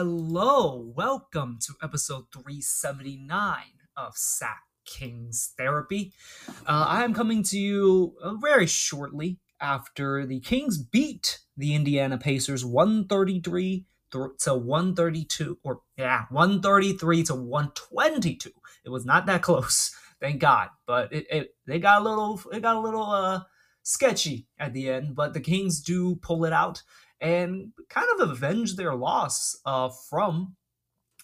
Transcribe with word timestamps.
hello. 0.00 0.94
Welcome 0.96 1.58
to 1.60 1.74
episode 1.82 2.24
379 2.32 3.58
of 3.98 4.16
Sack 4.16 4.62
Kings 4.86 5.52
Therapy. 5.58 6.14
Uh, 6.48 6.86
I 6.88 7.04
am 7.04 7.12
coming 7.12 7.42
to 7.42 7.58
you 7.58 8.14
uh, 8.22 8.32
very 8.36 8.66
shortly 8.66 9.40
after 9.60 10.24
the 10.24 10.40
Kings 10.40 10.78
beat 10.78 11.40
the 11.54 11.74
Indiana 11.74 12.16
Pacers 12.16 12.64
133 12.64 13.84
to 14.12 14.54
132, 14.54 15.58
or 15.62 15.82
yeah, 15.98 16.24
133 16.30 17.22
to 17.24 17.34
122. 17.34 18.50
It 18.86 18.88
was 18.88 19.04
not 19.04 19.26
that 19.26 19.42
close, 19.42 19.94
thank 20.18 20.40
God. 20.40 20.70
But 20.86 21.12
it, 21.12 21.26
it 21.30 21.54
they 21.66 21.78
got 21.78 22.00
a 22.00 22.04
little 22.08 22.40
it 22.50 22.62
got 22.62 22.76
a 22.76 22.80
little 22.80 23.10
uh 23.10 23.40
sketchy 23.82 24.46
at 24.58 24.72
the 24.72 24.88
end, 24.88 25.14
but 25.14 25.34
the 25.34 25.40
Kings 25.40 25.82
do 25.82 26.16
pull 26.16 26.46
it 26.46 26.54
out 26.54 26.82
and 27.20 27.72
kind 27.88 28.08
of 28.14 28.30
avenge 28.30 28.76
their 28.76 28.94
loss 28.94 29.56
uh, 29.66 29.88
from 29.88 30.56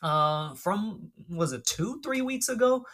uh, 0.03 0.55
from 0.55 1.11
was 1.29 1.53
it 1.53 1.65
two 1.65 2.01
three 2.03 2.21
weeks 2.21 2.49
ago 2.49 2.85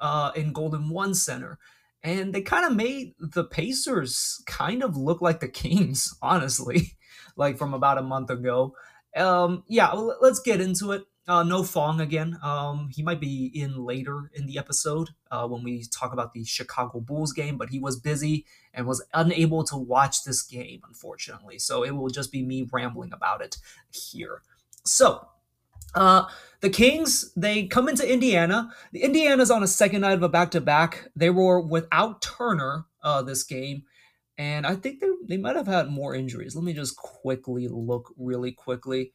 uh, 0.00 0.32
in 0.34 0.52
Golden 0.52 0.88
One 0.88 1.14
Center, 1.14 1.58
and 2.02 2.32
they 2.32 2.42
kind 2.42 2.66
of 2.66 2.76
made 2.76 3.14
the 3.18 3.44
Pacers 3.44 4.42
kind 4.46 4.82
of 4.82 4.96
look 4.96 5.20
like 5.20 5.40
the 5.40 5.48
Kings, 5.48 6.14
honestly, 6.22 6.96
like 7.36 7.58
from 7.58 7.74
about 7.74 7.98
a 7.98 8.02
month 8.02 8.30
ago. 8.30 8.74
Um, 9.14 9.64
yeah, 9.68 9.92
let's 9.92 10.40
get 10.40 10.60
into 10.60 10.92
it. 10.92 11.04
Uh, 11.28 11.44
no 11.44 11.62
Fong 11.62 12.00
again. 12.00 12.36
Um, 12.42 12.90
he 12.92 13.02
might 13.02 13.20
be 13.20 13.46
in 13.54 13.84
later 13.84 14.30
in 14.34 14.46
the 14.46 14.58
episode 14.58 15.10
uh, 15.30 15.46
when 15.46 15.62
we 15.62 15.84
talk 15.84 16.12
about 16.12 16.32
the 16.32 16.44
Chicago 16.44 16.98
Bulls 16.98 17.32
game, 17.32 17.56
but 17.56 17.70
he 17.70 17.78
was 17.78 17.98
busy 17.98 18.44
and 18.74 18.86
was 18.86 19.04
unable 19.14 19.62
to 19.64 19.76
watch 19.76 20.24
this 20.24 20.42
game, 20.42 20.80
unfortunately. 20.86 21.60
So 21.60 21.84
it 21.84 21.92
will 21.92 22.08
just 22.08 22.32
be 22.32 22.42
me 22.42 22.68
rambling 22.72 23.12
about 23.12 23.40
it 23.40 23.58
here. 23.92 24.42
So, 24.84 25.28
uh, 25.94 26.24
the 26.60 26.70
Kings, 26.70 27.32
they 27.36 27.66
come 27.66 27.88
into 27.88 28.10
Indiana. 28.10 28.72
The 28.92 29.02
Indiana's 29.02 29.50
on 29.50 29.62
a 29.62 29.68
second 29.68 30.00
night 30.00 30.14
of 30.14 30.22
a 30.24 30.28
back 30.28 30.50
to 30.52 30.60
back. 30.60 31.08
They 31.14 31.30
were 31.30 31.60
without 31.60 32.20
Turner 32.20 32.86
uh, 33.02 33.22
this 33.22 33.44
game. 33.44 33.84
And 34.38 34.66
I 34.66 34.74
think 34.74 34.98
they, 34.98 35.08
they 35.28 35.36
might 35.36 35.54
have 35.54 35.68
had 35.68 35.88
more 35.88 36.16
injuries. 36.16 36.56
Let 36.56 36.64
me 36.64 36.72
just 36.72 36.96
quickly 36.96 37.68
look 37.68 38.12
really 38.16 38.50
quickly 38.50 39.12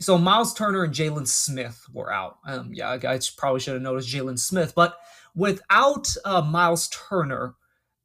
so 0.00 0.18
Miles 0.18 0.54
Turner 0.54 0.84
and 0.84 0.94
Jalen 0.94 1.26
Smith 1.26 1.84
were 1.92 2.12
out. 2.12 2.38
Um, 2.46 2.70
yeah, 2.72 2.90
I 2.90 3.20
probably 3.36 3.60
should 3.60 3.74
have 3.74 3.82
noticed 3.82 4.08
Jalen 4.08 4.38
Smith, 4.38 4.74
but 4.74 4.96
without 5.34 6.08
uh, 6.24 6.42
Miles 6.42 6.88
Turner, 6.88 7.54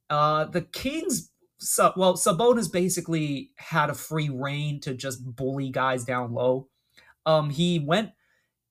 uh, 0.10 0.46
the 0.46 0.62
Kings, 0.62 1.32
well, 1.96 2.16
Sabonis 2.16 2.72
basically 2.72 3.52
had 3.58 3.90
a 3.90 3.94
free 3.94 4.30
reign 4.30 4.80
to 4.82 4.94
just 4.94 5.24
bully 5.36 5.70
guys 5.70 6.04
down 6.04 6.34
low. 6.34 6.68
Um, 7.26 7.50
he 7.50 7.80
went 7.80 8.12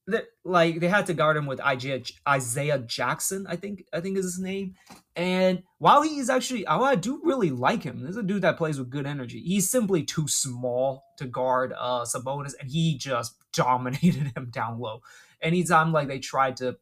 that 0.06 0.24
like 0.44 0.80
they 0.80 0.88
had 0.88 1.06
to 1.06 1.14
guard 1.14 1.36
him 1.36 1.46
with 1.46 1.60
Isaiah 1.60 2.78
Jackson, 2.78 3.46
I 3.46 3.56
think 3.56 3.84
I 3.92 4.00
think 4.00 4.16
is 4.16 4.24
his 4.24 4.40
name. 4.40 4.74
And 5.18 5.64
while 5.78 6.02
he's 6.02 6.30
actually, 6.30 6.64
I 6.64 6.94
do 6.94 7.20
really 7.24 7.50
like 7.50 7.82
him. 7.82 8.04
There's 8.04 8.16
a 8.16 8.22
dude 8.22 8.42
that 8.42 8.56
plays 8.56 8.78
with 8.78 8.88
good 8.88 9.04
energy. 9.04 9.40
He's 9.40 9.68
simply 9.68 10.04
too 10.04 10.28
small 10.28 11.02
to 11.16 11.26
guard 11.26 11.74
uh, 11.76 12.04
Sabonis, 12.04 12.52
and 12.58 12.70
he 12.70 12.96
just 12.96 13.34
dominated 13.52 14.32
him 14.36 14.50
down 14.52 14.78
low. 14.78 15.02
Anytime 15.42 15.92
like 15.92 16.06
they 16.06 16.20
tried 16.20 16.56
to, 16.58 16.76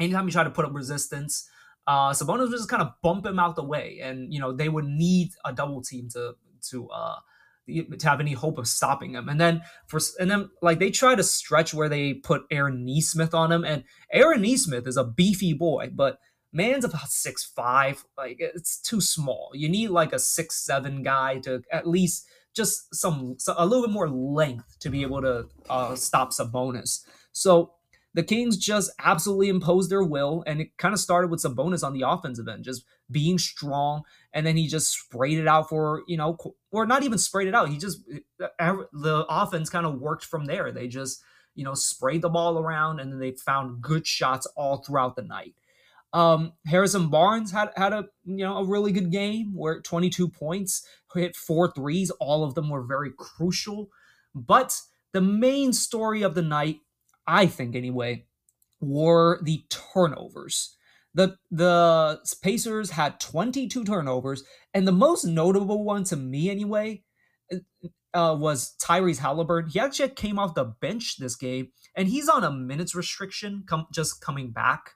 anytime 0.00 0.26
he 0.26 0.32
tried 0.32 0.44
to 0.44 0.50
put 0.50 0.64
up 0.64 0.72
resistance, 0.72 1.48
uh, 1.88 2.10
Sabonis 2.12 2.50
would 2.50 2.52
just 2.52 2.68
kind 2.68 2.82
of 2.82 2.92
bump 3.02 3.26
him 3.26 3.40
out 3.40 3.56
the 3.56 3.64
way, 3.64 3.98
and 4.00 4.32
you 4.32 4.38
know 4.38 4.52
they 4.52 4.68
would 4.68 4.86
need 4.86 5.30
a 5.44 5.52
double 5.52 5.82
team 5.82 6.08
to 6.10 6.34
to 6.70 6.88
uh 6.90 7.16
to 7.68 8.08
have 8.08 8.20
any 8.20 8.32
hope 8.32 8.58
of 8.58 8.68
stopping 8.68 9.14
him. 9.14 9.28
And 9.28 9.40
then 9.40 9.62
for 9.88 9.98
and 10.20 10.30
then 10.30 10.50
like 10.62 10.78
they 10.78 10.92
try 10.92 11.16
to 11.16 11.22
stretch 11.24 11.74
where 11.74 11.88
they 11.88 12.14
put 12.14 12.42
Aaron 12.52 12.84
Nesmith 12.84 13.34
on 13.34 13.50
him, 13.50 13.64
and 13.64 13.82
Aaron 14.12 14.42
Nesmith 14.42 14.86
is 14.86 14.96
a 14.96 15.02
beefy 15.02 15.52
boy, 15.52 15.90
but 15.92 16.18
man's 16.52 16.84
about 16.84 17.08
six 17.08 17.44
five. 17.44 18.04
Like 18.16 18.36
it's 18.38 18.80
too 18.80 19.00
small. 19.00 19.50
You 19.54 19.68
need 19.68 19.88
like 19.88 20.12
a 20.12 20.18
six 20.18 20.56
seven 20.64 21.02
guy 21.02 21.38
to 21.40 21.62
at 21.72 21.88
least 21.88 22.26
just 22.54 22.94
some 22.94 23.36
a 23.48 23.66
little 23.66 23.86
bit 23.86 23.92
more 23.92 24.08
length 24.10 24.78
to 24.80 24.90
be 24.90 25.02
able 25.02 25.22
to 25.22 25.46
uh, 25.70 25.94
stop 25.94 26.32
Sabonis. 26.32 27.04
So 27.32 27.72
the 28.14 28.22
Kings 28.22 28.58
just 28.58 28.90
absolutely 28.98 29.48
imposed 29.48 29.90
their 29.90 30.02
will, 30.02 30.44
and 30.46 30.60
it 30.60 30.76
kind 30.76 30.92
of 30.92 31.00
started 31.00 31.30
with 31.30 31.42
Sabonis 31.42 31.82
on 31.82 31.94
the 31.94 32.06
offensive 32.06 32.46
end, 32.46 32.62
just 32.62 32.84
being 33.10 33.38
strong, 33.38 34.02
and 34.34 34.46
then 34.46 34.56
he 34.56 34.66
just 34.66 34.92
sprayed 34.92 35.38
it 35.38 35.48
out 35.48 35.70
for 35.70 36.02
you 36.06 36.18
know, 36.18 36.36
or 36.70 36.84
not 36.86 37.04
even 37.04 37.18
sprayed 37.18 37.48
it 37.48 37.54
out. 37.54 37.70
He 37.70 37.78
just 37.78 38.00
the 38.38 39.26
offense 39.28 39.70
kind 39.70 39.86
of 39.86 40.00
worked 40.00 40.24
from 40.24 40.44
there. 40.44 40.72
They 40.72 40.88
just 40.88 41.22
you 41.54 41.64
know 41.64 41.74
sprayed 41.74 42.20
the 42.20 42.28
ball 42.28 42.58
around, 42.58 43.00
and 43.00 43.10
then 43.10 43.18
they 43.18 43.32
found 43.32 43.80
good 43.80 44.06
shots 44.06 44.46
all 44.56 44.78
throughout 44.78 45.16
the 45.16 45.22
night. 45.22 45.54
Um, 46.12 46.52
Harrison 46.66 47.08
Barnes 47.08 47.52
had 47.52 47.70
had 47.76 47.92
a 47.92 48.06
you 48.24 48.44
know 48.44 48.58
a 48.58 48.64
really 48.64 48.92
good 48.92 49.10
game 49.10 49.54
where 49.54 49.80
22 49.80 50.28
points, 50.28 50.86
hit 51.14 51.36
four 51.36 51.72
threes. 51.72 52.10
All 52.20 52.44
of 52.44 52.54
them 52.54 52.68
were 52.68 52.82
very 52.82 53.10
crucial. 53.16 53.88
But 54.34 54.78
the 55.12 55.20
main 55.20 55.72
story 55.72 56.22
of 56.22 56.34
the 56.34 56.42
night 56.42 56.80
I 57.26 57.46
think 57.46 57.74
anyway, 57.74 58.26
were 58.80 59.40
the 59.42 59.64
turnovers. 59.68 60.76
The 61.14 61.36
the 61.50 62.20
Pacers 62.42 62.90
had 62.90 63.20
22 63.20 63.84
turnovers, 63.84 64.44
and 64.72 64.88
the 64.88 64.92
most 64.92 65.24
notable 65.24 65.84
one 65.84 66.04
to 66.04 66.16
me 66.16 66.50
anyway 66.50 67.02
uh, 67.52 67.58
uh 68.16 68.34
was 68.34 68.74
Tyrese 68.82 69.18
Halliburton. 69.18 69.70
He 69.70 69.80
actually 69.80 70.08
came 70.10 70.38
off 70.38 70.54
the 70.54 70.64
bench 70.64 71.18
this 71.18 71.36
game, 71.36 71.68
and 71.94 72.08
he's 72.08 72.28
on 72.28 72.44
a 72.44 72.50
minutes 72.50 72.94
restriction, 72.94 73.64
com- 73.66 73.88
just 73.92 74.20
coming 74.20 74.50
back. 74.52 74.92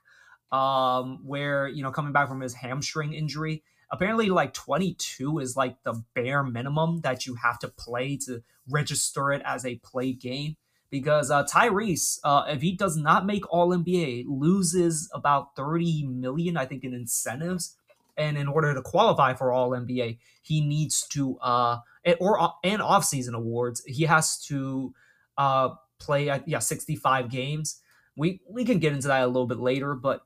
Um, 0.51 1.19
where 1.25 1.67
you 1.67 1.83
know 1.83 1.91
coming 1.91 2.13
back 2.13 2.27
from 2.27 2.41
his 2.41 2.53
hamstring 2.53 3.13
injury. 3.13 3.63
Apparently, 3.89 4.29
like 4.29 4.53
22 4.53 5.39
is 5.39 5.55
like 5.55 5.81
the 5.83 6.03
bare 6.13 6.43
minimum 6.43 7.01
that 7.01 7.25
you 7.25 7.35
have 7.35 7.57
to 7.59 7.69
play 7.69 8.17
to 8.17 8.43
register 8.69 9.31
it 9.31 9.41
as 9.45 9.65
a 9.65 9.75
played 9.75 10.19
game 10.19 10.57
because 10.89 11.31
uh, 11.31 11.43
Tyrese, 11.43 12.19
uh, 12.23 12.45
if 12.47 12.61
he 12.61 12.71
does 12.71 12.95
not 12.95 13.25
make 13.25 13.51
All 13.51 13.69
NBA, 13.69 14.25
loses 14.27 15.09
about 15.13 15.55
30 15.55 16.05
million, 16.05 16.57
I 16.57 16.65
think, 16.65 16.83
in 16.83 16.93
incentives. 16.93 17.75
And 18.17 18.37
in 18.37 18.47
order 18.47 18.73
to 18.73 18.81
qualify 18.81 19.33
for 19.33 19.51
All 19.51 19.71
NBA, 19.71 20.17
he 20.41 20.61
needs 20.61 21.05
to, 21.09 21.37
uh, 21.39 21.79
or 22.19 22.39
uh, 22.41 22.49
and 22.63 22.81
offseason 22.81 23.33
awards, 23.33 23.83
he 23.85 24.03
has 24.03 24.41
to 24.45 24.93
uh, 25.37 25.69
play, 25.99 26.41
yeah, 26.45 26.59
65 26.59 27.29
games. 27.29 27.81
We 28.15 28.41
we 28.49 28.65
can 28.65 28.79
get 28.79 28.93
into 28.93 29.09
that 29.09 29.21
a 29.21 29.27
little 29.27 29.45
bit 29.45 29.59
later, 29.59 29.93
but 29.93 30.21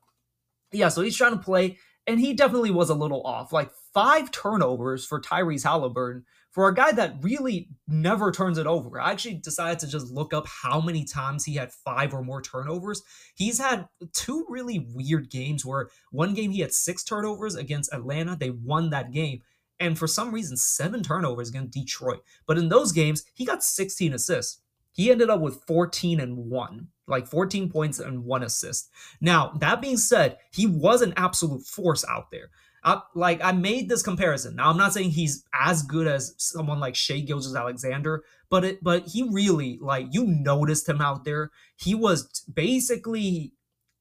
yeah, 0.71 0.89
so 0.89 1.01
he's 1.01 1.17
trying 1.17 1.33
to 1.33 1.43
play, 1.43 1.77
and 2.07 2.19
he 2.19 2.33
definitely 2.33 2.71
was 2.71 2.89
a 2.89 2.95
little 2.95 3.21
off. 3.23 3.53
Like 3.53 3.71
five 3.93 4.31
turnovers 4.31 5.05
for 5.05 5.19
Tyrese 5.19 5.63
Halliburton 5.63 6.25
for 6.51 6.67
a 6.67 6.73
guy 6.73 6.91
that 6.91 7.15
really 7.21 7.69
never 7.87 8.31
turns 8.31 8.57
it 8.57 8.67
over. 8.67 8.99
I 8.99 9.11
actually 9.11 9.35
decided 9.35 9.79
to 9.79 9.87
just 9.87 10.11
look 10.11 10.33
up 10.33 10.45
how 10.47 10.81
many 10.81 11.05
times 11.05 11.45
he 11.45 11.55
had 11.55 11.71
five 11.71 12.13
or 12.13 12.23
more 12.23 12.41
turnovers. 12.41 13.01
He's 13.35 13.59
had 13.59 13.87
two 14.13 14.45
really 14.49 14.85
weird 14.93 15.29
games 15.29 15.65
where 15.65 15.89
one 16.11 16.33
game 16.33 16.51
he 16.51 16.59
had 16.59 16.73
six 16.73 17.03
turnovers 17.03 17.55
against 17.55 17.93
Atlanta. 17.93 18.35
They 18.35 18.49
won 18.49 18.89
that 18.89 19.11
game. 19.11 19.41
And 19.79 19.97
for 19.97 20.07
some 20.07 20.33
reason, 20.33 20.57
seven 20.57 21.01
turnovers 21.01 21.49
against 21.49 21.71
Detroit. 21.71 22.21
But 22.45 22.57
in 22.57 22.69
those 22.69 22.91
games, 22.91 23.23
he 23.33 23.45
got 23.45 23.63
16 23.63 24.13
assists. 24.13 24.61
He 24.91 25.09
ended 25.09 25.29
up 25.29 25.39
with 25.39 25.63
14 25.65 26.19
and 26.19 26.37
1, 26.37 26.87
like 27.11 27.27
14 27.27 27.69
points 27.69 27.99
and 27.99 28.25
one 28.25 28.43
assist. 28.43 28.89
Now, 29.19 29.51
that 29.59 29.81
being 29.81 29.97
said, 29.97 30.37
he 30.51 30.65
was 30.65 31.01
an 31.01 31.13
absolute 31.15 31.65
force 31.65 32.03
out 32.09 32.31
there. 32.31 32.49
I, 32.83 33.01
like 33.13 33.43
I 33.43 33.51
made 33.51 33.89
this 33.89 34.01
comparison. 34.01 34.55
Now 34.55 34.69
I'm 34.71 34.77
not 34.77 34.93
saying 34.93 35.11
he's 35.11 35.43
as 35.53 35.83
good 35.83 36.07
as 36.07 36.33
someone 36.37 36.79
like 36.79 36.95
Shai 36.95 37.19
Gilgeous-Alexander, 37.19 38.23
but 38.49 38.65
it 38.65 38.83
but 38.83 39.07
he 39.07 39.27
really 39.31 39.77
like 39.79 40.07
you 40.09 40.25
noticed 40.25 40.89
him 40.89 40.99
out 40.99 41.23
there. 41.23 41.51
He 41.75 41.93
was 41.93 42.43
basically 42.51 43.53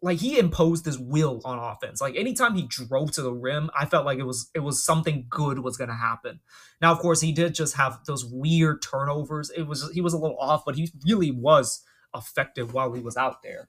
like 0.03 0.19
he 0.19 0.39
imposed 0.39 0.87
his 0.87 0.99
will 0.99 1.43
on 1.45 1.59
offense. 1.59 2.01
Like 2.01 2.17
anytime 2.17 2.55
he 2.55 2.67
drove 2.67 3.13
to 3.13 3.23
the 3.23 3.33
rim, 3.33 3.71
I 3.79 3.85
felt 3.85 4.07
like 4.07 4.19
it 4.19 4.27
was 4.27 4.51
it 4.55 4.61
was 4.61 4.83
something 4.83 5.27
good 5.29 5.59
was 5.59 5.77
going 5.77 5.91
to 5.91 5.97
happen. 5.97 6.41
Now, 6.81 6.93
of 6.93 6.99
course, 7.01 7.21
he 7.21 7.33
did 7.33 7.55
just 7.55 7.77
have 7.77 8.01
those 8.07 8.25
weird 8.25 8.81
turnovers. 8.83 9.51
It 9.51 9.65
was 9.65 9.91
he 9.93 10.01
was 10.01 10.15
a 10.15 10.19
little 10.19 10.39
off, 10.39 10.65
but 10.65 10.77
he 10.77 10.91
really 11.05 11.31
was 11.31 11.83
effective 12.15 12.73
while 12.75 12.93
he 12.93 13.01
was 13.01 13.17
out 13.17 13.43
there. 13.43 13.69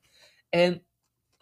And 0.54 0.82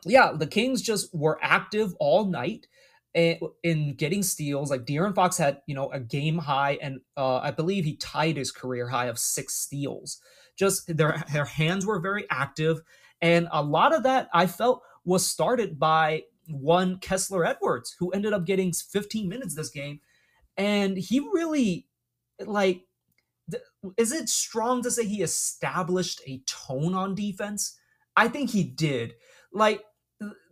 yeah, 0.06 0.32
the 0.36 0.48
Kings 0.48 0.82
just 0.82 1.14
were 1.14 1.40
active 1.42 1.94
all 2.00 2.26
night 2.26 2.68
in 3.14 3.96
getting 3.96 4.24
steals. 4.24 4.70
Like 4.70 4.86
De'Aaron 4.86 5.16
Fox 5.16 5.38
had, 5.38 5.62
you 5.66 5.76
know, 5.76 5.90
a 5.92 6.00
game 6.00 6.38
high, 6.38 6.78
and 6.82 7.02
uh, 7.18 7.38
I 7.38 7.52
believe 7.52 7.86
he 7.86 7.96
tied 7.96 8.38
his 8.38 8.52
career 8.52 8.88
high 8.88 9.08
of 9.08 9.18
six 9.18 9.56
steals. 9.56 10.22
Just 10.56 10.96
their 10.96 11.24
their 11.32 11.46
hands 11.46 11.86
were 11.86 12.00
very 12.00 12.26
active, 12.30 12.82
and 13.22 13.48
a 13.52 13.64
lot 13.64 13.94
of 13.94 14.04
that 14.04 14.30
I 14.34 14.48
felt 14.48 14.84
was 15.06 15.26
started 15.26 15.80
by 15.80 16.24
one 16.48 16.98
Kessler 17.00 17.46
Edwards, 17.46 17.96
who 18.00 18.12
ended 18.12 18.34
up 18.34 18.46
getting 18.46 18.74
15 18.74 19.28
minutes 19.28 19.56
this 19.56 19.70
game, 19.70 20.00
and 20.58 20.98
he 20.98 21.20
really 21.20 21.88
like 22.46 22.84
is 23.98 24.12
it 24.12 24.30
strong 24.30 24.82
to 24.84 24.92
say 24.92 25.06
he 25.06 25.22
established 25.22 26.22
a 26.26 26.42
tone 26.46 26.94
on 26.94 27.16
defense? 27.16 27.78
I 28.16 28.28
think 28.28 28.50
he 28.50 28.64
did. 28.64 29.14
Like 29.54 29.84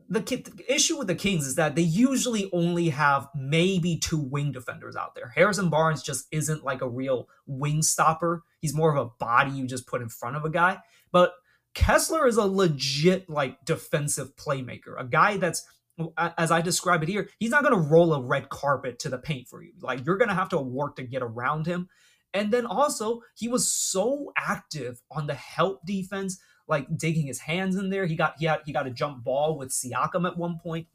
the, 0.09 0.21
the 0.21 0.65
issue 0.67 0.97
with 0.97 1.07
the 1.07 1.15
Kings 1.15 1.45
is 1.45 1.55
that 1.55 1.75
they 1.75 1.81
usually 1.81 2.49
only 2.53 2.89
have 2.89 3.27
maybe 3.35 3.97
two 3.97 4.17
wing 4.19 4.51
defenders 4.51 4.95
out 4.95 5.15
there. 5.15 5.33
Harrison 5.35 5.69
Barnes 5.69 6.01
just 6.01 6.27
isn't 6.31 6.63
like 6.63 6.81
a 6.81 6.89
real 6.89 7.27
wing 7.45 7.81
stopper. 7.81 8.43
He's 8.61 8.73
more 8.73 8.95
of 8.95 9.05
a 9.05 9.09
body 9.19 9.51
you 9.51 9.67
just 9.67 9.87
put 9.87 10.01
in 10.01 10.09
front 10.09 10.37
of 10.37 10.45
a 10.45 10.49
guy. 10.49 10.79
But 11.11 11.33
Kessler 11.73 12.27
is 12.27 12.37
a 12.37 12.45
legit 12.45 13.29
like 13.29 13.63
defensive 13.65 14.35
playmaker, 14.35 14.99
a 14.99 15.03
guy 15.03 15.37
that's 15.37 15.65
as 16.37 16.51
I 16.51 16.61
describe 16.61 17.01
it 17.03 17.09
here, 17.09 17.29
he's 17.39 17.49
not 17.49 17.63
going 17.63 17.73
to 17.73 17.89
roll 17.89 18.13
a 18.13 18.21
red 18.21 18.49
carpet 18.49 18.99
to 18.99 19.09
the 19.09 19.17
paint 19.17 19.47
for 19.47 19.63
you. 19.63 19.73
Like 19.81 20.05
you're 20.05 20.17
going 20.17 20.29
to 20.29 20.35
have 20.35 20.49
to 20.49 20.59
work 20.59 20.97
to 20.97 21.03
get 21.03 21.23
around 21.23 21.65
him. 21.65 21.89
And 22.33 22.51
then 22.51 22.65
also, 22.65 23.21
he 23.35 23.47
was 23.47 23.71
so 23.71 24.31
active 24.37 25.01
on 25.11 25.27
the 25.27 25.33
help 25.33 25.85
defense, 25.85 26.39
like 26.67 26.97
digging 26.97 27.25
his 27.25 27.39
hands 27.39 27.75
in 27.75 27.89
there. 27.89 28.05
He 28.05 28.15
got 28.15 28.35
he 28.37 28.45
had 28.45 28.59
he 28.65 28.73
got 28.73 28.87
a 28.87 28.91
jump 28.91 29.23
ball 29.23 29.57
with 29.57 29.69
Siakam 29.69 30.27
at 30.27 30.37
one 30.37 30.59
point, 30.61 30.87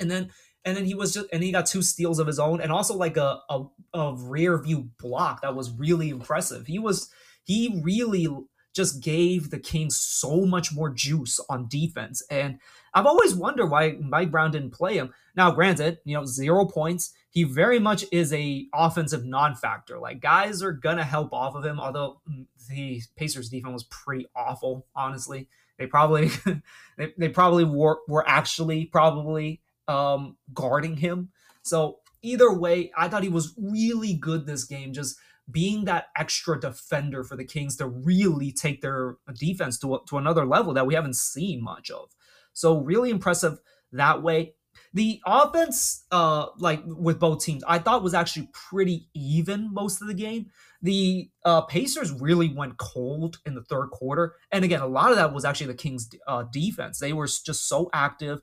and 0.00 0.10
then 0.10 0.30
and 0.64 0.76
then 0.76 0.84
he 0.84 0.94
was 0.94 1.14
just 1.14 1.26
and 1.32 1.42
he 1.42 1.52
got 1.52 1.66
two 1.66 1.82
steals 1.82 2.18
of 2.18 2.26
his 2.26 2.38
own, 2.38 2.60
and 2.60 2.72
also 2.72 2.94
like 2.94 3.16
a 3.16 3.40
a, 3.50 3.64
a 3.94 4.14
rear 4.16 4.62
view 4.62 4.90
block 4.98 5.42
that 5.42 5.54
was 5.54 5.70
really 5.70 6.10
impressive. 6.10 6.66
He 6.66 6.78
was 6.78 7.10
he 7.44 7.80
really 7.82 8.28
just 8.72 9.02
gave 9.02 9.50
the 9.50 9.58
Kings 9.58 10.00
so 10.00 10.44
much 10.46 10.72
more 10.72 10.90
juice 10.90 11.38
on 11.48 11.68
defense. 11.68 12.22
And 12.30 12.58
I've 12.94 13.06
always 13.06 13.34
wondered 13.34 13.66
why 13.66 13.96
Mike 14.00 14.30
Brown 14.30 14.50
didn't 14.50 14.72
play 14.72 14.96
him. 14.96 15.12
Now, 15.36 15.50
granted, 15.50 15.98
you 16.04 16.16
know, 16.16 16.24
zero 16.24 16.64
points. 16.66 17.12
He 17.30 17.44
very 17.44 17.78
much 17.78 18.04
is 18.12 18.32
a 18.32 18.66
offensive 18.74 19.24
non-factor. 19.24 19.98
Like 19.98 20.20
guys 20.20 20.62
are 20.62 20.72
gonna 20.72 21.04
help 21.04 21.32
off 21.32 21.54
of 21.54 21.64
him, 21.64 21.80
although 21.80 22.20
the 22.68 23.00
Pacers 23.16 23.48
defense 23.48 23.72
was 23.72 23.84
pretty 23.84 24.26
awful, 24.36 24.86
honestly. 24.94 25.48
They 25.78 25.86
probably 25.86 26.30
they, 26.98 27.14
they 27.16 27.28
probably 27.28 27.64
were 27.64 28.00
were 28.06 28.28
actually 28.28 28.86
probably 28.86 29.62
um 29.88 30.36
guarding 30.52 30.96
him. 30.96 31.30
So 31.62 32.00
either 32.20 32.52
way, 32.52 32.92
I 32.96 33.08
thought 33.08 33.22
he 33.22 33.28
was 33.28 33.54
really 33.56 34.14
good 34.14 34.46
this 34.46 34.64
game. 34.64 34.92
Just 34.92 35.16
being 35.52 35.84
that 35.84 36.06
extra 36.16 36.58
defender 36.58 37.22
for 37.22 37.36
the 37.36 37.44
Kings 37.44 37.76
to 37.76 37.86
really 37.86 38.50
take 38.50 38.80
their 38.80 39.16
defense 39.34 39.78
to, 39.78 40.00
to 40.08 40.18
another 40.18 40.44
level 40.44 40.74
that 40.74 40.86
we 40.86 40.94
haven't 40.94 41.16
seen 41.16 41.62
much 41.62 41.90
of. 41.90 42.10
So 42.52 42.78
really 42.78 43.10
impressive 43.10 43.58
that 43.92 44.22
way. 44.22 44.54
The 44.94 45.20
offense, 45.26 46.04
uh, 46.10 46.46
like 46.58 46.82
with 46.84 47.18
both 47.18 47.44
teams, 47.44 47.62
I 47.66 47.78
thought 47.78 48.02
was 48.02 48.14
actually 48.14 48.48
pretty 48.52 49.08
even 49.14 49.72
most 49.72 50.00
of 50.00 50.08
the 50.08 50.14
game. 50.14 50.46
The 50.80 51.30
uh, 51.44 51.62
Pacers 51.62 52.10
really 52.10 52.48
went 52.48 52.78
cold 52.78 53.38
in 53.46 53.54
the 53.54 53.62
third 53.62 53.90
quarter, 53.90 54.34
and 54.50 54.64
again, 54.64 54.80
a 54.80 54.86
lot 54.86 55.10
of 55.10 55.16
that 55.16 55.32
was 55.32 55.44
actually 55.44 55.68
the 55.68 55.74
Kings' 55.74 56.10
uh, 56.26 56.44
defense. 56.50 56.98
They 56.98 57.12
were 57.12 57.26
just 57.26 57.68
so 57.68 57.88
active, 57.92 58.40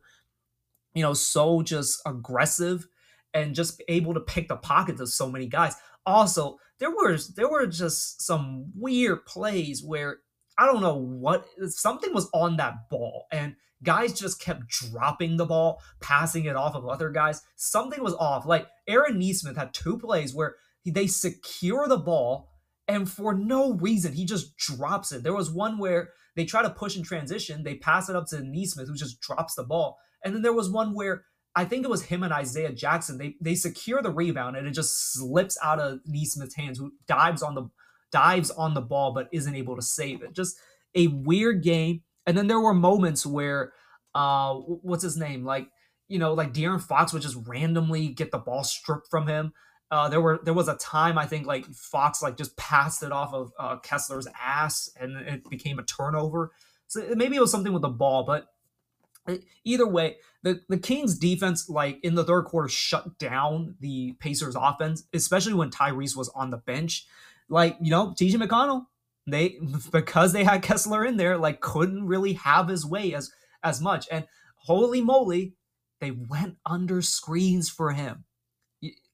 you 0.94 1.02
know, 1.04 1.14
so 1.14 1.62
just 1.62 2.00
aggressive, 2.06 2.88
and 3.34 3.56
just 3.56 3.82
able 3.88 4.14
to 4.14 4.20
pick 4.20 4.48
the 4.48 4.56
pockets 4.56 5.02
of 5.02 5.10
so 5.10 5.30
many 5.30 5.48
guys. 5.48 5.76
Also, 6.06 6.58
there 6.80 6.92
was 6.92 7.30
there 7.36 7.50
were 7.50 7.68
just 7.68 8.22
some 8.22 8.72
weird 8.76 9.26
plays 9.26 9.84
where 9.84 10.20
I 10.58 10.66
don't 10.66 10.82
know 10.82 10.96
what 10.96 11.46
something 11.68 12.14
was 12.14 12.30
on 12.34 12.58
that 12.58 12.90
ball 12.90 13.28
and 13.32 13.56
guys 13.84 14.20
just 14.20 14.42
kept 14.42 14.68
dropping 14.68 15.38
the 15.38 15.46
ball, 15.46 15.82
passing 16.02 16.46
it 16.46 16.56
off 16.56 16.76
of 16.76 16.88
other 16.88 17.10
guys. 17.10 17.42
Something 17.56 18.04
was 18.04 18.14
off. 18.16 18.46
Like 18.46 18.68
Aaron 18.88 19.20
Nesmith 19.20 19.56
had 19.56 19.74
two 19.74 19.98
plays 19.98 20.34
where 20.34 20.56
they 20.86 21.08
secure 21.08 21.88
the 21.88 21.98
ball 21.98 22.50
and 22.88 23.10
for 23.10 23.34
no 23.34 23.74
reason 23.74 24.14
he 24.14 24.26
just 24.26 24.58
drops 24.58 25.12
it. 25.12 25.24
There 25.24 25.36
was 25.36 25.52
one 25.52 25.78
where 25.78 26.10
they 26.36 26.46
try 26.46 26.62
to 26.62 26.70
push 26.70 26.98
in 26.98 27.04
transition, 27.04 27.64
they 27.64 27.76
pass 27.76 28.10
it 28.10 28.16
up 28.16 28.28
to 28.28 28.42
Nesmith 28.42 28.88
who 28.88 28.96
just 28.96 29.22
drops 29.22 29.56
the 29.56 29.64
ball. 29.64 29.98
And 30.24 30.34
then 30.34 30.42
there 30.42 30.54
was 30.54 30.70
one 30.70 30.94
where 30.94 31.24
I 31.56 31.66
think 31.66 31.84
it 31.84 31.90
was 31.90 32.04
him 32.04 32.24
and 32.24 32.34
Isaiah 32.34 32.72
Jackson. 32.72 33.18
They 33.18 33.36
they 33.42 33.56
secure 33.56 34.02
the 34.02 34.12
rebound 34.12 34.56
and 34.56 34.68
it 34.68 34.72
just 34.72 35.14
slips 35.14 35.58
out 35.64 35.80
of 35.80 36.00
Nesmith's 36.06 36.56
hands, 36.56 36.78
who 36.78 36.92
dives 37.08 37.42
on 37.42 37.56
the 37.56 37.70
dives 38.12 38.50
on 38.52 38.74
the 38.74 38.82
ball 38.82 39.14
but 39.14 39.30
isn't 39.32 39.56
able 39.56 39.76
to 39.76 39.82
save 39.82 40.22
it. 40.22 40.34
Just 40.34 40.58
a 40.96 41.08
weird 41.08 41.64
game. 41.64 42.02
And 42.26 42.38
then 42.38 42.48
there 42.48 42.60
were 42.60 42.74
moments 42.74 43.26
where 43.26 43.74
uh 44.16 44.54
what's 44.56 45.04
his 45.04 45.18
name? 45.18 45.44
Like, 45.44 45.68
you 46.08 46.20
know, 46.20 46.34
like 46.34 46.54
De'Aaron 46.54 46.82
Fox 46.82 47.14
would 47.14 47.22
just 47.22 47.38
randomly 47.48 48.10
get 48.10 48.32
the 48.32 48.38
ball 48.38 48.64
stripped 48.64 49.08
from 49.10 49.28
him. 49.28 49.54
Uh, 49.92 50.08
there 50.08 50.22
were 50.22 50.40
there 50.44 50.54
was 50.54 50.68
a 50.68 50.76
time 50.76 51.18
I 51.18 51.26
think 51.26 51.48
like 51.48 51.66
Fox 51.74 52.22
like 52.22 52.38
just 52.38 52.56
passed 52.58 53.02
it 53.02 53.12
off 53.12 53.34
of 53.34 53.52
uh, 53.60 53.78
Kessler's 53.80 54.28
ass 54.40 54.90
and 55.00 55.18
it 55.18 55.50
became 55.50 55.80
a 55.80 55.84
turnover. 55.84 56.52
So 56.88 57.14
maybe 57.16 57.36
it 57.36 57.42
was 57.42 57.52
something 57.52 57.74
with 57.74 57.82
the 57.82 57.90
ball, 57.90 58.24
but 58.24 58.48
either 59.64 59.88
way, 59.88 60.18
the, 60.44 60.62
the 60.70 60.78
Kings 60.78 61.18
defense, 61.18 61.70
like 61.70 62.00
in 62.04 62.16
the 62.16 62.24
third 62.24 62.46
quarter, 62.46 62.70
shut 62.70 63.18
down 63.18 63.76
the 63.80 64.14
Pacers 64.20 64.56
offense, 64.58 65.04
especially 65.14 65.54
when 65.54 65.70
Tyrese 65.70 66.16
was 66.16 66.30
on 66.30 66.50
the 66.50 66.58
bench. 66.58 67.06
Like, 67.50 67.78
you 67.82 67.92
know, 67.92 68.14
TJ 68.18 68.36
McConnell, 68.36 68.86
they 69.28 69.60
because 69.92 70.34
they 70.34 70.44
had 70.44 70.62
Kessler 70.62 71.06
in 71.06 71.18
there, 71.18 71.38
like 71.38 71.62
couldn't 71.62 72.06
really 72.06 72.34
have 72.34 72.68
his 72.68 72.86
way 72.86 73.14
as 73.14 73.32
as 73.64 73.82
much. 73.82 74.08
And 74.12 74.26
holy 74.56 75.02
moly, 75.02 75.56
they 76.00 76.12
went 76.12 76.58
under 76.66 77.02
screens 77.02 77.70
for 77.70 77.92
him. 77.92 78.26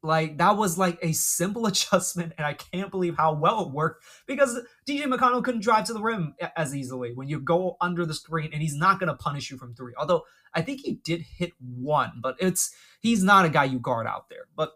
Like 0.06 0.38
that 0.38 0.56
was 0.56 0.78
like 0.78 1.00
a 1.02 1.12
simple 1.12 1.66
adjustment, 1.68 2.34
and 2.38 2.46
I 2.46 2.54
can't 2.54 2.92
believe 2.92 3.18
how 3.18 3.34
well 3.34 3.66
it 3.66 3.72
worked 3.72 4.04
because 4.28 4.60
TJ 4.88 5.04
McConnell 5.04 5.44
couldn't 5.44 5.62
drive 5.62 5.86
to 5.86 5.94
the 5.94 6.02
rim 6.02 6.36
as 6.56 6.76
easily 6.76 7.14
when 7.14 7.28
you 7.28 7.40
go 7.40 7.78
under 7.82 8.06
the 8.06 8.14
screen, 8.14 8.52
and 8.54 8.62
he's 8.62 8.76
not 8.76 9.00
going 9.00 9.08
to 9.08 9.16
punish 9.16 9.52
you 9.52 9.58
from 9.58 9.74
three. 9.74 9.94
Although 9.98 10.24
I 10.54 10.62
think 10.62 10.82
he 10.82 10.94
did 11.04 11.22
hit 11.22 11.52
one, 11.60 12.14
but 12.22 12.36
it's 12.40 12.74
he's 13.02 13.24
not 13.24 13.46
a 13.46 13.50
guy 13.50 13.66
you 13.66 13.80
guard 13.80 14.08
out 14.08 14.30
there. 14.30 14.46
But 14.56 14.74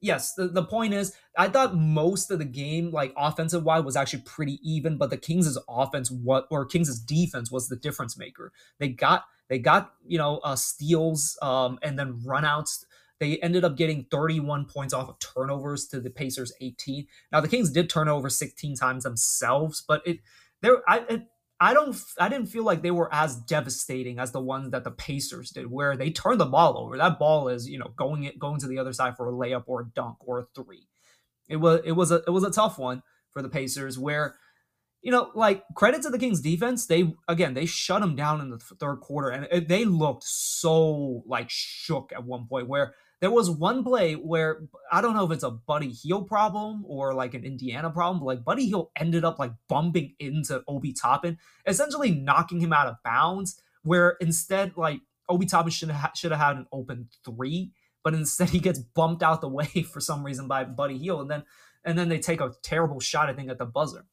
yes, 0.00 0.34
the, 0.34 0.48
the 0.48 0.64
point 0.64 0.94
is, 0.94 1.14
I 1.36 1.48
thought 1.48 1.74
most 1.74 2.30
of 2.30 2.38
the 2.38 2.44
game, 2.44 2.90
like 2.90 3.12
offensive 3.16 3.64
wise, 3.64 3.84
was 3.84 3.96
actually 3.96 4.22
pretty 4.22 4.58
even, 4.62 4.98
but 4.98 5.10
the 5.10 5.16
Kings' 5.16 5.58
offense, 5.68 6.10
what 6.10 6.46
or 6.50 6.66
Kings' 6.66 7.00
defense 7.00 7.50
was 7.50 7.68
the 7.68 7.76
difference 7.76 8.18
maker. 8.18 8.52
They 8.78 8.88
got 8.88 9.24
they 9.48 9.58
got 9.58 9.94
you 10.06 10.18
know 10.18 10.38
uh, 10.38 10.56
steals 10.56 11.38
um, 11.42 11.78
and 11.82 11.98
then 11.98 12.20
runouts 12.24 12.84
they 13.20 13.38
ended 13.38 13.64
up 13.64 13.76
getting 13.76 14.06
31 14.10 14.64
points 14.64 14.92
off 14.92 15.08
of 15.08 15.18
turnovers 15.18 15.86
to 15.88 16.00
the 16.00 16.10
Pacers 16.10 16.52
18. 16.60 17.06
Now 17.30 17.40
the 17.40 17.48
Kings 17.48 17.70
did 17.70 17.88
turn 17.88 18.08
over 18.08 18.28
16 18.28 18.76
times 18.76 19.04
themselves, 19.04 19.84
but 19.86 20.02
it 20.06 20.18
there 20.62 20.78
I 20.88 21.04
it, 21.08 21.22
I 21.60 21.74
don't 21.74 21.96
I 22.18 22.28
didn't 22.28 22.46
feel 22.46 22.64
like 22.64 22.82
they 22.82 22.90
were 22.90 23.12
as 23.12 23.36
devastating 23.36 24.18
as 24.18 24.32
the 24.32 24.40
ones 24.40 24.70
that 24.70 24.82
the 24.82 24.90
Pacers 24.90 25.50
did, 25.50 25.70
where 25.70 25.96
they 25.96 26.10
turned 26.10 26.40
the 26.40 26.46
ball 26.46 26.78
over. 26.78 26.96
That 26.96 27.18
ball 27.18 27.48
is 27.48 27.68
you 27.68 27.78
know 27.78 27.92
going 27.96 28.24
it 28.24 28.38
going 28.38 28.58
to 28.60 28.66
the 28.66 28.78
other 28.78 28.92
side 28.92 29.16
for 29.16 29.28
a 29.28 29.32
layup 29.32 29.64
or 29.66 29.82
a 29.82 29.86
dunk 29.94 30.16
or 30.20 30.40
a 30.40 30.46
three. 30.54 30.88
It 31.48 31.56
was 31.56 31.82
it 31.84 31.92
was 31.92 32.10
a 32.10 32.22
it 32.26 32.30
was 32.30 32.44
a 32.44 32.50
tough 32.50 32.78
one 32.78 33.02
for 33.30 33.42
the 33.42 33.48
Pacers 33.48 33.98
where 33.98 34.34
you 35.02 35.10
know, 35.10 35.30
like 35.34 35.64
credit 35.74 36.02
to 36.02 36.10
the 36.10 36.18
Kings 36.18 36.40
defense. 36.40 36.86
They 36.86 37.14
again, 37.26 37.54
they 37.54 37.66
shut 37.66 38.00
them 38.00 38.16
down 38.16 38.40
in 38.40 38.50
the 38.50 38.58
third 38.58 39.00
quarter, 39.00 39.30
and 39.30 39.66
they 39.66 39.84
looked 39.84 40.24
so 40.24 41.22
like 41.26 41.48
shook 41.48 42.12
at 42.12 42.24
one 42.24 42.46
point. 42.46 42.68
Where 42.68 42.94
there 43.20 43.30
was 43.30 43.50
one 43.50 43.84
play 43.84 44.14
where 44.14 44.62
I 44.90 45.00
don't 45.00 45.14
know 45.14 45.24
if 45.24 45.30
it's 45.30 45.44
a 45.44 45.50
Buddy 45.50 45.90
Hield 45.90 46.26
problem 46.26 46.84
or 46.86 47.12
like 47.12 47.34
an 47.34 47.44
Indiana 47.44 47.90
problem, 47.90 48.20
but 48.20 48.26
like 48.26 48.44
Buddy 48.44 48.66
Hield 48.66 48.90
ended 48.96 49.24
up 49.24 49.38
like 49.38 49.52
bumping 49.68 50.14
into 50.18 50.62
Obi 50.66 50.92
Toppin, 50.92 51.38
essentially 51.66 52.10
knocking 52.10 52.60
him 52.60 52.72
out 52.72 52.88
of 52.88 52.96
bounds. 53.04 53.60
Where 53.82 54.16
instead, 54.20 54.76
like 54.76 55.00
Obi 55.28 55.46
Toppin 55.46 55.70
should 55.70 55.90
have 55.90 56.12
should 56.14 56.32
have 56.32 56.40
had 56.40 56.56
an 56.56 56.66
open 56.72 57.08
three, 57.24 57.72
but 58.02 58.14
instead 58.14 58.50
he 58.50 58.58
gets 58.58 58.78
bumped 58.78 59.22
out 59.22 59.40
the 59.40 59.48
way 59.60 59.66
for 59.66 60.00
some 60.00 60.24
reason 60.24 60.48
by 60.48 60.64
Buddy 60.64 60.96
Hield, 60.96 61.20
and 61.22 61.30
then 61.30 61.44
and 61.84 61.98
then 61.98 62.08
they 62.08 62.18
take 62.18 62.40
a 62.40 62.52
terrible 62.62 63.00
shot, 63.00 63.28
I 63.28 63.34
think, 63.34 63.50
at 63.50 63.58
the 63.58 63.66
buzzer. 63.66 64.06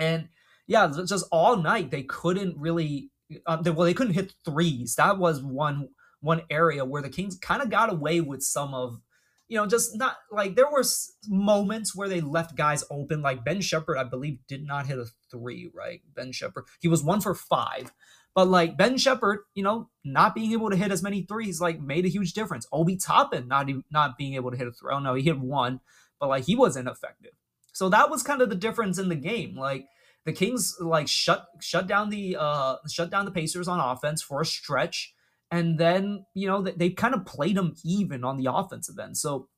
And 0.00 0.28
yeah, 0.66 0.90
just 1.06 1.26
all 1.30 1.56
night 1.56 1.90
they 1.90 2.02
couldn't 2.02 2.56
really, 2.58 3.10
uh, 3.46 3.56
they, 3.56 3.70
well, 3.70 3.84
they 3.84 3.94
couldn't 3.94 4.14
hit 4.14 4.34
threes. 4.44 4.96
That 4.96 5.18
was 5.18 5.42
one 5.42 5.88
one 6.24 6.42
area 6.50 6.84
where 6.84 7.02
the 7.02 7.08
Kings 7.08 7.38
kind 7.40 7.62
of 7.62 7.70
got 7.70 7.92
away 7.92 8.20
with 8.20 8.42
some 8.42 8.74
of, 8.74 9.00
you 9.46 9.58
know, 9.58 9.66
just 9.66 9.96
not 9.96 10.16
like 10.32 10.56
there 10.56 10.70
were 10.70 10.82
moments 11.28 11.94
where 11.94 12.08
they 12.08 12.20
left 12.20 12.56
guys 12.56 12.82
open. 12.90 13.22
Like 13.22 13.44
Ben 13.44 13.60
Sheppard, 13.60 13.98
I 13.98 14.04
believe, 14.04 14.38
did 14.48 14.66
not 14.66 14.86
hit 14.86 14.98
a 14.98 15.06
three, 15.30 15.70
right? 15.74 16.00
Ben 16.14 16.32
Sheppard, 16.32 16.64
he 16.80 16.88
was 16.88 17.04
one 17.04 17.20
for 17.20 17.34
five. 17.34 17.92
But 18.34 18.48
like 18.48 18.76
Ben 18.76 18.96
Sheppard, 18.96 19.40
you 19.54 19.62
know, 19.62 19.90
not 20.02 20.34
being 20.34 20.52
able 20.52 20.70
to 20.70 20.76
hit 20.76 20.90
as 20.90 21.02
many 21.02 21.22
threes 21.22 21.60
like 21.60 21.80
made 21.80 22.04
a 22.04 22.08
huge 22.08 22.32
difference. 22.32 22.66
Obi 22.72 22.96
Toppin 22.96 23.46
not 23.46 23.68
not 23.92 24.18
being 24.18 24.34
able 24.34 24.50
to 24.50 24.56
hit 24.56 24.66
a 24.66 24.72
three. 24.72 24.92
Oh 24.92 24.98
no, 24.98 25.14
he 25.14 25.22
hit 25.22 25.38
one, 25.38 25.80
but 26.18 26.28
like 26.28 26.44
he 26.44 26.56
was 26.56 26.76
ineffective. 26.76 27.32
So 27.72 27.88
that 27.90 28.10
was 28.10 28.22
kind 28.22 28.40
of 28.40 28.48
the 28.48 28.56
difference 28.56 28.98
in 28.98 29.08
the 29.08 29.14
game. 29.14 29.56
Like 29.56 29.86
the 30.24 30.32
Kings 30.32 30.76
like 30.80 31.06
shut 31.06 31.46
shut 31.60 31.86
down 31.86 32.10
the 32.10 32.36
uh 32.38 32.76
shut 32.90 33.10
down 33.10 33.24
the 33.24 33.30
Pacers 33.30 33.68
on 33.68 33.78
offense 33.78 34.22
for 34.22 34.40
a 34.40 34.46
stretch 34.46 35.14
and 35.54 35.78
then, 35.78 36.26
you 36.34 36.48
know, 36.48 36.62
they, 36.62 36.72
they 36.72 36.90
kind 36.90 37.14
of 37.14 37.24
played 37.24 37.56
them 37.56 37.76
even 37.84 38.24
on 38.24 38.38
the 38.38 38.52
offensive 38.52 38.98
end. 38.98 39.16
So, 39.16 39.48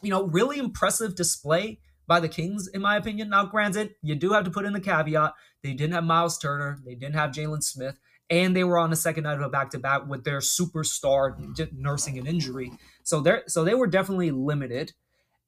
you 0.00 0.08
know, 0.08 0.24
really 0.24 0.58
impressive 0.58 1.14
display 1.14 1.78
by 2.06 2.20
the 2.20 2.28
Kings, 2.28 2.68
in 2.68 2.80
my 2.80 2.96
opinion. 2.96 3.28
Now, 3.28 3.44
granted, 3.44 3.96
you 4.00 4.14
do 4.14 4.32
have 4.32 4.44
to 4.44 4.50
put 4.50 4.64
in 4.64 4.72
the 4.72 4.80
caveat 4.80 5.34
they 5.62 5.74
didn't 5.74 5.92
have 5.92 6.04
Miles 6.04 6.38
Turner, 6.38 6.78
they 6.86 6.94
didn't 6.94 7.16
have 7.16 7.32
Jalen 7.32 7.62
Smith, 7.62 7.98
and 8.30 8.56
they 8.56 8.64
were 8.64 8.78
on 8.78 8.88
the 8.88 8.96
second 8.96 9.24
night 9.24 9.36
of 9.36 9.42
a 9.42 9.50
back 9.50 9.68
to 9.72 9.78
back 9.78 10.06
with 10.06 10.24
their 10.24 10.38
superstar 10.38 11.36
nursing 11.76 12.18
an 12.18 12.26
injury. 12.26 12.72
So 13.02 13.20
they 13.20 13.40
so 13.46 13.62
they 13.62 13.74
were 13.74 13.86
definitely 13.86 14.30
limited. 14.30 14.94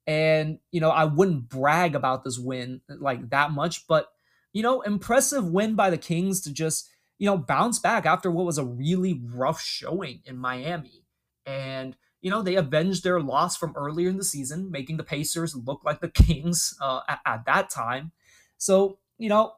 And 0.05 0.59
you 0.71 0.81
know, 0.81 0.91
I 0.91 1.05
wouldn't 1.05 1.49
brag 1.49 1.95
about 1.95 2.23
this 2.23 2.37
win 2.37 2.81
like 2.87 3.31
that 3.31 3.51
much, 3.51 3.87
but 3.87 4.09
you 4.53 4.61
know, 4.61 4.81
impressive 4.81 5.45
win 5.45 5.73
by 5.73 5.89
the 5.89 5.97
Kings 5.97 6.41
to 6.41 6.53
just 6.53 6.89
you 7.19 7.27
know 7.27 7.37
bounce 7.37 7.77
back 7.77 8.07
after 8.07 8.31
what 8.31 8.45
was 8.45 8.57
a 8.57 8.65
really 8.65 9.21
rough 9.23 9.61
showing 9.61 10.21
in 10.25 10.37
Miami. 10.37 11.05
And 11.45 11.95
you 12.21 12.29
know, 12.29 12.41
they 12.41 12.55
avenged 12.55 13.03
their 13.03 13.21
loss 13.21 13.55
from 13.55 13.73
earlier 13.75 14.09
in 14.09 14.17
the 14.17 14.23
season, 14.23 14.71
making 14.71 14.97
the 14.97 15.03
Pacers 15.03 15.55
look 15.55 15.81
like 15.85 16.01
the 16.01 16.09
Kings 16.09 16.75
uh, 16.81 17.01
at, 17.07 17.19
at 17.25 17.45
that 17.45 17.69
time. 17.69 18.11
So, 18.57 18.99
you 19.17 19.29
know, 19.29 19.53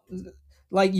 like 0.70 0.94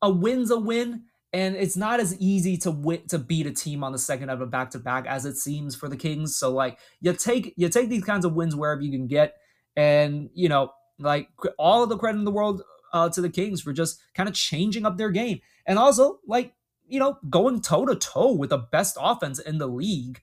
a 0.00 0.10
win's 0.10 0.50
a 0.50 0.58
win, 0.58 1.04
and 1.32 1.54
it's 1.54 1.76
not 1.76 2.00
as 2.00 2.18
easy 2.18 2.56
to 2.58 2.70
win 2.70 3.06
to 3.08 3.18
beat 3.18 3.46
a 3.46 3.52
team 3.52 3.84
on 3.84 3.92
the 3.92 3.98
second 3.98 4.28
of 4.28 4.40
a 4.40 4.46
back 4.46 4.70
to 4.70 4.78
back 4.78 5.06
as 5.06 5.24
it 5.24 5.36
seems 5.36 5.74
for 5.74 5.88
the 5.88 5.96
Kings. 5.96 6.36
So, 6.36 6.50
like, 6.50 6.78
you 7.00 7.12
take 7.12 7.54
you 7.56 7.68
take 7.68 7.88
these 7.88 8.04
kinds 8.04 8.24
of 8.24 8.34
wins 8.34 8.56
wherever 8.56 8.80
you 8.80 8.90
can 8.90 9.06
get, 9.06 9.36
and 9.76 10.30
you 10.34 10.48
know, 10.48 10.72
like 10.98 11.28
all 11.58 11.86
the 11.86 11.96
credit 11.96 12.18
in 12.18 12.24
the 12.24 12.32
world 12.32 12.62
uh, 12.92 13.08
to 13.10 13.20
the 13.20 13.30
Kings 13.30 13.62
for 13.62 13.72
just 13.72 14.00
kind 14.14 14.28
of 14.28 14.34
changing 14.34 14.84
up 14.84 14.98
their 14.98 15.10
game, 15.10 15.40
and 15.66 15.78
also 15.78 16.20
like 16.26 16.54
you 16.88 16.98
know 16.98 17.18
going 17.30 17.60
toe 17.60 17.86
to 17.86 17.96
toe 17.96 18.32
with 18.32 18.50
the 18.50 18.58
best 18.58 18.96
offense 19.00 19.38
in 19.38 19.58
the 19.58 19.66
league 19.66 20.20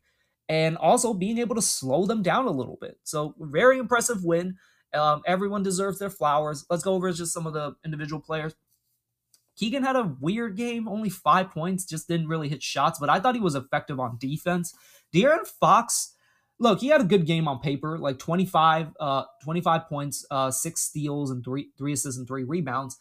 and 0.49 0.77
also 0.77 1.13
being 1.13 1.37
able 1.37 1.55
to 1.55 1.61
slow 1.61 2.07
them 2.07 2.23
down 2.23 2.47
a 2.47 2.51
little 2.51 2.77
bit. 2.81 2.97
So, 3.03 3.35
very 3.39 3.77
impressive 3.77 4.23
win. 4.25 4.57
Um, 4.93 5.21
everyone 5.27 5.61
deserves 5.61 5.99
their 5.99 6.09
flowers. 6.09 6.65
Let's 6.69 6.83
go 6.83 6.95
over 6.95 7.11
just 7.11 7.31
some 7.31 7.45
of 7.45 7.53
the 7.53 7.75
individual 7.85 8.19
players. 8.19 8.55
Keegan 9.55 9.83
had 9.83 9.95
a 9.95 10.15
weird 10.19 10.57
game, 10.57 10.87
only 10.87 11.09
five 11.09 11.51
points, 11.51 11.85
just 11.85 12.07
didn't 12.07 12.27
really 12.27 12.49
hit 12.49 12.63
shots, 12.63 12.97
but 12.97 13.09
I 13.09 13.19
thought 13.19 13.35
he 13.35 13.41
was 13.41 13.55
effective 13.55 13.99
on 13.99 14.17
defense. 14.17 14.73
De'Aaron 15.13 15.45
Fox, 15.45 16.15
look, 16.59 16.79
he 16.79 16.87
had 16.87 17.01
a 17.01 17.05
good 17.05 17.25
game 17.25 17.47
on 17.47 17.59
paper, 17.59 17.99
like 17.99 18.17
25, 18.17 18.93
uh, 18.99 19.25
25 19.43 19.87
points, 19.87 20.25
uh, 20.31 20.49
six 20.49 20.81
steals, 20.81 21.29
and 21.29 21.43
three 21.43 21.69
three 21.77 21.93
assists 21.93 22.17
and 22.17 22.27
three 22.27 22.43
rebounds. 22.43 22.97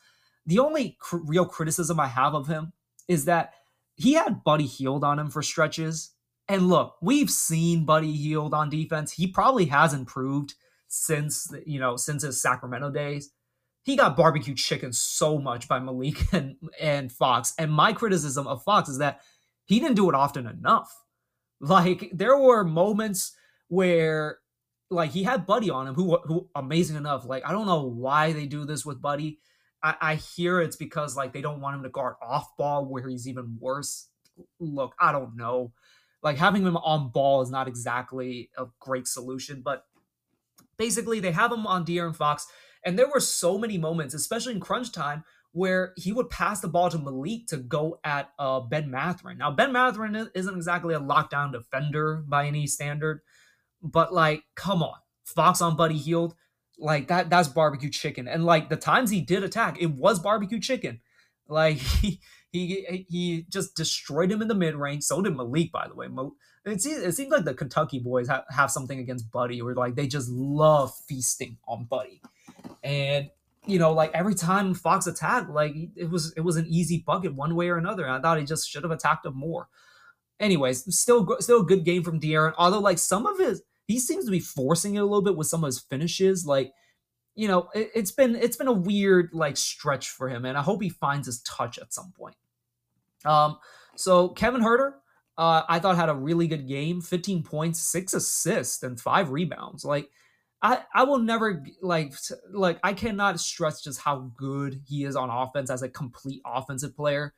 The 0.49 0.59
only 0.59 0.97
cr- 0.99 1.19
real 1.19 1.45
criticism 1.45 2.01
I 2.01 2.07
have 2.07 2.35
of 2.35 2.47
him 2.47 2.73
is 3.07 3.27
that 3.27 3.53
he 3.97 4.15
had 4.15 4.43
Buddy 4.45 4.65
Hield 4.65 5.05
on 5.05 5.19
him 5.19 5.29
for 5.29 5.43
stretches, 5.43 6.15
and 6.49 6.71
look, 6.71 6.97
we've 7.03 7.31
seen 7.31 7.85
Buddy 7.85 8.13
Hield 8.13 8.55
on 8.55 8.71
defense. 8.71 9.13
He 9.13 9.27
probably 9.27 9.67
has 9.67 9.93
improved 9.93 10.55
since 10.89 11.53
you 11.67 11.79
know 11.79 11.97
since 11.97 12.23
his 12.23 12.41
Sacramento 12.41 12.91
days. 12.91 13.31
He 13.83 13.95
got 13.95 14.17
barbecue 14.17 14.55
chicken 14.55 14.93
so 14.95 15.39
much 15.39 15.69
by 15.69 15.81
Malik 15.81 16.17
and, 16.33 16.57
and 16.81 17.13
Fox. 17.13 17.55
And 17.59 17.71
my 17.71 17.93
criticism 17.93 18.47
of 18.47 18.63
Fox 18.63 18.89
is 18.89 18.99
that 18.99 19.21
he 19.67 19.79
didn't 19.79 19.97
do 19.97 20.09
it 20.09 20.15
often 20.15 20.47
enough. 20.47 20.91
Like 21.61 22.11
there 22.13 22.39
were 22.39 22.65
moments 22.65 23.35
where 23.69 24.39
like 24.91 25.11
he 25.11 25.25
had 25.25 25.45
Buddy 25.45 25.69
on 25.69 25.89
him, 25.89 25.95
who 25.95 26.17
who 26.25 26.49
amazing 26.55 26.97
enough. 26.97 27.27
Like 27.27 27.45
I 27.45 27.53
don't 27.53 27.67
know 27.67 27.83
why 27.83 28.33
they 28.33 28.47
do 28.47 28.65
this 28.65 28.87
with 28.87 29.03
Buddy. 29.03 29.41
I, 29.83 29.95
I 30.01 30.15
hear 30.17 30.61
it's 30.61 30.77
because 30.77 31.17
like 31.17 31.33
they 31.33 31.41
don't 31.41 31.61
want 31.61 31.77
him 31.77 31.83
to 31.85 31.89
guard 31.89 32.15
off 32.23 32.57
ball 32.57 32.85
where 32.85 33.09
he's 33.09 33.29
even 33.29 33.57
worse. 33.61 34.09
Look, 34.61 34.95
I 35.01 35.13
don't 35.13 35.37
know 35.37 35.73
like 36.23 36.37
having 36.37 36.63
him 36.63 36.77
on 36.77 37.11
ball 37.11 37.43
is 37.43 37.51
not 37.51 37.69
exactly 37.69 38.51
a 38.57 38.67
great 38.81 39.07
solution, 39.07 39.63
but 39.63 39.85
basically 40.77 41.21
they 41.21 41.33
have 41.33 41.53
him 41.53 41.67
on 41.67 41.85
De'Aaron 41.85 42.17
Fox, 42.17 42.47
and 42.85 42.99
there 42.99 43.09
were 43.09 43.21
so 43.21 43.59
many 43.59 43.79
moments, 43.79 44.15
especially 44.15 44.55
in 44.55 44.61
crunch 44.61 44.93
time, 44.93 45.25
where 45.53 45.93
he 45.97 46.13
would 46.13 46.31
pass 46.31 46.61
the 46.61 46.69
ball 46.69 46.91
to 46.91 46.99
Malik 46.99 47.47
to 47.49 47.57
go 47.57 47.99
at 48.05 48.31
uh, 48.39 48.61
Ben 48.61 48.91
Mathurin. 48.91 49.39
Now 49.39 49.51
Ben 49.51 49.73
Mathurin 49.73 50.29
isn't 50.35 50.57
exactly 50.57 50.95
a 50.95 51.01
lockdown 51.01 51.53
defender 51.53 52.23
by 52.27 52.47
any 52.47 52.67
standard, 52.67 53.21
but 53.83 54.13
like, 54.13 54.43
come 54.55 54.83
on, 54.83 54.97
Fox 55.25 55.61
on 55.61 55.77
Buddy 55.77 55.99
Hield, 55.99 56.35
like 56.79 57.09
that 57.09 57.31
that's 57.31 57.49
barbecue 57.49 57.91
chicken. 57.91 58.29
And 58.29 58.45
like 58.45 58.69
the 58.69 58.77
times 58.77 59.11
he 59.11 59.21
did 59.21 59.43
attack, 59.43 59.81
it 59.81 59.91
was 59.93 60.21
barbecue 60.21 60.61
chicken. 60.61 61.01
Like 61.49 61.77
he 62.03 62.21
he 62.51 63.07
he 63.09 63.47
just 63.49 63.75
destroyed 63.75 64.31
him 64.31 64.43
in 64.43 64.49
the 64.49 64.55
mid 64.55 64.75
range. 64.75 65.05
So 65.05 65.21
did 65.21 65.37
Malik, 65.37 65.73
by 65.73 65.89
the 65.89 65.95
way. 65.95 66.09
It 66.65 66.83
seems, 66.83 67.03
it 67.03 67.15
seems 67.15 67.31
like 67.31 67.45
the 67.45 67.55
Kentucky 67.55 67.99
boys 67.99 68.29
have, 68.29 68.45
have 68.51 68.71
something 68.71 68.99
against 68.99 69.31
Buddy, 69.31 69.61
or 69.61 69.75
like 69.75 69.95
they 69.95 70.07
just 70.07 70.29
love 70.29 70.93
feasting 71.09 71.57
on 71.67 71.85
Buddy. 71.85 72.21
And 72.83 73.31
you 73.67 73.79
know, 73.79 73.93
like 73.93 74.11
every 74.15 74.35
time 74.35 74.75
Fox 74.75 75.07
attacked, 75.07 75.51
like 75.51 75.75
it 75.97 76.11
was 76.11 76.33
it 76.37 76.41
was 76.41 76.57
an 76.57 76.67
easy 76.69 77.03
bucket 77.07 77.35
one 77.35 77.55
way 77.55 77.69
or 77.69 77.77
another. 77.77 78.09
I 78.09 78.21
thought 78.21 78.39
he 78.39 78.45
just 78.45 78.69
should 78.69 78.83
have 78.83 78.93
attacked 78.93 79.27
him 79.27 79.37
more. 79.37 79.69
Anyways, 80.41 80.85
still 80.97 81.37
still 81.41 81.61
a 81.61 81.67
good 81.67 81.85
game 81.85 82.03
from 82.03 82.21
De'Aaron. 82.21 82.55
Although 82.57 82.81
like 82.81 82.99
some 82.99 83.27
of 83.27 83.39
his 83.39 83.63
he 83.89 83.99
seems 83.99 84.27
to 84.27 84.31
be 84.31 84.39
forcing 84.39 84.95
it 84.95 85.01
a 85.01 85.05
little 85.05 85.23
bit 85.23 85.37
with 85.37 85.49
some 85.49 85.65
of 85.65 85.69
his 85.69 85.81
finishes. 85.81 86.47
Like 86.47 86.73
you 87.35 87.49
know, 87.49 87.69
it, 87.75 87.91
has 87.95 88.13
been 88.13 88.37
it's 88.37 88.57
been 88.57 88.69
a 88.69 88.73
weird 88.73 89.31
like 89.33 89.57
stretch 89.57 90.11
for 90.11 90.29
him, 90.29 90.45
and 90.45 90.57
I 90.57 90.63
hope 90.63 90.83
he 90.83 90.91
finds 90.91 91.27
his 91.27 91.41
touch 91.43 91.79
at 91.79 91.93
some 91.93 92.13
point. 92.17 92.37
Um, 93.25 93.59
so 93.97 94.29
Kevin 94.29 94.61
Huerter, 94.61 94.95
uh, 95.37 95.63
I 95.69 95.79
thought 95.79 95.97
had 95.97 96.09
a 96.09 96.15
really 96.15 96.47
good 96.47 96.69
game, 96.69 97.01
15 97.01 97.43
points, 97.43 97.81
six 97.81 98.13
assists, 98.13 98.83
and 98.83 99.01
five 99.01 99.31
rebounds. 99.31 99.85
Like, 99.85 100.11
I 100.61 100.81
I 100.93 101.05
will 101.05 101.21
never 101.21 101.65
like 101.81 102.13
like 102.53 102.81
I 102.83 102.93
cannot 102.93 103.41
stress 103.41 103.83
just 103.83 104.01
how 104.01 104.33
good 104.37 104.83
he 104.87 105.05
is 105.05 105.17
on 105.17 105.31
offense 105.31 105.71
as 105.71 105.83
a 105.83 105.89
complete 105.89 106.43
offensive 106.45 106.95
player, 106.95 107.35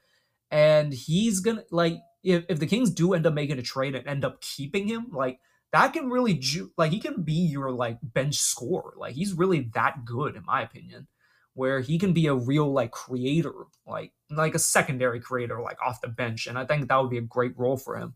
and 0.50 0.92
he's 0.92 1.40
gonna 1.40 1.64
like 1.70 1.98
if, 2.24 2.44
if 2.48 2.58
the 2.58 2.66
Kings 2.66 2.90
do 2.90 3.12
end 3.12 3.26
up 3.26 3.34
making 3.34 3.58
a 3.58 3.62
trade 3.62 3.94
and 3.94 4.08
end 4.08 4.24
up 4.24 4.40
keeping 4.40 4.88
him, 4.88 5.08
like 5.12 5.38
that 5.72 5.92
can 5.92 6.10
really 6.10 6.34
ju- 6.34 6.72
like 6.76 6.90
he 6.90 7.00
can 7.00 7.22
be 7.22 7.32
your 7.32 7.70
like 7.70 7.98
bench 8.02 8.36
scorer. 8.36 8.94
Like 8.96 9.14
he's 9.14 9.32
really 9.32 9.70
that 9.74 10.04
good 10.04 10.36
in 10.36 10.44
my 10.44 10.62
opinion, 10.62 11.06
where 11.54 11.80
he 11.80 11.98
can 11.98 12.12
be 12.12 12.26
a 12.26 12.34
real 12.34 12.72
like 12.72 12.90
creator, 12.90 13.52
like 13.86 14.12
like 14.30 14.54
a 14.54 14.58
secondary 14.58 15.20
creator, 15.20 15.60
like 15.60 15.78
off 15.84 16.00
the 16.00 16.08
bench. 16.08 16.46
And 16.46 16.58
I 16.58 16.64
think 16.64 16.88
that 16.88 16.96
would 16.96 17.10
be 17.10 17.18
a 17.18 17.22
great 17.22 17.58
role 17.58 17.76
for 17.76 17.96
him. 17.96 18.14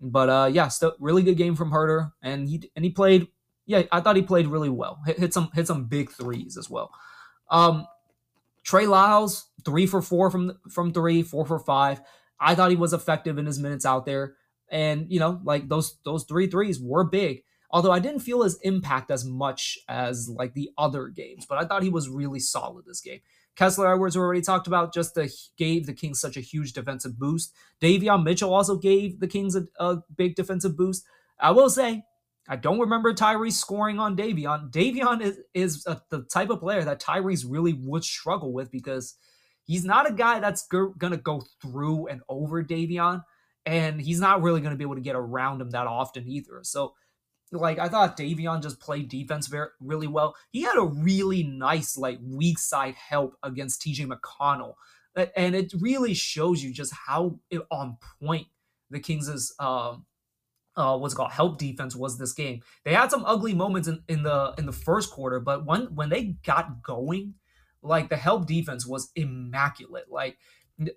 But 0.00 0.28
uh 0.28 0.50
yeah, 0.52 0.68
still 0.68 0.94
really 0.98 1.22
good 1.22 1.36
game 1.36 1.54
from 1.56 1.70
Huerter, 1.70 2.12
and 2.22 2.48
he 2.48 2.70
and 2.74 2.84
he 2.84 2.90
played. 2.90 3.28
Yeah, 3.66 3.82
I 3.92 4.00
thought 4.00 4.16
he 4.16 4.22
played 4.22 4.48
really 4.48 4.70
well. 4.70 5.00
Hit, 5.06 5.18
hit 5.18 5.34
some 5.34 5.50
hit 5.54 5.66
some 5.66 5.84
big 5.84 6.10
threes 6.10 6.56
as 6.56 6.68
well. 6.68 6.90
Um, 7.50 7.86
Trey 8.64 8.86
Lyles 8.86 9.48
three 9.64 9.86
for 9.86 10.02
four 10.02 10.30
from 10.30 10.58
from 10.70 10.92
three, 10.92 11.22
four 11.22 11.44
for 11.44 11.58
five. 11.58 12.00
I 12.40 12.54
thought 12.54 12.70
he 12.70 12.76
was 12.76 12.92
effective 12.92 13.38
in 13.38 13.46
his 13.46 13.58
minutes 13.58 13.84
out 13.84 14.06
there. 14.06 14.34
And 14.70 15.06
you 15.10 15.18
know, 15.18 15.40
like 15.44 15.68
those 15.68 15.98
those 16.04 16.24
three 16.24 16.46
threes 16.46 16.80
were 16.80 17.04
big. 17.04 17.42
Although 17.72 17.92
I 17.92 18.00
didn't 18.00 18.20
feel 18.20 18.42
his 18.42 18.58
impact 18.62 19.10
as 19.10 19.24
much 19.24 19.78
as 19.88 20.28
like 20.28 20.54
the 20.54 20.70
other 20.76 21.08
games, 21.08 21.46
but 21.48 21.58
I 21.58 21.66
thought 21.66 21.84
he 21.84 21.90
was 21.90 22.08
really 22.08 22.40
solid 22.40 22.84
this 22.84 23.00
game. 23.00 23.20
Kessler 23.56 23.92
Edwards 23.92 24.16
already 24.16 24.40
talked 24.40 24.66
about 24.66 24.94
just 24.94 25.14
the 25.14 25.32
gave 25.56 25.86
the 25.86 25.92
Kings 25.92 26.20
such 26.20 26.36
a 26.36 26.40
huge 26.40 26.72
defensive 26.72 27.18
boost. 27.18 27.52
Davion 27.80 28.24
Mitchell 28.24 28.54
also 28.54 28.76
gave 28.76 29.20
the 29.20 29.28
Kings 29.28 29.54
a, 29.54 29.66
a 29.78 29.98
big 30.16 30.34
defensive 30.34 30.76
boost. 30.76 31.04
I 31.38 31.50
will 31.50 31.70
say, 31.70 32.04
I 32.48 32.56
don't 32.56 32.80
remember 32.80 33.12
Tyrese 33.12 33.52
scoring 33.52 33.98
on 33.98 34.16
Davion. 34.16 34.70
Davion 34.70 35.20
is, 35.20 35.38
is 35.54 35.86
a, 35.86 36.00
the 36.10 36.22
type 36.22 36.50
of 36.50 36.60
player 36.60 36.82
that 36.84 37.00
Tyrese 37.00 37.44
really 37.48 37.74
would 37.74 38.02
struggle 38.02 38.52
with 38.52 38.70
because 38.70 39.14
he's 39.64 39.84
not 39.84 40.08
a 40.08 40.12
guy 40.12 40.40
that's 40.40 40.62
g- 40.62 40.94
going 40.98 41.12
to 41.12 41.16
go 41.16 41.44
through 41.60 42.08
and 42.08 42.22
over 42.28 42.64
Davion 42.64 43.22
and 43.66 44.00
he's 44.00 44.20
not 44.20 44.42
really 44.42 44.60
going 44.60 44.72
to 44.72 44.76
be 44.76 44.84
able 44.84 44.94
to 44.94 45.00
get 45.00 45.16
around 45.16 45.60
him 45.60 45.70
that 45.70 45.86
often 45.86 46.26
either. 46.26 46.60
So, 46.62 46.94
like 47.52 47.78
I 47.78 47.88
thought 47.88 48.16
Davion 48.16 48.62
just 48.62 48.80
played 48.80 49.08
defense 49.08 49.48
very 49.48 49.68
really 49.80 50.06
well. 50.06 50.36
He 50.50 50.62
had 50.62 50.76
a 50.76 50.84
really 50.84 51.42
nice 51.42 51.96
like 51.96 52.18
weak 52.22 52.58
side 52.58 52.94
help 52.94 53.36
against 53.42 53.82
TJ 53.82 54.06
McConnell, 54.06 54.74
and 55.36 55.54
it 55.54 55.72
really 55.78 56.14
shows 56.14 56.62
you 56.62 56.72
just 56.72 56.92
how 56.92 57.38
on 57.70 57.98
point 58.22 58.46
the 58.90 59.00
Kings' 59.00 59.52
um, 59.58 60.06
uh, 60.76 60.96
what's 60.96 61.14
called 61.14 61.32
help 61.32 61.58
defense 61.58 61.96
was 61.96 62.18
this 62.18 62.32
game. 62.32 62.62
They 62.84 62.94
had 62.94 63.10
some 63.10 63.24
ugly 63.24 63.54
moments 63.54 63.88
in, 63.88 64.02
in 64.08 64.22
the 64.22 64.54
in 64.56 64.66
the 64.66 64.72
first 64.72 65.10
quarter, 65.10 65.40
but 65.40 65.66
when 65.66 65.94
when 65.94 66.08
they 66.08 66.36
got 66.44 66.82
going, 66.82 67.34
like 67.82 68.08
the 68.08 68.16
help 68.16 68.46
defense 68.46 68.86
was 68.86 69.10
immaculate. 69.14 70.10
Like 70.10 70.38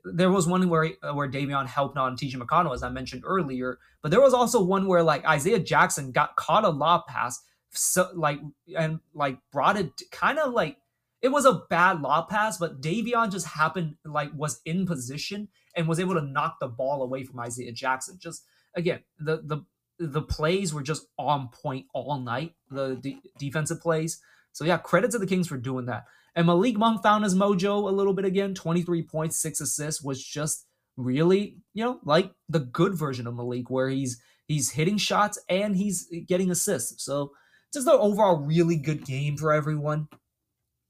there 0.05 0.31
was 0.31 0.47
one 0.47 0.69
where 0.69 0.91
uh, 1.01 1.13
where 1.13 1.29
Davion 1.29 1.67
helped 1.67 1.97
on 1.97 2.15
TJ 2.15 2.35
McConnell, 2.35 2.73
as 2.73 2.83
I 2.83 2.89
mentioned 2.89 3.23
earlier, 3.25 3.79
but 4.01 4.11
there 4.11 4.21
was 4.21 4.33
also 4.33 4.63
one 4.63 4.87
where 4.87 5.03
like 5.03 5.25
Isaiah 5.25 5.59
Jackson 5.59 6.11
got 6.11 6.35
caught 6.35 6.63
a 6.63 6.69
lob 6.69 7.05
pass, 7.07 7.41
so 7.71 8.09
like 8.13 8.39
and 8.77 8.99
like 9.13 9.39
brought 9.51 9.77
it 9.77 10.01
kind 10.11 10.39
of 10.39 10.53
like 10.53 10.77
it 11.21 11.29
was 11.31 11.45
a 11.45 11.63
bad 11.69 12.01
lob 12.01 12.29
pass, 12.29 12.57
but 12.57 12.81
Davion 12.81 13.31
just 13.31 13.47
happened 13.47 13.95
like 14.05 14.31
was 14.33 14.61
in 14.65 14.85
position 14.85 15.49
and 15.75 15.87
was 15.87 15.99
able 15.99 16.13
to 16.15 16.21
knock 16.21 16.59
the 16.59 16.67
ball 16.67 17.01
away 17.01 17.23
from 17.23 17.39
Isaiah 17.39 17.71
Jackson. 17.71 18.17
Just 18.19 18.45
again, 18.75 18.99
the 19.19 19.41
the 19.43 19.65
the 19.99 20.21
plays 20.21 20.73
were 20.73 20.83
just 20.83 21.07
on 21.17 21.49
point 21.49 21.87
all 21.93 22.19
night. 22.19 22.53
The 22.69 23.17
defensive 23.37 23.81
plays, 23.81 24.21
So 24.53 24.65
yeah, 24.65 24.77
credit 24.77 25.11
to 25.11 25.19
the 25.19 25.27
Kings 25.27 25.47
for 25.47 25.57
doing 25.57 25.85
that. 25.87 26.05
And 26.35 26.47
Malik 26.47 26.77
Monk 26.77 27.03
found 27.03 27.23
his 27.23 27.35
mojo 27.35 27.87
a 27.87 27.93
little 27.93 28.13
bit 28.13 28.25
again. 28.25 28.55
23 28.55 29.03
points, 29.03 29.37
six 29.37 29.61
assists 29.61 30.01
was 30.03 30.23
just 30.23 30.65
really, 30.97 31.57
you 31.73 31.83
know, 31.83 31.99
like 32.03 32.31
the 32.49 32.59
good 32.59 32.95
version 32.95 33.27
of 33.27 33.35
Malik, 33.35 33.69
where 33.69 33.89
he's 33.89 34.21
he's 34.47 34.71
hitting 34.71 34.97
shots 34.97 35.37
and 35.47 35.75
he's 35.75 36.09
getting 36.27 36.49
assists. 36.49 37.03
So 37.03 37.31
just 37.73 37.87
an 37.87 37.93
overall 37.93 38.37
really 38.37 38.77
good 38.77 39.05
game 39.05 39.37
for 39.37 39.53
everyone. 39.53 40.07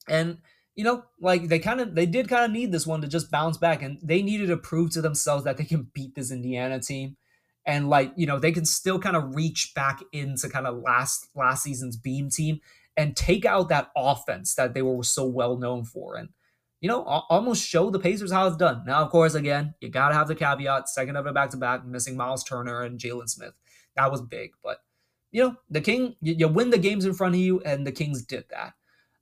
And 0.07 0.37
you 0.75 0.83
know, 0.83 1.03
like 1.19 1.47
they 1.49 1.59
kind 1.59 1.81
of 1.81 1.93
they 1.95 2.05
did 2.05 2.27
kind 2.27 2.45
of 2.45 2.51
need 2.51 2.71
this 2.71 2.87
one 2.87 3.01
to 3.01 3.07
just 3.07 3.29
bounce 3.29 3.57
back, 3.57 3.81
and 3.83 3.99
they 4.01 4.21
needed 4.21 4.47
to 4.47 4.57
prove 4.57 4.91
to 4.91 5.01
themselves 5.01 5.43
that 5.43 5.57
they 5.57 5.65
can 5.65 5.89
beat 5.93 6.15
this 6.15 6.31
Indiana 6.31 6.79
team, 6.79 7.15
and 7.65 7.89
like 7.89 8.11
you 8.15 8.25
know 8.25 8.39
they 8.39 8.51
can 8.51 8.65
still 8.65 8.99
kind 8.99 9.15
of 9.15 9.35
reach 9.35 9.73
back 9.75 10.01
into 10.11 10.49
kind 10.49 10.65
of 10.65 10.81
last 10.81 11.27
last 11.35 11.63
season's 11.63 11.95
Beam 11.95 12.29
team 12.29 12.59
and 12.95 13.15
take 13.15 13.45
out 13.45 13.69
that 13.69 13.91
offense 13.95 14.55
that 14.55 14.73
they 14.73 14.81
were 14.81 15.03
so 15.03 15.25
well 15.25 15.57
known 15.57 15.83
for, 15.83 16.15
and 16.15 16.29
you 16.81 16.87
know 16.87 17.03
almost 17.03 17.67
show 17.67 17.89
the 17.89 17.99
Pacers 17.99 18.31
how 18.31 18.47
it's 18.47 18.57
done. 18.57 18.83
Now, 18.85 19.03
of 19.03 19.09
course, 19.09 19.35
again 19.35 19.75
you 19.81 19.89
got 19.89 20.09
to 20.09 20.15
have 20.15 20.27
the 20.27 20.35
caveat: 20.35 20.89
second 20.89 21.15
of 21.15 21.25
it 21.27 21.33
back 21.33 21.49
to 21.51 21.57
back, 21.57 21.85
missing 21.85 22.17
Miles 22.17 22.43
Turner 22.43 22.83
and 22.83 22.99
Jalen 22.99 23.29
Smith, 23.29 23.53
that 23.95 24.11
was 24.11 24.21
big, 24.21 24.51
but 24.63 24.79
you 25.31 25.43
know 25.43 25.55
the 25.69 25.81
King 25.81 26.15
you, 26.21 26.35
you 26.37 26.47
win 26.47 26.69
the 26.69 26.77
games 26.77 27.05
in 27.05 27.13
front 27.13 27.35
of 27.35 27.41
you, 27.41 27.61
and 27.61 27.85
the 27.85 27.91
Kings 27.91 28.23
did 28.23 28.45
that. 28.49 28.73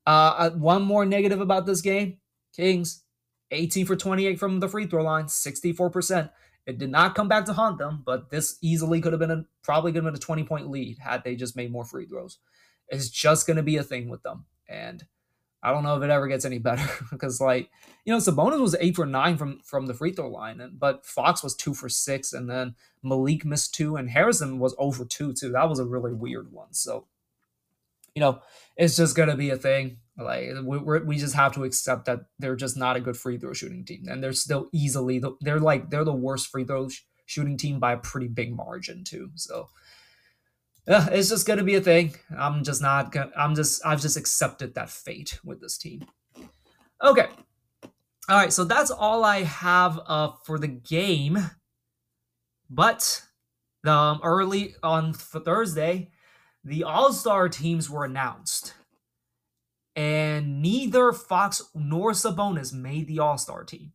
Uh, 0.08 0.34
uh, 0.38 0.50
one 0.52 0.82
more 0.82 1.06
negative 1.06 1.40
about 1.42 1.66
this 1.68 1.82
game 1.82 2.18
Kings, 2.56 3.04
18 3.52 3.86
for 3.86 3.96
28 3.96 4.40
from 4.40 4.60
the 4.60 4.68
free 4.70 4.86
throw 4.86 5.04
line, 5.04 5.26
64%. 5.26 6.30
It 6.68 6.78
did 6.78 6.92
not 6.92 7.16
come 7.16 7.28
back 7.28 7.46
to 7.46 7.54
haunt 7.54 7.80
them, 7.80 8.04
but 8.06 8.30
this 8.30 8.58
easily 8.62 9.02
could 9.02 9.14
have 9.14 9.20
been 9.20 9.32
a, 9.32 9.46
probably 9.64 9.92
could 9.92 10.04
have 10.04 10.14
been 10.14 10.20
a 10.20 10.24
20 10.24 10.44
point 10.44 10.70
lead 10.70 11.00
had 11.00 11.24
they 11.24 11.36
just 11.36 11.56
made 11.56 11.72
more 11.72 11.86
free 11.86 12.06
throws. 12.06 12.38
It's 12.90 13.10
just 13.10 13.48
going 13.48 13.58
to 13.58 13.64
be 13.64 13.78
a 13.78 13.84
thing 13.84 14.10
with 14.10 14.24
them. 14.24 14.46
And 14.68 15.06
I 15.64 15.72
don't 15.72 15.84
know 15.84 15.96
if 15.96 16.04
it 16.04 16.10
ever 16.10 16.28
gets 16.28 16.46
any 16.46 16.58
better 16.58 16.88
because, 17.12 17.40
like, 17.40 17.70
you 18.06 18.14
know, 18.14 18.20
Sabonis 18.20 18.62
was 18.62 18.76
eight 18.80 18.96
for 18.96 19.06
nine 19.06 19.38
from 19.38 19.60
from 19.64 19.86
the 19.86 19.94
free 19.94 20.12
throw 20.12 20.28
line, 20.30 20.60
and 20.60 20.80
but 20.80 21.06
Fox 21.06 21.44
was 21.44 21.56
two 21.56 21.74
for 21.74 21.88
six, 21.88 22.34
and 22.34 22.50
then 22.50 22.76
Malik 23.04 23.46
missed 23.46 23.76
two, 23.76 23.96
and 23.96 24.10
Harrison 24.10 24.58
was 24.58 24.76
over 24.80 25.06
two 25.06 25.34
too. 25.34 25.52
That 25.52 25.70
was 25.70 25.80
a 25.80 25.86
really 25.86 26.14
weird 26.14 26.52
one. 26.52 26.74
So 26.74 27.06
you 28.16 28.20
know, 28.20 28.42
it's 28.76 28.98
just 28.98 29.16
gonna 29.16 29.38
be 29.38 29.52
a 29.52 29.58
thing. 29.58 29.98
Like 30.18 30.50
we 30.64 31.00
we 31.00 31.18
just 31.18 31.36
have 31.36 31.54
to 31.54 31.64
accept 31.64 32.06
that 32.06 32.22
they're 32.40 32.56
just 32.56 32.76
not 32.76 32.96
a 32.96 33.02
good 33.02 33.18
free 33.18 33.38
throw 33.38 33.54
shooting 33.54 33.86
team, 33.86 34.06
and 34.10 34.24
they're 34.24 34.34
still 34.34 34.68
easily 34.72 35.20
the, 35.20 35.34
they're 35.42 35.60
like 35.60 35.90
they're 35.90 36.04
the 36.04 36.14
worst 36.14 36.48
free 36.48 36.64
throw 36.64 36.90
sh- 36.90 37.04
shooting 37.26 37.58
team 37.58 37.80
by 37.80 37.94
a 37.94 37.98
pretty 37.98 38.28
big 38.28 38.56
margin 38.56 39.04
too. 39.04 39.30
So 39.36 39.70
it's 40.88 41.30
just 41.30 41.48
gonna 41.48 41.64
be 41.64 41.76
a 41.76 41.82
thing. 41.82 42.16
I'm 42.38 42.64
just 42.64 42.82
not 42.82 43.12
gonna. 43.12 43.32
I'm 43.38 43.56
just 43.56 43.86
I've 43.86 44.02
just 44.02 44.18
accepted 44.18 44.76
that 44.76 44.90
fate 44.90 45.40
with 45.44 45.62
this 45.62 45.78
team. 45.78 46.06
Okay, 47.04 47.28
all 48.30 48.38
right. 48.38 48.54
So 48.54 48.64
that's 48.64 48.92
all 48.92 49.24
I 49.24 49.44
have 49.44 50.00
uh, 50.06 50.32
for 50.46 50.58
the 50.58 50.68
game. 50.68 51.38
But 52.70 53.24
um, 53.86 54.22
early 54.24 54.76
on 54.82 55.14
Thursday, 55.14 56.12
the 56.64 56.84
All 56.84 57.12
Star 57.12 57.50
teams 57.50 57.90
were 57.90 58.06
announced, 58.06 58.74
and 59.96 60.62
neither 60.62 61.12
Fox 61.12 61.62
nor 61.76 62.12
Sabonis 62.12 62.74
made 62.74 63.08
the 63.08 63.20
All 63.20 63.38
Star 63.38 63.64
team. 63.64 63.92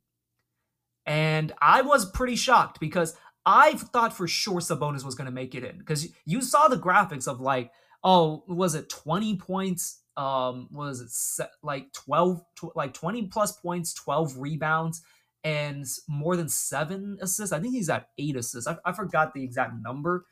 And 1.07 1.53
I 1.63 1.83
was 1.83 2.11
pretty 2.11 2.37
shocked 2.37 2.81
because 2.81 3.17
I 3.47 3.75
thought 3.75 4.13
for 4.13 4.29
sure 4.29 4.61
Sabonis 4.61 5.05
was 5.05 5.15
going 5.15 5.27
to 5.27 5.33
make 5.33 5.55
it 5.55 5.65
in 5.65 5.79
because 5.79 6.09
you 6.25 6.43
saw 6.43 6.69
the 6.69 6.77
graphics 6.77 7.29
of 7.29 7.41
like, 7.41 7.71
oh, 8.05 8.45
was 8.49 8.75
it 8.75 8.91
20 8.91 9.37
points? 9.37 10.01
Um, 10.17 10.69
was 10.73 11.39
it 11.41 11.49
like 11.63 11.93
12, 11.93 12.43
tw- 12.57 12.77
like 12.77 12.93
20 12.95 13.29
plus 13.29 13.53
points, 13.53 13.95
12 13.95 14.39
rebounds, 14.39 15.03
and 15.45 15.87
more 16.09 16.37
than 16.37 16.49
seven 16.49 17.19
assists? 17.23 17.53
I 17.53 17.61
think 17.61 17.75
he's 17.75 17.91
at 17.91 18.09
eight 18.19 18.37
assists. 18.37 18.67
I, 18.67 18.77
I 18.85 18.93
forgot 18.93 19.33
the 19.35 19.45
exact 19.45 19.75
number 19.81 20.27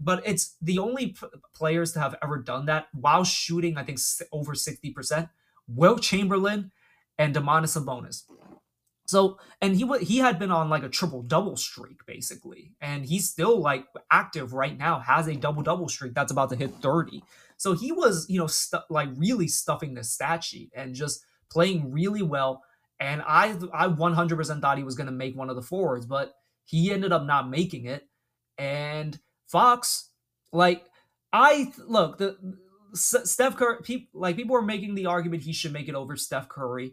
but 0.00 0.22
it's 0.26 0.56
the 0.62 0.78
only 0.78 1.08
p- 1.08 1.26
players 1.54 1.92
to 1.92 2.00
have 2.00 2.14
ever 2.22 2.38
done 2.38 2.66
that 2.66 2.88
while 2.92 3.24
shooting, 3.24 3.76
I 3.76 3.82
think, 3.82 3.98
over 4.32 4.54
60%. 4.54 5.30
Wilt 5.66 6.02
Chamberlain 6.02 6.70
and 7.18 7.34
Domantas 7.34 7.76
Sabonis. 7.76 8.22
So, 9.08 9.38
and 9.62 9.74
he 9.74 9.88
he 10.04 10.18
had 10.18 10.38
been 10.38 10.50
on 10.50 10.68
like 10.68 10.82
a 10.82 10.88
triple 10.88 11.22
double 11.22 11.56
streak 11.56 12.04
basically, 12.04 12.72
and 12.82 13.06
he's 13.06 13.26
still 13.26 13.58
like 13.58 13.86
active 14.10 14.52
right 14.52 14.76
now. 14.76 15.00
Has 15.00 15.28
a 15.28 15.34
double 15.34 15.62
double 15.62 15.88
streak 15.88 16.12
that's 16.12 16.30
about 16.30 16.50
to 16.50 16.56
hit 16.56 16.74
thirty. 16.82 17.22
So 17.56 17.72
he 17.72 17.90
was, 17.90 18.26
you 18.28 18.38
know, 18.38 18.46
stu- 18.46 18.78
like 18.90 19.08
really 19.16 19.48
stuffing 19.48 19.94
the 19.94 20.04
stat 20.04 20.44
sheet 20.44 20.70
and 20.74 20.94
just 20.94 21.24
playing 21.50 21.90
really 21.90 22.20
well. 22.20 22.62
And 23.00 23.22
I 23.26 23.56
I 23.72 23.88
100% 23.88 24.60
thought 24.60 24.76
he 24.76 24.84
was 24.84 24.94
going 24.94 25.06
to 25.06 25.12
make 25.12 25.34
one 25.34 25.48
of 25.48 25.56
the 25.56 25.62
forwards, 25.62 26.04
but 26.04 26.34
he 26.66 26.92
ended 26.92 27.10
up 27.10 27.24
not 27.24 27.48
making 27.48 27.86
it. 27.86 28.06
And 28.58 29.18
Fox, 29.46 30.10
like 30.52 30.84
I 31.32 31.72
look 31.78 32.18
the 32.18 32.36
Steph 32.92 33.56
Curry. 33.56 33.78
People 33.82 34.20
like 34.20 34.36
people 34.36 34.54
are 34.54 34.62
making 34.62 34.96
the 34.96 35.06
argument 35.06 35.44
he 35.44 35.54
should 35.54 35.72
make 35.72 35.88
it 35.88 35.94
over 35.94 36.14
Steph 36.14 36.50
Curry. 36.50 36.92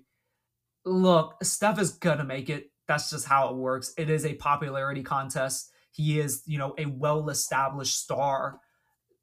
Look, 0.86 1.44
Steph 1.44 1.80
is 1.80 1.92
gonna 1.92 2.24
make 2.24 2.50
it. 2.50 2.72
That's 2.88 3.10
just 3.10 3.28
how 3.28 3.50
it 3.50 3.56
works. 3.56 3.94
It 3.98 4.10
is 4.10 4.26
a 4.26 4.36
popularity 4.36 5.04
contest. 5.04 5.72
He 5.92 6.20
is, 6.20 6.44
you 6.46 6.58
know, 6.58 6.76
a 6.78 6.86
well-established 6.86 7.98
star. 7.98 8.60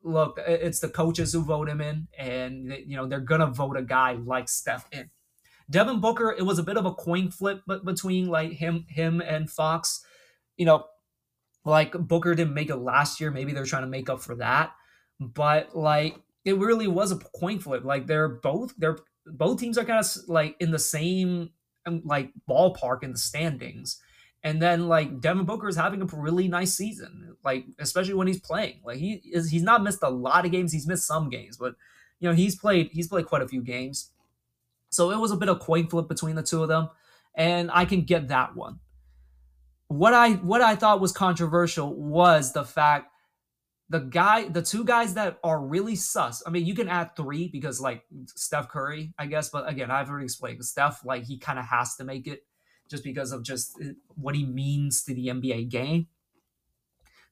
Look, 0.02 0.38
it's 0.46 0.80
the 0.80 0.88
coaches 0.88 1.32
who 1.32 1.44
vote 1.44 1.68
him 1.68 1.80
in, 1.80 2.08
and 2.18 2.76
you 2.86 2.96
know 2.96 3.06
they're 3.06 3.20
gonna 3.20 3.46
vote 3.46 3.76
a 3.76 3.82
guy 3.82 4.12
like 4.12 4.48
Steph 4.48 4.88
in. 4.90 5.10
Devin 5.70 6.00
Booker, 6.00 6.34
it 6.36 6.42
was 6.42 6.58
a 6.58 6.64
bit 6.64 6.76
of 6.76 6.86
a 6.86 6.94
coin 6.94 7.30
flip, 7.30 7.62
between 7.84 8.26
like 8.26 8.52
him, 8.52 8.84
him 8.88 9.20
and 9.20 9.48
Fox. 9.48 10.04
You 10.56 10.66
know, 10.66 10.84
like 11.64 11.92
Booker 11.92 12.34
didn't 12.34 12.54
make 12.54 12.70
it 12.70 12.76
last 12.76 13.20
year. 13.20 13.30
Maybe 13.30 13.52
they're 13.52 13.64
trying 13.64 13.84
to 13.84 13.88
make 13.88 14.10
up 14.10 14.20
for 14.20 14.34
that. 14.36 14.72
But 15.20 15.76
like 15.76 16.16
it 16.44 16.58
really 16.58 16.88
was 16.88 17.12
a 17.12 17.16
coin 17.16 17.60
flip. 17.60 17.84
Like 17.84 18.06
they're 18.06 18.28
both 18.28 18.74
they're 18.76 18.98
both 19.26 19.60
teams 19.60 19.78
are 19.78 19.84
kind 19.84 20.00
of 20.00 20.06
like 20.28 20.56
in 20.60 20.70
the 20.70 20.78
same 20.78 21.50
um, 21.86 22.02
like 22.04 22.30
ballpark 22.48 23.02
in 23.02 23.12
the 23.12 23.18
standings. 23.18 24.00
And 24.44 24.60
then 24.60 24.88
like 24.88 25.20
Devin 25.20 25.44
Booker 25.44 25.68
is 25.68 25.76
having 25.76 26.02
a 26.02 26.06
really 26.06 26.48
nice 26.48 26.74
season, 26.74 27.36
like 27.44 27.64
especially 27.78 28.14
when 28.14 28.26
he's 28.26 28.40
playing. 28.40 28.80
Like 28.84 28.98
he 28.98 29.22
is 29.32 29.50
he's 29.50 29.62
not 29.62 29.84
missed 29.84 30.02
a 30.02 30.10
lot 30.10 30.44
of 30.44 30.50
games. 30.50 30.72
He's 30.72 30.86
missed 30.86 31.06
some 31.06 31.28
games, 31.30 31.56
but 31.56 31.74
you 32.18 32.28
know 32.28 32.34
he's 32.34 32.56
played 32.56 32.90
he's 32.92 33.08
played 33.08 33.26
quite 33.26 33.42
a 33.42 33.48
few 33.48 33.62
games. 33.62 34.10
So 34.90 35.10
it 35.10 35.18
was 35.18 35.30
a 35.30 35.36
bit 35.36 35.48
of 35.48 35.60
coin 35.60 35.86
flip 35.86 36.08
between 36.08 36.34
the 36.34 36.42
two 36.42 36.60
of 36.62 36.68
them, 36.68 36.90
and 37.36 37.70
I 37.72 37.84
can 37.84 38.02
get 38.02 38.28
that 38.28 38.56
one 38.56 38.80
what 39.92 40.14
I 40.14 40.32
what 40.32 40.62
I 40.62 40.74
thought 40.74 41.00
was 41.00 41.12
controversial 41.12 41.94
was 41.94 42.52
the 42.52 42.64
fact 42.64 43.11
the 43.92 44.00
guy 44.00 44.48
the 44.48 44.62
two 44.62 44.84
guys 44.84 45.12
that 45.14 45.38
are 45.44 45.60
really 45.60 45.94
sus. 45.94 46.42
I 46.46 46.50
mean, 46.50 46.64
you 46.64 46.74
can 46.74 46.88
add 46.88 47.14
three 47.14 47.48
because 47.48 47.78
like 47.78 48.04
Steph 48.24 48.70
Curry, 48.70 49.12
I 49.18 49.26
guess, 49.26 49.50
but 49.50 49.68
again, 49.68 49.90
I've 49.90 50.08
already 50.08 50.24
explained 50.24 50.64
Steph 50.64 51.04
like 51.04 51.24
he 51.24 51.36
kind 51.36 51.58
of 51.58 51.66
has 51.66 51.94
to 51.96 52.04
make 52.04 52.26
it 52.26 52.46
just 52.88 53.04
because 53.04 53.32
of 53.32 53.42
just 53.42 53.78
uh, 53.82 53.88
what 54.14 54.34
he 54.34 54.46
means 54.46 55.04
to 55.04 55.14
the 55.14 55.28
NBA 55.28 55.68
game. 55.68 56.06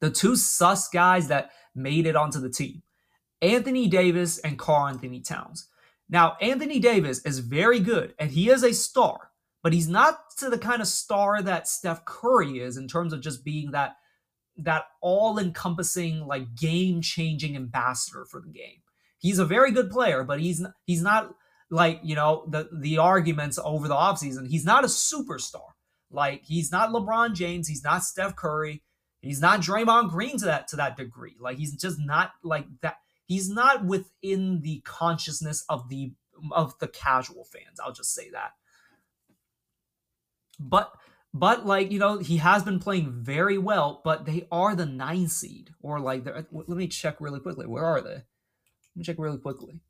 The 0.01 0.11
two 0.11 0.37
sus 0.37 0.89
guys 0.91 1.29
that 1.29 1.51
made 1.75 2.05
it 2.05 2.15
onto 2.15 2.41
the 2.41 2.51
team, 2.51 2.83
Anthony 3.41 3.89
Davis 3.89 4.39
and 4.39 4.59
Karl-Anthony 4.59 5.21
Towns. 5.21 5.69
Now, 6.11 6.37
Anthony 6.43 6.79
Davis 6.79 7.25
is 7.25 7.39
very 7.39 7.81
good 7.81 8.13
and 8.19 8.31
he 8.31 8.51
is 8.51 8.63
a 8.63 8.75
star 8.75 9.31
but 9.63 9.73
he's 9.73 9.89
not 9.89 10.37
to 10.39 10.49
the 10.49 10.59
kind 10.59 10.81
of 10.81 10.89
star 10.89 11.43
that 11.43 11.69
Steph 11.69 12.05
Curry 12.05 12.61
is 12.61 12.77
in 12.77 12.89
terms 12.89 13.13
of 13.13 13.21
just 13.21 13.45
being 13.45 13.73
that 13.73 13.97
that 14.65 14.85
all-encompassing 15.01 16.27
like 16.27 16.55
game-changing 16.55 17.57
ambassador 17.57 18.25
for 18.25 18.41
the 18.41 18.51
game. 18.51 18.83
He's 19.19 19.39
a 19.39 19.45
very 19.45 19.71
good 19.71 19.91
player, 19.91 20.25
but 20.25 20.41
he's 20.41 20.65
he's 20.87 21.03
not 21.03 21.35
like, 21.71 22.01
you 22.03 22.15
know, 22.15 22.47
the 22.49 22.69
the 22.73 22.99
arguments 22.99 23.59
over 23.63 23.87
the 23.87 23.95
offseason. 23.95 24.49
He's 24.49 24.65
not 24.65 24.85
a 24.85 24.89
superstar. 24.89 25.69
Like 26.11 26.43
he's 26.45 26.73
not 26.73 26.91
LeBron 26.91 27.35
James, 27.35 27.69
he's 27.69 27.85
not 27.85 28.03
Steph 28.03 28.35
Curry, 28.35 28.83
he's 29.21 29.41
not 29.41 29.61
Draymond 29.61 30.11
Green 30.11 30.39
to 30.39 30.47
that 30.47 30.69
to 30.69 30.77
that 30.77 30.97
degree. 30.97 31.37
Like 31.39 31.59
he's 31.59 31.75
just 31.75 31.99
not 32.01 32.33
like 32.43 32.67
that. 32.83 32.97
He's 33.27 33.49
not 33.49 33.85
within 33.85 34.63
the 34.63 34.81
consciousness 34.85 35.65
of 35.69 35.89
the 35.89 36.13
of 36.51 36.79
the 36.79 36.89
casual 36.89 37.45
fans. 37.45 37.79
I'll 37.85 37.93
just 37.93 38.15
say 38.15 38.31
that. 38.31 38.53
But 40.59 40.93
but 41.33 41.67
like 41.67 41.91
you 41.91 41.99
know 41.99 42.19
he 42.19 42.39
has 42.39 42.63
been 42.63 42.79
playing 42.79 43.13
very 43.13 43.59
well 43.59 44.01
but 44.05 44.25
they 44.25 44.47
are 44.51 44.75
the 44.75 44.87
nine 44.87 45.29
seed. 45.29 45.71
Or 45.83 46.01
like 46.01 46.27
let 46.27 46.69
me 46.69 46.89
check 46.89 47.21
really 47.21 47.41
quickly. 47.41 47.67
Where 47.67 47.85
are 47.85 48.01
they? 48.01 48.11
Let 48.11 48.97
me 48.97 49.05
check 49.05 49.17
really 49.19 49.39
quickly. 49.39 49.81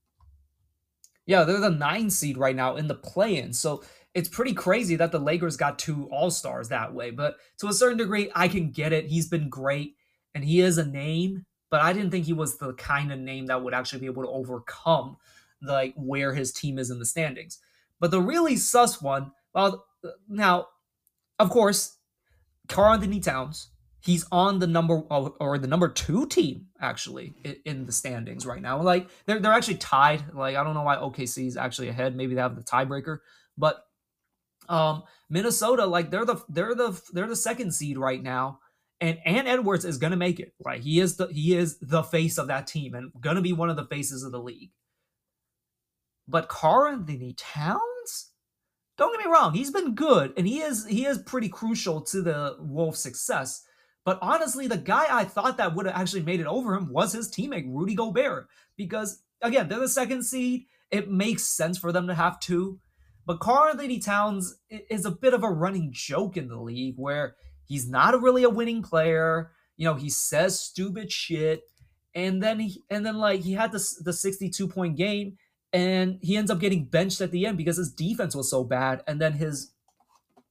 Yeah 1.26 1.44
they're 1.44 1.60
the 1.60 1.70
nine 1.70 2.10
seed 2.10 2.36
right 2.36 2.56
now 2.56 2.76
in 2.76 2.88
the 2.88 2.94
play-in. 2.94 3.52
So 3.52 3.82
it's 4.12 4.28
pretty 4.28 4.54
crazy 4.54 4.96
that 4.96 5.12
the 5.12 5.20
lakers 5.20 5.56
got 5.56 5.78
two 5.78 6.08
all-stars 6.10 6.68
that 6.68 6.92
way. 6.92 7.10
But 7.10 7.36
to 7.58 7.68
a 7.68 7.74
certain 7.74 7.98
degree 7.98 8.30
i 8.34 8.48
can 8.48 8.70
get 8.70 8.92
it. 8.92 9.06
He's 9.06 9.28
been 9.28 9.48
great 9.48 9.96
and 10.34 10.44
he 10.44 10.60
is 10.60 10.78
a 10.78 10.86
name 10.86 11.44
but 11.70 11.80
i 11.80 11.92
didn't 11.92 12.10
think 12.10 12.26
he 12.26 12.32
was 12.32 12.58
the 12.58 12.72
kind 12.74 13.12
of 13.12 13.18
name 13.18 13.46
that 13.46 13.62
would 13.62 13.74
actually 13.74 14.00
be 14.00 14.06
able 14.06 14.22
to 14.22 14.28
overcome 14.28 15.16
like 15.62 15.94
where 15.96 16.34
his 16.34 16.52
team 16.52 16.78
is 16.78 16.90
in 16.90 16.98
the 16.98 17.06
standings. 17.06 17.58
But 17.98 18.10
the 18.10 18.20
really 18.20 18.56
sus 18.56 19.00
one, 19.02 19.32
well, 19.54 19.84
now, 20.28 20.68
of 21.40 21.50
course, 21.50 21.96
Karl-Anthony 22.68 23.20
Towns, 23.20 23.70
he's 24.00 24.26
on 24.30 24.58
the 24.58 24.66
number 24.66 25.00
or 25.00 25.58
the 25.58 25.66
number 25.66 25.88
two 25.88 26.26
team 26.26 26.66
actually 26.80 27.34
in 27.64 27.86
the 27.86 27.92
standings 27.92 28.46
right 28.46 28.62
now. 28.62 28.80
Like 28.80 29.08
they're 29.26 29.40
they're 29.40 29.52
actually 29.52 29.76
tied. 29.76 30.32
Like 30.34 30.56
I 30.56 30.62
don't 30.62 30.74
know 30.74 30.82
why 30.82 30.96
OKC 30.96 31.46
is 31.46 31.56
actually 31.56 31.88
ahead. 31.88 32.14
Maybe 32.14 32.34
they 32.34 32.40
have 32.40 32.56
the 32.56 32.62
tiebreaker, 32.62 33.18
but 33.58 33.84
um, 34.68 35.02
Minnesota, 35.28 35.86
like 35.86 36.10
they're 36.10 36.24
the 36.24 36.36
they're 36.48 36.74
the 36.74 37.00
they're 37.12 37.26
the 37.26 37.36
second 37.36 37.72
seed 37.72 37.98
right 37.98 38.22
now, 38.22 38.60
and 39.00 39.18
Ant 39.24 39.48
Edwards 39.48 39.84
is 39.84 39.98
gonna 39.98 40.16
make 40.16 40.38
it. 40.40 40.52
Right, 40.64 40.80
he 40.80 41.00
is 41.00 41.16
the 41.16 41.26
he 41.28 41.56
is 41.56 41.78
the 41.80 42.02
face 42.02 42.38
of 42.38 42.48
that 42.48 42.66
team 42.66 42.94
and 42.94 43.12
gonna 43.20 43.42
be 43.42 43.52
one 43.52 43.70
of 43.70 43.76
the 43.76 43.86
faces 43.86 44.22
of 44.22 44.32
the 44.32 44.40
league. 44.40 44.70
But 46.28 46.48
Karl-Anthony 46.48 47.34
Towns, 47.36 48.29
don't 49.00 49.12
get 49.12 49.26
me 49.26 49.32
wrong, 49.32 49.54
he's 49.54 49.70
been 49.70 49.94
good 49.94 50.34
and 50.36 50.46
he 50.46 50.60
is 50.60 50.86
he 50.86 51.06
is 51.06 51.18
pretty 51.18 51.48
crucial 51.48 52.02
to 52.02 52.20
the 52.20 52.56
Wolves' 52.60 53.00
success. 53.00 53.64
But 54.04 54.18
honestly, 54.20 54.66
the 54.66 54.76
guy 54.76 55.06
I 55.10 55.24
thought 55.24 55.56
that 55.56 55.74
would 55.74 55.86
have 55.86 55.96
actually 55.96 56.22
made 56.22 56.38
it 56.38 56.46
over 56.46 56.74
him 56.74 56.92
was 56.92 57.14
his 57.14 57.30
teammate 57.30 57.64
Rudy 57.66 57.94
Gobert 57.94 58.48
because 58.76 59.22
again 59.40 59.68
they're 59.68 59.80
the 59.80 59.88
second 59.88 60.24
seed. 60.24 60.66
It 60.90 61.10
makes 61.10 61.44
sense 61.44 61.78
for 61.78 61.92
them 61.92 62.08
to 62.08 62.14
have 62.14 62.40
two. 62.40 62.78
But 63.24 63.40
Karl-Anthony 63.40 64.00
Towns 64.00 64.56
is 64.68 65.06
a 65.06 65.10
bit 65.10 65.32
of 65.32 65.44
a 65.44 65.50
running 65.50 65.90
joke 65.92 66.36
in 66.36 66.48
the 66.48 66.60
league 66.60 66.96
where 66.96 67.36
he's 67.64 67.88
not 67.88 68.20
really 68.20 68.42
a 68.42 68.50
winning 68.50 68.82
player. 68.82 69.52
You 69.76 69.86
know, 69.86 69.94
he 69.94 70.10
says 70.10 70.60
stupid 70.60 71.10
shit. 71.10 71.62
And 72.14 72.42
then 72.42 72.60
he 72.60 72.82
and 72.90 73.06
then 73.06 73.16
like 73.16 73.40
he 73.40 73.54
had 73.54 73.72
the 73.72 73.82
the 74.04 74.12
62 74.12 74.68
point 74.68 74.96
game 74.96 75.38
and 75.72 76.18
he 76.22 76.36
ends 76.36 76.50
up 76.50 76.60
getting 76.60 76.84
benched 76.84 77.20
at 77.20 77.30
the 77.30 77.46
end 77.46 77.56
because 77.56 77.76
his 77.76 77.92
defense 77.92 78.34
was 78.34 78.50
so 78.50 78.64
bad 78.64 79.02
and 79.06 79.20
then 79.20 79.34
his 79.34 79.72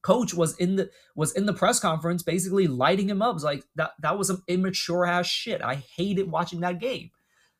coach 0.02 0.32
was 0.32 0.56
in 0.56 0.76
the 0.76 0.90
was 1.14 1.32
in 1.32 1.44
the 1.44 1.52
press 1.52 1.78
conference 1.78 2.22
basically 2.22 2.66
lighting 2.66 3.08
him 3.08 3.20
up. 3.20 3.42
Like 3.42 3.64
that 3.76 3.92
that 4.00 4.16
was 4.16 4.28
some 4.28 4.42
immature 4.48 5.04
ass 5.04 5.26
shit. 5.26 5.60
I 5.62 5.74
hated 5.74 6.30
watching 6.30 6.60
that 6.60 6.80
game. 6.80 7.10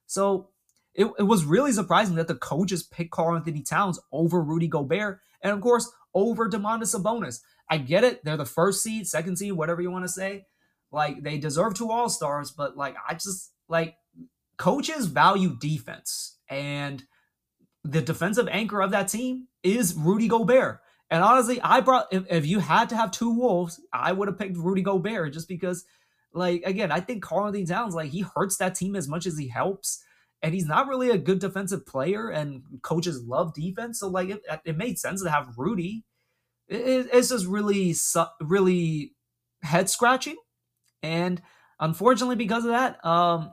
So 0.07 0.49
it, 0.95 1.11
it 1.19 1.23
was 1.23 1.45
really 1.45 1.73
surprising 1.73 2.17
that 2.17 2.29
the 2.29 2.35
coaches 2.35 2.83
picked 2.83 3.13
Karl-Anthony 3.13 3.63
Towns 3.63 3.99
over 4.13 4.41
Rudy 4.43 4.69
Gobert 4.69 5.21
and, 5.43 5.53
of 5.53 5.61
course, 5.61 5.91
over 6.15 6.49
Domantas 6.49 6.95
Sabonis. 6.95 7.41
I 7.69 7.79
get 7.79 8.05
it. 8.05 8.25
They're 8.25 8.37
the 8.37 8.45
first 8.45 8.83
seed, 8.83 9.07
second 9.07 9.37
seed, 9.37 9.53
whatever 9.53 9.81
you 9.81 9.91
want 9.91 10.05
to 10.05 10.13
say. 10.13 10.47
Like, 10.91 11.23
they 11.23 11.39
deserve 11.39 11.75
two 11.75 11.91
All 11.91 12.09
Stars, 12.09 12.51
but, 12.51 12.77
like, 12.77 12.97
I 13.09 13.15
just, 13.15 13.53
like, 13.69 13.97
coaches 14.57 15.07
value 15.07 15.57
defense. 15.57 16.39
And 16.49 17.05
the 17.85 18.03
defensive 18.03 18.49
anchor 18.51 18.81
of 18.81 18.91
that 18.91 19.09
team 19.09 19.49
is 19.63 19.95
Rudy 19.95 20.29
Gobert. 20.29 20.81
And 21.11 21.25
honestly, 21.25 21.61
I 21.61 21.81
brought, 21.81 22.07
if, 22.13 22.25
if 22.31 22.47
you 22.47 22.61
had 22.61 22.89
to 22.91 22.97
have 22.97 23.11
two 23.11 23.35
Wolves, 23.35 23.81
I 23.93 24.13
would 24.13 24.29
have 24.29 24.39
picked 24.39 24.57
Rudy 24.57 24.83
Gobert 24.83 25.33
just 25.33 25.49
because, 25.49 25.85
like, 26.33 26.63
again, 26.65 26.93
I 26.93 27.01
think 27.01 27.23
Karl-Anthony 27.23 27.67
Towns, 27.67 27.95
like, 27.95 28.11
he 28.11 28.25
hurts 28.37 28.59
that 28.59 28.77
team 28.77 28.95
as 28.95 29.09
much 29.09 29.27
as 29.27 29.37
he 29.37 29.49
helps 29.49 30.05
and 30.43 30.55
he's 30.55 30.67
not 30.67 30.89
really 30.89 31.11
a 31.11 31.19
good 31.19 31.39
defensive 31.39 31.87
player, 31.87 32.29
and 32.29 32.63
coaches 32.83 33.23
love 33.23 33.55
defense. 33.55 34.01
So 34.01 34.09
like 34.09 34.31
it, 34.31 34.43
it 34.65 34.77
made 34.77 34.99
sense 34.99 35.23
to 35.23 35.31
have 35.31 35.55
Rudy. 35.57 36.05
It, 36.69 37.09
it's 37.13 37.29
just 37.29 37.47
really 37.47 37.95
really 38.41 39.15
head 39.63 39.91
scratching, 39.91 40.37
and 41.03 41.43
unfortunately 41.79 42.37
because 42.37 42.65
of 42.65 42.71
that, 42.71 43.05
um, 43.05 43.53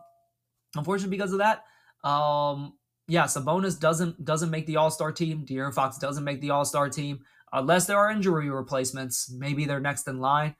unfortunately 0.76 1.18
because 1.18 1.34
of 1.34 1.40
that, 1.40 1.63
um, 2.08 2.74
yeah, 3.08 3.24
Sabonis 3.24 3.80
doesn't 3.80 4.24
doesn't 4.26 4.52
make 4.52 4.65
the 4.65 4.78
All 4.78 4.91
Star 4.91 5.12
team. 5.12 5.46
De'Aaron 5.46 5.74
Fox 5.74 5.98
doesn't 5.98 6.24
make 6.24 6.41
the 6.41 6.52
All 6.52 6.65
Star 6.65 6.89
team 6.89 7.22
unless 7.54 7.86
there 7.86 7.98
are 7.98 8.12
injury 8.12 8.50
replacements. 8.50 9.32
Maybe 9.32 9.65
they're 9.65 9.80
next 9.80 10.08
in 10.08 10.20
line, 10.20 10.56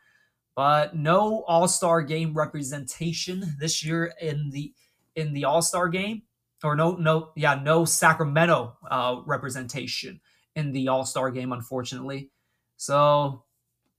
but 0.56 0.96
no 0.96 1.44
All 1.44 1.68
Star 1.68 2.02
game 2.02 2.34
representation 2.34 3.56
this 3.60 3.84
year 3.84 4.14
in 4.22 4.50
the 4.52 4.74
in 5.16 5.34
the 5.34 5.46
All 5.46 5.62
Star 5.62 5.90
game, 5.90 6.22
or 6.64 6.76
no, 6.76 6.92
no, 6.96 7.32
yeah, 7.36 7.60
no 7.62 7.84
Sacramento 7.84 8.78
uh, 8.90 9.22
representation 9.26 10.22
in 10.56 10.72
the 10.72 10.88
All 10.88 11.06
Star 11.06 11.30
game, 11.32 11.52
unfortunately. 11.52 12.30
So, 12.78 13.44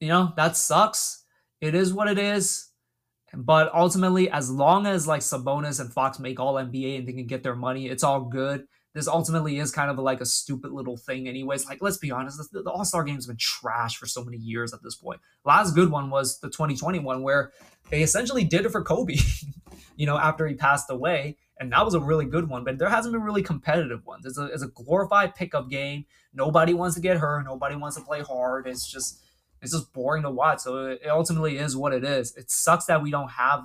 you 0.01 0.09
know, 0.09 0.33
that 0.37 0.57
sucks. 0.57 1.25
It 1.61 1.75
is 1.75 1.93
what 1.93 2.09
it 2.09 2.19
is. 2.19 2.68
But 3.35 3.73
ultimately, 3.75 4.31
as 4.31 4.51
long 4.51 4.87
as 4.87 5.07
like 5.07 5.21
Sabonis 5.21 5.81
and 5.81 5.93
Fox 5.93 6.19
make 6.19 6.41
all 6.41 6.55
NBA 6.55 6.99
and 6.99 7.09
they 7.09 7.13
can 7.13 7.27
get 7.27 7.43
their 7.43 7.55
money, 7.55 7.89
it's 7.89 8.03
all 8.03 8.23
good. 8.23 8.67
This 8.95 9.07
ultimately 9.07 9.59
is 9.59 9.71
kind 9.71 9.91
of 9.91 9.99
like 9.99 10.21
a 10.21 10.27
stupid 10.27 10.73
little 10.73 10.97
thing, 10.97 11.29
anyways. 11.29 11.67
Like, 11.67 11.83
let's 11.83 11.99
be 11.99 12.11
honest, 12.11 12.41
the, 12.53 12.63
the 12.63 12.71
All 12.71 12.85
Star 12.85 13.05
game's 13.05 13.27
been 13.27 13.37
trash 13.37 13.97
for 13.97 14.07
so 14.07 14.25
many 14.25 14.39
years 14.39 14.73
at 14.73 14.83
this 14.83 14.97
point. 14.97 15.21
Last 15.45 15.75
good 15.75 15.91
one 15.91 16.11
was 16.11 16.41
the 16.41 16.49
2020 16.49 17.01
one, 17.01 17.23
where 17.23 17.53
they 17.91 18.03
essentially 18.03 18.45
did 18.45 18.65
it 18.65 18.71
for 18.71 18.83
Kobe. 18.83 19.17
you 19.99 20.07
know, 20.07 20.17
after 20.17 20.47
he 20.47 20.55
passed 20.55 20.91
away. 20.91 21.37
And 21.61 21.73
that 21.73 21.85
was 21.85 21.95
a 21.95 22.01
really 22.01 22.25
good 22.25 22.49
one, 22.49 22.63
but 22.63 22.79
there 22.79 22.89
hasn't 22.89 23.13
been 23.13 23.23
really 23.23 23.43
competitive 23.43 24.07
ones. 24.07 24.25
It's 24.25 24.39
a, 24.39 24.45
it's 24.47 24.63
a 24.63 24.69
glorified 24.69 25.35
pickup 25.35 25.69
game. 25.69 26.07
Nobody 26.33 26.73
wants 26.73 26.95
to 26.95 27.03
get 27.03 27.17
hurt. 27.17 27.45
Nobody 27.45 27.75
wants 27.75 27.97
to 27.97 28.03
play 28.03 28.21
hard. 28.21 28.69
It's 28.69 28.91
just 28.91 29.21
it's 29.61 29.73
just 29.73 29.93
boring 29.93 30.23
to 30.23 30.31
watch. 30.31 30.61
So 30.61 30.87
it 30.87 31.07
ultimately 31.09 31.59
is 31.59 31.77
what 31.77 31.93
it 31.93 32.05
is. 32.05 32.37
It 32.37 32.51
sucks 32.51 32.87
that 32.87 33.03
we 33.03 33.11
don't 33.11 33.31
have 33.31 33.65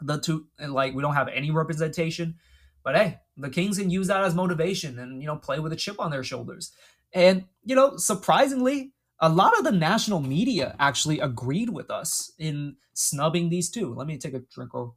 the 0.00 0.18
two 0.18 0.46
like 0.60 0.94
we 0.94 1.02
don't 1.02 1.14
have 1.14 1.28
any 1.28 1.50
representation. 1.50 2.36
But 2.84 2.96
hey, 2.96 3.18
the 3.36 3.50
Kings 3.50 3.78
can 3.78 3.90
use 3.90 4.06
that 4.06 4.24
as 4.24 4.34
motivation 4.34 4.98
and 4.98 5.20
you 5.20 5.26
know 5.26 5.36
play 5.36 5.58
with 5.58 5.72
a 5.72 5.76
chip 5.76 6.00
on 6.00 6.10
their 6.10 6.24
shoulders. 6.24 6.72
And 7.12 7.44
you 7.64 7.74
know, 7.74 7.96
surprisingly, 7.96 8.92
a 9.20 9.28
lot 9.28 9.56
of 9.58 9.64
the 9.64 9.72
national 9.72 10.20
media 10.20 10.76
actually 10.78 11.20
agreed 11.20 11.70
with 11.70 11.90
us 11.90 12.32
in 12.38 12.76
snubbing 12.94 13.48
these 13.48 13.70
two. 13.70 13.94
Let 13.94 14.06
me 14.06 14.18
take 14.18 14.34
a 14.34 14.40
drink 14.54 14.70
of 14.74 14.94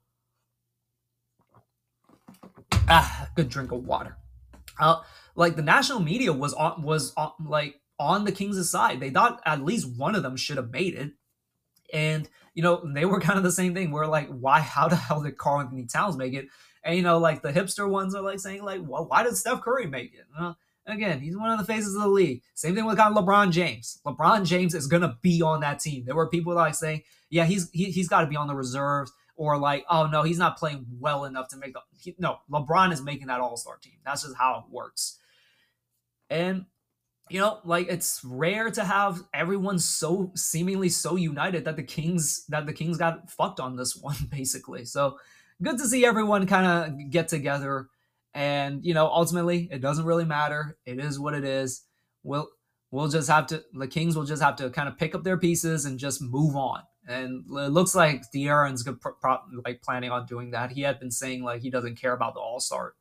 ah, 2.87 3.29
good 3.35 3.49
drink 3.49 3.71
of 3.71 3.85
water. 3.85 4.17
Uh, 4.79 5.01
like 5.35 5.55
the 5.55 5.61
national 5.61 5.99
media 5.99 6.33
was 6.33 6.53
on 6.53 6.83
was 6.83 7.13
on, 7.15 7.31
like 7.45 7.80
on 8.01 8.25
the 8.25 8.31
Kings' 8.31 8.69
side. 8.69 8.99
They 8.99 9.11
thought 9.11 9.39
at 9.45 9.63
least 9.63 9.95
one 9.95 10.15
of 10.15 10.23
them 10.23 10.35
should 10.35 10.57
have 10.57 10.71
made 10.71 10.95
it, 10.95 11.11
and 11.93 12.27
you 12.55 12.63
know 12.63 12.83
they 12.93 13.05
were 13.05 13.19
kind 13.21 13.37
of 13.37 13.43
the 13.43 13.51
same 13.51 13.73
thing. 13.73 13.91
We're 13.91 14.07
like, 14.07 14.27
why? 14.27 14.59
How 14.59 14.87
the 14.87 14.95
hell 14.95 15.21
did 15.21 15.37
Karl-Anthony 15.37 15.85
Towns 15.85 16.17
make 16.17 16.33
it? 16.33 16.47
And 16.83 16.97
you 16.97 17.03
know, 17.03 17.19
like 17.19 17.43
the 17.43 17.53
hipster 17.53 17.87
ones 17.87 18.15
are 18.15 18.23
like 18.23 18.39
saying, 18.39 18.63
like, 18.63 18.81
well, 18.83 19.05
why 19.05 19.23
did 19.23 19.37
Steph 19.37 19.61
Curry 19.61 19.85
make 19.85 20.15
it? 20.15 20.25
Uh, 20.37 20.53
again, 20.87 21.19
he's 21.19 21.37
one 21.37 21.51
of 21.51 21.59
the 21.59 21.71
faces 21.71 21.95
of 21.95 22.01
the 22.01 22.07
league. 22.07 22.41
Same 22.55 22.73
thing 22.73 22.85
with 22.85 22.97
kind 22.97 23.15
of 23.15 23.23
LeBron 23.23 23.51
James. 23.51 23.99
LeBron 24.03 24.45
James 24.45 24.73
is 24.73 24.87
gonna 24.87 25.17
be 25.21 25.43
on 25.43 25.61
that 25.61 25.79
team. 25.79 26.03
There 26.05 26.15
were 26.15 26.27
people 26.27 26.55
like 26.55 26.73
saying, 26.73 27.03
yeah, 27.29 27.45
he's 27.45 27.69
he, 27.71 27.85
he's 27.85 28.09
got 28.09 28.21
to 28.21 28.27
be 28.27 28.35
on 28.35 28.47
the 28.47 28.55
reserves 28.55 29.11
or 29.35 29.57
like, 29.59 29.85
oh 29.89 30.07
no, 30.07 30.23
he's 30.23 30.39
not 30.39 30.57
playing 30.57 30.87
well 30.99 31.25
enough 31.25 31.49
to 31.49 31.57
make 31.57 31.73
the. 31.73 31.81
He, 31.99 32.15
no, 32.17 32.39
LeBron 32.51 32.91
is 32.91 33.01
making 33.01 33.27
that 33.27 33.41
All 33.41 33.57
Star 33.57 33.77
team. 33.77 33.99
That's 34.03 34.23
just 34.23 34.35
how 34.37 34.65
it 34.65 34.73
works. 34.73 35.19
And 36.31 36.65
you 37.31 37.39
know, 37.39 37.59
like 37.63 37.87
it's 37.89 38.23
rare 38.23 38.69
to 38.71 38.83
have 38.83 39.21
everyone 39.33 39.79
so 39.79 40.31
seemingly 40.35 40.89
so 40.89 41.15
united 41.15 41.65
that 41.65 41.75
the 41.75 41.83
Kings 41.83 42.45
that 42.49 42.65
the 42.65 42.73
Kings 42.73 42.97
got 42.97 43.29
fucked 43.29 43.59
on 43.59 43.75
this 43.75 43.95
one 44.01 44.17
basically. 44.29 44.85
So 44.85 45.17
good 45.61 45.77
to 45.77 45.87
see 45.87 46.05
everyone 46.05 46.47
kind 46.47 46.67
of 46.67 47.09
get 47.09 47.27
together. 47.27 47.87
And 48.33 48.83
you 48.85 48.93
know, 48.93 49.07
ultimately, 49.07 49.67
it 49.71 49.81
doesn't 49.81 50.05
really 50.05 50.25
matter. 50.25 50.77
It 50.85 50.99
is 50.99 51.19
what 51.19 51.33
it 51.33 51.43
is. 51.43 51.83
We'll 52.23 52.49
we'll 52.91 53.09
just 53.09 53.29
have 53.29 53.47
to. 53.47 53.63
The 53.73 53.87
Kings 53.87 54.15
will 54.15 54.25
just 54.25 54.41
have 54.41 54.55
to 54.57 54.69
kind 54.69 54.87
of 54.87 54.97
pick 54.97 55.15
up 55.15 55.23
their 55.23 55.37
pieces 55.37 55.85
and 55.85 55.99
just 55.99 56.21
move 56.21 56.55
on 56.55 56.83
and 57.07 57.43
it 57.49 57.71
looks 57.71 57.95
like 57.95 58.23
De'Aaron's 58.31 58.83
good, 58.83 58.99
like 59.65 59.81
planning 59.81 60.11
on 60.11 60.25
doing 60.25 60.51
that. 60.51 60.71
He 60.71 60.81
had 60.81 60.99
been 60.99 61.11
saying 61.11 61.43
like 61.43 61.61
he 61.61 61.69
doesn't 61.69 61.99
care 61.99 62.13
about 62.13 62.33
the 62.33 62.39
All 62.39 62.59
Star 62.59 62.93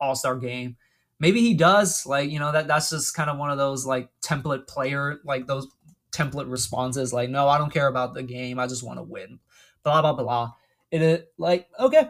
All 0.00 0.14
Star 0.14 0.36
game. 0.36 0.76
Maybe 1.20 1.40
he 1.40 1.54
does. 1.54 2.06
Like 2.06 2.30
you 2.30 2.38
know 2.38 2.52
that 2.52 2.68
that's 2.68 2.90
just 2.90 3.14
kind 3.14 3.30
of 3.30 3.38
one 3.38 3.50
of 3.50 3.58
those 3.58 3.86
like 3.86 4.08
template 4.20 4.66
player 4.66 5.20
like 5.24 5.46
those 5.46 5.68
template 6.12 6.50
responses. 6.50 7.12
Like 7.12 7.30
no, 7.30 7.48
I 7.48 7.58
don't 7.58 7.72
care 7.72 7.88
about 7.88 8.14
the 8.14 8.22
game. 8.22 8.58
I 8.58 8.66
just 8.66 8.82
want 8.82 8.98
to 8.98 9.02
win. 9.02 9.38
Blah 9.82 10.02
blah 10.02 10.12
blah. 10.12 10.52
It, 10.90 11.02
it 11.02 11.32
like 11.38 11.68
okay, 11.78 12.08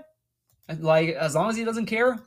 like 0.79 1.11
as 1.11 1.35
long 1.35 1.51
as 1.51 1.57
he 1.57 1.64
doesn't 1.64 1.87
care, 1.87 2.18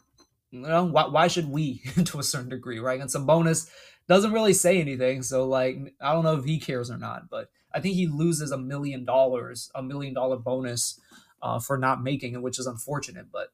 you 0.52 0.62
know 0.62 0.86
why, 0.86 1.08
why 1.08 1.28
should 1.28 1.50
we 1.50 1.80
to 2.06 2.20
a 2.20 2.24
certain 2.24 2.50
degree, 2.50 2.80
right? 2.80 3.00
And 3.00 3.10
Sabonis 3.10 3.70
doesn't 4.08 4.34
really 4.34 4.54
say 4.54 4.80
anything, 4.80 5.24
so 5.24 5.46
like 5.46 5.78
I 6.02 6.13
don't 6.13 6.24
know 6.24 6.38
if 6.38 6.46
he 6.46 6.60
cares 6.60 6.89
or 6.91 6.98
not, 6.98 7.30
but 7.30 7.50
I 7.74 7.80
think 7.80 7.96
he 7.96 8.08
loses 8.08 8.52
a 8.52 8.58
million 8.58 9.06
dollars, 9.06 9.72
a 9.76 9.84
million 9.84 10.13
dollar 10.13 10.38
bonus 10.38 11.00
uh, 11.41 11.60
for 11.60 11.78
not 11.78 12.04
making 12.04 12.34
it, 12.34 12.41
which 12.41 12.60
is 12.60 12.67
unfortunate. 12.67 13.28
But 13.32 13.50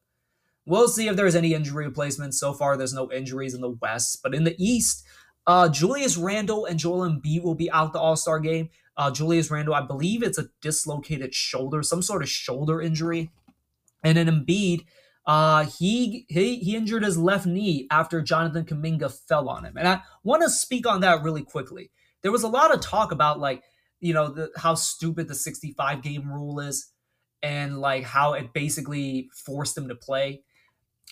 we'll 0.68 0.88
see 0.90 1.08
if 1.08 1.16
there's 1.16 1.36
any 1.36 1.54
injury 1.54 1.86
replacements. 1.86 2.40
So 2.40 2.54
far, 2.54 2.78
there's 2.78 2.94
no 2.94 3.12
injuries 3.12 3.56
in 3.56 3.62
the 3.62 3.76
West, 3.82 4.20
but 4.22 4.36
in 4.36 4.44
the 4.44 4.56
East, 4.60 5.04
uh, 5.48 5.70
Julius 5.70 6.18
Randle 6.18 6.66
and 6.66 6.78
Joel 6.78 7.10
Embiid 7.10 7.42
will 7.42 7.56
be 7.56 7.72
out 7.72 7.94
the 7.94 8.00
All 8.00 8.18
Star 8.18 8.40
game. 8.40 8.70
Uh, 8.98 9.10
Julius 9.10 9.50
Randle, 9.50 9.74
I 9.74 9.82
believe 9.82 10.22
it's 10.22 10.38
a 10.38 10.50
dislocated 10.62 11.34
shoulder, 11.34 11.82
some 11.84 12.02
sort 12.02 12.22
of 12.22 12.30
shoulder 12.30 12.82
injury, 12.82 13.32
and 14.04 14.18
then 14.18 14.28
Embiid. 14.28 14.86
Uh, 15.26 15.66
he, 15.66 16.26
he 16.30 16.60
he 16.60 16.76
injured 16.76 17.04
his 17.04 17.18
left 17.18 17.46
knee 17.46 17.86
after 17.92 18.22
Jonathan 18.22 18.64
Kuminga 18.64 19.12
fell 19.28 19.50
on 19.50 19.66
him, 19.66 19.76
and 19.78 19.88
I 19.88 20.02
want 20.24 20.42
to 20.44 20.50
speak 20.50 20.88
on 20.88 21.02
that 21.02 21.22
really 21.22 21.44
quickly. 21.44 21.92
There 22.24 22.32
was 22.32 22.44
a 22.44 22.48
lot 22.48 22.74
of 22.74 22.82
talk 22.82 23.12
about 23.12 23.40
like 23.40 23.64
you 24.00 24.14
know 24.14 24.30
the, 24.30 24.52
how 24.56 24.76
stupid 24.76 25.28
the 25.28 25.36
65 25.36 26.02
game 26.02 26.32
rule 26.32 26.60
is, 26.60 26.92
and 27.42 27.80
like 27.80 28.04
how 28.04 28.34
it 28.34 28.54
basically 28.54 29.30
forced 29.46 29.78
him 29.78 29.90
to 29.90 29.96
play. 29.96 30.44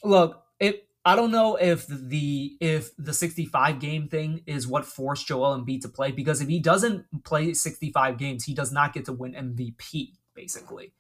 Look, 0.05 0.43
it 0.59 0.87
I 1.03 1.15
don't 1.15 1.31
know 1.31 1.55
if 1.55 1.85
the 1.87 2.57
if 2.59 2.95
the 2.97 3.13
65 3.13 3.79
game 3.79 4.07
thing 4.07 4.41
is 4.47 4.67
what 4.67 4.85
forced 4.85 5.27
Joel 5.27 5.57
Embiid 5.57 5.81
to 5.81 5.89
play 5.89 6.11
because 6.11 6.41
if 6.41 6.47
he 6.47 6.59
doesn't 6.59 7.05
play 7.23 7.53
65 7.53 8.17
games, 8.17 8.43
he 8.43 8.55
does 8.55 8.71
not 8.71 8.93
get 8.93 9.05
to 9.05 9.13
win 9.13 9.33
MVP 9.33 10.13
basically. 10.33 10.93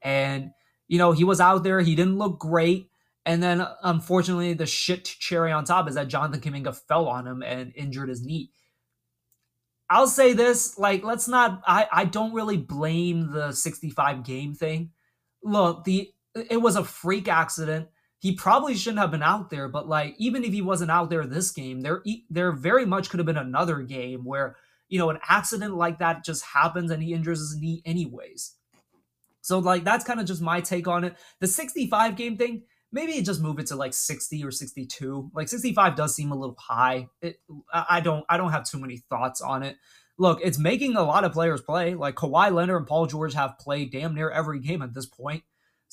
And 0.00 0.52
you 0.88 0.98
know, 0.98 1.12
he 1.12 1.24
was 1.24 1.40
out 1.40 1.64
there, 1.64 1.80
he 1.80 1.94
didn't 1.94 2.18
look 2.18 2.38
great. 2.38 2.88
And 3.24 3.42
then 3.42 3.66
unfortunately, 3.82 4.54
the 4.54 4.66
shit 4.66 5.04
cherry 5.04 5.52
on 5.52 5.64
top 5.64 5.88
is 5.88 5.94
that 5.94 6.08
Jonathan 6.08 6.40
Kuminga 6.40 6.74
fell 6.74 7.06
on 7.06 7.26
him 7.26 7.42
and 7.42 7.72
injured 7.76 8.08
his 8.08 8.24
knee. 8.24 8.50
I'll 9.88 10.08
say 10.08 10.32
this, 10.32 10.78
like, 10.78 11.04
let's 11.04 11.28
not 11.28 11.62
I, 11.66 11.86
I 11.92 12.04
don't 12.06 12.32
really 12.32 12.56
blame 12.56 13.30
the 13.30 13.52
65 13.52 14.24
game 14.24 14.54
thing. 14.54 14.92
Look, 15.42 15.84
the 15.84 16.10
it 16.34 16.62
was 16.62 16.76
a 16.76 16.84
freak 16.84 17.28
accident. 17.28 17.88
He 18.22 18.36
probably 18.36 18.76
shouldn't 18.76 19.00
have 19.00 19.10
been 19.10 19.20
out 19.20 19.50
there, 19.50 19.66
but 19.66 19.88
like 19.88 20.14
even 20.16 20.44
if 20.44 20.52
he 20.52 20.62
wasn't 20.62 20.92
out 20.92 21.10
there 21.10 21.26
this 21.26 21.50
game, 21.50 21.80
there 21.80 22.04
there 22.30 22.52
very 22.52 22.86
much 22.86 23.10
could 23.10 23.18
have 23.18 23.26
been 23.26 23.36
another 23.36 23.80
game 23.80 24.24
where, 24.24 24.54
you 24.88 25.00
know, 25.00 25.10
an 25.10 25.18
accident 25.28 25.74
like 25.74 25.98
that 25.98 26.24
just 26.24 26.44
happens 26.44 26.92
and 26.92 27.02
he 27.02 27.14
injures 27.14 27.40
his 27.40 27.56
knee 27.56 27.82
anyways. 27.84 28.54
So 29.40 29.58
like 29.58 29.82
that's 29.82 30.04
kind 30.04 30.20
of 30.20 30.26
just 30.26 30.40
my 30.40 30.60
take 30.60 30.86
on 30.86 31.02
it. 31.02 31.16
The 31.40 31.48
65 31.48 32.14
game 32.14 32.36
thing, 32.36 32.62
maybe 32.92 33.20
just 33.22 33.40
move 33.40 33.58
it 33.58 33.66
to 33.66 33.74
like 33.74 33.92
60 33.92 34.44
or 34.44 34.52
62. 34.52 35.32
Like 35.34 35.48
65 35.48 35.96
does 35.96 36.14
seem 36.14 36.30
a 36.30 36.36
little 36.36 36.54
high. 36.60 37.08
It, 37.20 37.40
I 37.72 37.98
don't 37.98 38.24
I 38.28 38.36
don't 38.36 38.52
have 38.52 38.64
too 38.64 38.78
many 38.78 38.98
thoughts 38.98 39.40
on 39.40 39.64
it. 39.64 39.78
Look, 40.16 40.38
it's 40.44 40.60
making 40.60 40.94
a 40.94 41.02
lot 41.02 41.24
of 41.24 41.32
players 41.32 41.60
play. 41.60 41.96
Like 41.96 42.14
Kawhi 42.14 42.54
Leonard 42.54 42.76
and 42.76 42.86
Paul 42.86 43.06
George 43.06 43.34
have 43.34 43.58
played 43.58 43.90
damn 43.90 44.14
near 44.14 44.30
every 44.30 44.60
game 44.60 44.80
at 44.80 44.94
this 44.94 45.06
point. 45.06 45.42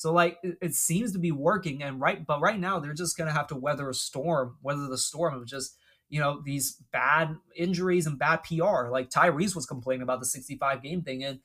So 0.00 0.12
like 0.12 0.38
it, 0.42 0.56
it 0.62 0.74
seems 0.74 1.12
to 1.12 1.18
be 1.18 1.32
working 1.32 1.82
and 1.82 2.00
right 2.00 2.26
but 2.26 2.40
right 2.40 2.58
now 2.58 2.78
they're 2.78 2.94
just 2.94 3.16
to 3.18 3.32
have 3.32 3.48
to 3.48 3.56
weather 3.56 3.90
a 3.90 3.94
storm, 3.94 4.56
weather 4.62 4.86
the 4.88 4.98
storm 4.98 5.34
of 5.34 5.46
just 5.46 5.76
you 6.08 6.20
know 6.20 6.40
these 6.44 6.82
bad 6.92 7.36
injuries 7.54 8.06
and 8.06 8.18
bad 8.18 8.42
PR. 8.44 8.88
Like 8.90 9.10
Tyrese 9.10 9.54
was 9.54 9.66
complaining 9.66 10.02
about 10.02 10.20
the 10.20 10.26
65 10.26 10.82
game 10.82 11.02
thing 11.02 11.24
and 11.24 11.40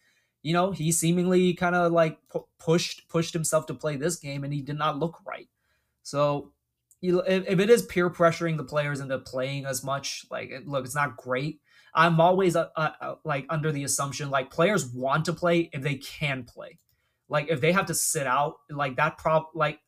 you 0.45 0.53
know, 0.53 0.69
he 0.69 0.91
seemingly 0.91 1.55
kind 1.55 1.73
of 1.73 1.91
like 1.91 2.19
pu- 2.29 2.45
pushed 2.59 3.09
pushed 3.09 3.33
himself 3.33 3.65
to 3.65 3.73
play 3.73 3.95
this 3.95 4.15
game, 4.17 4.43
and 4.43 4.53
he 4.53 4.61
did 4.61 4.77
not 4.77 4.99
look 4.99 5.17
right. 5.25 5.47
So, 6.03 6.51
you, 7.01 7.21
if, 7.21 7.47
if, 7.47 7.59
it 7.59 7.71
is 7.71 7.81
peer 7.81 8.11
pressuring 8.11 8.55
the 8.55 8.63
players 8.63 8.99
into 8.99 9.17
playing 9.17 9.65
as 9.65 9.83
much, 9.83 10.23
like, 10.29 10.51
look, 10.65 10.85
it's 10.85 10.93
not 10.93 11.17
great. 11.17 11.61
I'm 11.95 12.21
always 12.21 12.55
uh, 12.55 12.67
uh, 12.75 13.15
like 13.23 13.47
under 13.49 13.71
the 13.71 13.85
assumption 13.85 14.29
like 14.29 14.51
players 14.51 14.85
want 14.85 15.25
to 15.25 15.33
play 15.33 15.71
if 15.73 15.81
they 15.81 15.95
can 15.95 16.43
play. 16.43 16.77
Like 17.29 17.49
if 17.49 17.61
they 17.61 17.71
have 17.71 17.87
to 17.87 17.93
sit 17.93 18.27
out, 18.27 18.55
like 18.69 18.97
that 18.97 19.17
prob 19.17 19.45
like, 19.53 19.79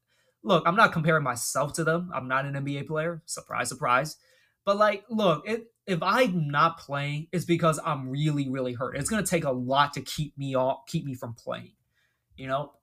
look, 0.43 0.63
I'm 0.65 0.76
not 0.76 0.93
comparing 0.93 1.23
myself 1.23 1.73
to 1.73 1.84
them. 1.84 2.12
I'm 2.13 2.28
not 2.28 2.45
an 2.45 2.54
NBA 2.54 2.88
player. 2.88 3.21
Surprise, 3.26 3.69
surprise. 3.69 4.17
But 4.65 4.78
like, 4.78 5.06
look, 5.10 5.47
it, 5.47 5.67
if 5.86 6.04
I'm 6.04 6.50
not 6.50 6.80
playing, 6.80 7.28
it's 7.32 7.45
because 7.45 7.80
I'm 7.86 8.10
really, 8.10 8.50
really 8.50 8.73
hurt. 8.73 8.97
It's 8.97 9.10
gonna 9.10 9.26
take 9.26 9.45
a 9.45 9.52
lot 9.52 9.93
to 9.93 10.02
keep 10.02 10.38
me 10.38 10.56
off, 10.56 10.80
keep 10.88 11.06
me 11.06 11.13
from 11.13 11.34
playing. 11.34 11.73
You 12.36 12.47
know, 12.47 12.73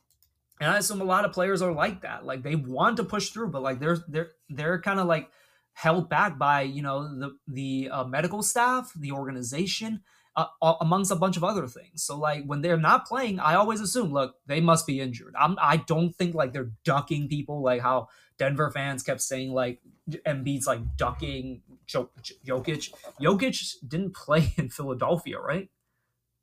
and 0.60 0.70
I 0.70 0.78
assume 0.78 1.00
a 1.00 1.04
lot 1.04 1.24
of 1.24 1.32
players 1.32 1.62
are 1.62 1.72
like 1.72 2.02
that. 2.02 2.24
Like 2.24 2.42
they 2.42 2.54
want 2.54 2.96
to 2.98 3.04
push 3.04 3.30
through, 3.30 3.50
but 3.50 3.62
like 3.62 3.80
they're 3.80 3.98
they're 4.08 4.30
they're 4.48 4.80
kind 4.80 5.00
of 5.00 5.06
like 5.06 5.28
held 5.74 6.08
back 6.08 6.38
by 6.38 6.62
you 6.62 6.82
know 6.82 7.02
the 7.18 7.36
the 7.48 7.90
uh, 7.90 8.04
medical 8.04 8.42
staff, 8.42 8.92
the 8.96 9.12
organization, 9.12 10.02
uh, 10.36 10.74
amongst 10.80 11.10
a 11.10 11.16
bunch 11.16 11.36
of 11.36 11.44
other 11.44 11.66
things. 11.66 12.02
So 12.02 12.18
like 12.18 12.44
when 12.44 12.60
they're 12.60 12.76
not 12.76 13.06
playing, 13.06 13.38
I 13.38 13.54
always 13.54 13.80
assume, 13.80 14.12
look, 14.12 14.34
they 14.46 14.60
must 14.60 14.86
be 14.86 15.00
injured. 15.00 15.34
I'm 15.38 15.56
I 15.60 15.78
don't 15.78 16.14
think 16.14 16.34
like 16.34 16.52
they're 16.52 16.72
ducking 16.84 17.28
people 17.28 17.62
like 17.62 17.80
how 17.80 18.08
Denver 18.38 18.70
fans 18.70 19.02
kept 19.02 19.20
saying 19.20 19.52
like 19.52 19.80
Embiid's 20.26 20.66
like 20.66 20.96
ducking 20.96 21.62
Jokic. 21.88 22.90
Jokic 23.20 23.74
didn't 23.86 24.14
play 24.14 24.54
in 24.58 24.70
Philadelphia, 24.70 25.38
right? 25.38 25.68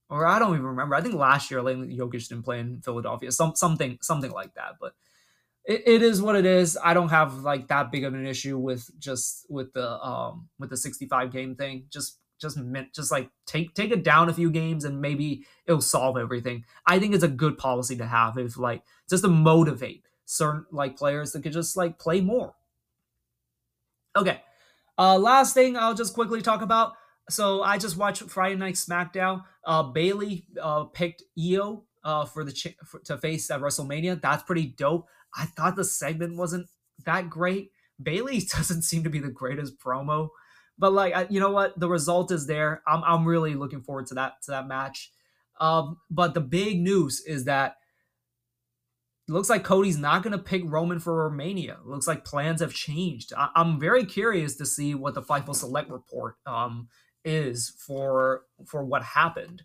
Or 0.10 0.26
I 0.26 0.40
don't 0.40 0.54
even 0.54 0.66
remember. 0.66 0.96
I 0.96 1.02
think 1.02 1.16
last 1.16 1.52
year 1.52 1.62
like, 1.62 1.78
Jokic 1.78 2.28
didn't 2.28 2.44
play 2.44 2.60
in 2.60 2.82
Philadelphia. 2.82 3.32
Some 3.32 3.56
something 3.56 3.98
something 4.02 4.32
like 4.32 4.54
that. 4.56 4.76
But 4.80 4.94
it, 5.66 5.84
it 5.86 6.02
is 6.02 6.22
what 6.22 6.36
it 6.36 6.46
is. 6.46 6.78
I 6.82 6.94
don't 6.94 7.10
have 7.10 7.40
like 7.40 7.68
that 7.68 7.92
big 7.92 8.04
of 8.04 8.14
an 8.14 8.26
issue 8.26 8.58
with 8.58 8.90
just 9.00 9.46
with 9.50 9.74
the 9.74 10.02
um 10.02 10.50
with 10.60 10.70
the 10.70 10.78
65 10.78 11.32
game 11.32 11.56
thing. 11.56 11.86
Just 11.90 12.20
just 12.42 12.58
just 12.94 13.12
like 13.12 13.30
take 13.46 13.74
take 13.76 13.92
it 13.92 14.04
down 14.04 14.30
a 14.30 14.34
few 14.34 14.50
games 14.50 14.84
and 14.84 15.00
maybe 15.00 15.46
it'll 15.66 15.82
solve 15.82 16.18
everything. 16.18 16.66
I 16.86 17.00
think 17.00 17.14
it's 17.14 17.24
a 17.24 17.30
good 17.30 17.58
policy 17.58 17.96
to 17.98 18.06
have 18.06 18.38
if 18.38 18.58
like 18.58 18.84
just 19.10 19.24
to 19.24 19.30
motivate 19.30 20.04
certain 20.26 20.66
like 20.72 20.98
players 20.98 21.32
that 21.32 21.44
could 21.44 21.54
just 21.54 21.78
like 21.78 22.00
play 22.00 22.22
more. 22.22 22.56
Okay. 24.18 24.42
Uh 24.98 25.18
last 25.18 25.54
thing 25.54 25.78
I'll 25.78 25.94
just 25.94 26.14
quickly 26.14 26.42
talk 26.42 26.62
about. 26.62 26.94
So 27.30 27.62
I 27.62 27.78
just 27.78 27.98
watched 27.98 28.24
Friday 28.24 28.56
Night 28.56 28.76
SmackDown. 28.76 29.44
Uh 29.66 29.84
Bayley 29.84 30.48
uh 30.62 30.86
picked 30.86 31.24
Io 31.40 31.86
uh 32.04 32.26
for 32.26 32.44
the 32.44 32.52
ch- 32.52 32.76
for, 32.86 33.00
to 33.02 33.18
face 33.18 33.50
at 33.52 33.62
WrestleMania. 33.62 34.20
That's 34.22 34.44
pretty 34.44 34.66
dope. 34.66 35.08
I 35.38 35.46
thought 35.46 35.76
the 35.76 35.86
segment 35.86 36.38
wasn't 36.38 36.68
that 37.06 37.30
great. 37.30 37.72
Bayley 38.02 38.40
doesn't 38.56 38.82
seem 38.82 39.04
to 39.04 39.10
be 39.10 39.20
the 39.20 39.30
greatest 39.30 39.80
promo. 39.80 40.30
But 40.82 40.94
like, 40.94 41.16
I, 41.16 41.28
you 41.30 41.40
know 41.40 41.52
what? 41.52 41.80
The 41.80 41.88
result 41.88 42.32
is 42.32 42.48
there. 42.48 42.82
I'm 42.88 43.04
I'm 43.04 43.24
really 43.24 43.54
looking 43.54 43.84
forward 43.84 44.08
to 44.08 44.16
that 44.16 44.42
to 44.46 44.52
that 44.52 44.68
match. 44.68 45.12
Um, 45.60 45.98
but 46.10 46.34
the 46.34 46.42
big 46.42 46.82
news 46.82 47.22
is 47.22 47.46
that 47.46 47.76
looks 49.28 49.48
like 49.48 49.64
Cody's 49.64 50.00
not 50.00 50.24
going 50.24 50.32
to 50.32 50.44
pick 50.44 50.64
Roman 50.66 51.00
for 51.00 51.16
Romania. 51.16 51.78
Looks 51.86 52.08
like 52.08 52.26
plans 52.26 52.62
have 52.62 52.74
changed. 52.74 53.32
I, 53.38 53.50
am 53.56 53.80
very 53.80 54.06
curious 54.06 54.56
to 54.56 54.66
see 54.66 54.96
what 54.96 55.14
the 55.14 55.22
Fightful 55.22 55.56
Select 55.56 55.92
report 55.92 56.38
um, 56.48 56.88
is 57.24 57.76
for 57.78 58.46
for 58.66 58.84
what 58.84 59.04
happened. 59.04 59.62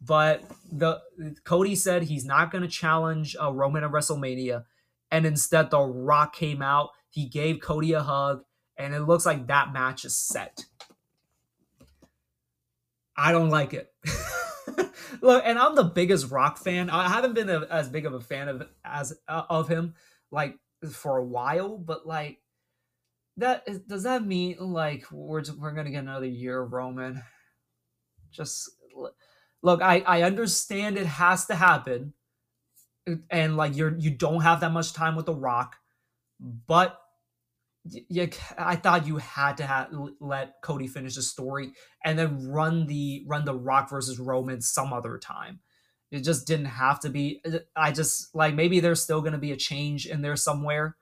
But 0.00 0.44
the 0.70 1.00
Cody 1.42 1.74
said 1.74 2.04
he's 2.04 2.24
not 2.24 2.52
going 2.52 2.62
to 2.62 2.68
challenge 2.68 3.34
uh, 3.42 3.52
Roman 3.52 3.82
at 3.82 3.90
WrestleMania, 3.90 4.62
and 5.10 5.26
instead 5.26 5.72
The 5.72 5.80
Rock 5.80 6.36
came 6.36 6.62
out. 6.62 6.90
He 7.10 7.26
gave 7.26 7.60
Cody 7.60 7.94
a 7.94 8.02
hug 8.04 8.44
and 8.76 8.94
it 8.94 9.00
looks 9.00 9.26
like 9.26 9.46
that 9.46 9.72
match 9.72 10.04
is 10.04 10.16
set. 10.16 10.64
I 13.16 13.32
don't 13.32 13.50
like 13.50 13.74
it. 13.74 13.92
Look, 15.20 15.42
and 15.44 15.58
I'm 15.58 15.74
the 15.74 15.84
biggest 15.84 16.30
Rock 16.30 16.58
fan. 16.58 16.90
I 16.90 17.08
haven't 17.08 17.34
been 17.34 17.50
a, 17.50 17.66
as 17.70 17.88
big 17.88 18.06
of 18.06 18.14
a 18.14 18.20
fan 18.20 18.48
of 18.48 18.66
as 18.84 19.14
uh, 19.28 19.42
of 19.48 19.68
him 19.68 19.94
like 20.30 20.56
for 20.90 21.18
a 21.18 21.24
while, 21.24 21.76
but 21.76 22.06
like 22.06 22.38
that 23.36 23.66
does 23.86 24.04
that 24.04 24.26
mean 24.26 24.56
like 24.58 25.04
we're 25.12 25.42
we're 25.58 25.72
gonna 25.72 25.90
get 25.90 26.02
another 26.02 26.26
year 26.26 26.62
of 26.62 26.72
Roman? 26.72 27.22
Just 28.30 28.70
look, 29.62 29.82
I 29.82 30.00
I 30.00 30.22
understand 30.22 30.96
it 30.96 31.06
has 31.06 31.46
to 31.46 31.54
happen, 31.54 32.14
and 33.30 33.56
like 33.56 33.76
you're 33.76 33.96
you 33.96 34.10
don't 34.10 34.40
have 34.40 34.60
that 34.60 34.72
much 34.72 34.92
time 34.92 35.16
with 35.16 35.26
the 35.26 35.34
Rock, 35.34 35.76
but 36.40 37.01
yeah, 37.84 38.26
I 38.56 38.76
thought 38.76 39.06
you 39.06 39.16
had 39.16 39.56
to 39.56 39.66
have 39.66 39.88
let 40.20 40.54
Cody 40.62 40.86
finish 40.86 41.16
the 41.16 41.22
story 41.22 41.72
and 42.04 42.18
then 42.18 42.48
run 42.48 42.86
the 42.86 43.24
run 43.26 43.44
the 43.44 43.54
Rock 43.54 43.90
versus 43.90 44.20
Roman 44.20 44.60
some 44.60 44.92
other 44.92 45.18
time. 45.18 45.60
It 46.10 46.20
just 46.20 46.46
didn't 46.46 46.66
have 46.66 47.00
to 47.00 47.10
be. 47.10 47.40
Uh, 47.44 47.58
I 47.74 47.90
just 47.90 48.34
like 48.34 48.54
maybe 48.54 48.78
there's 48.78 49.02
still 49.02 49.20
going 49.20 49.32
to 49.32 49.38
be 49.38 49.52
a 49.52 49.56
change 49.56 50.06
in 50.06 50.22
there 50.22 50.36
somewhere, 50.36 50.96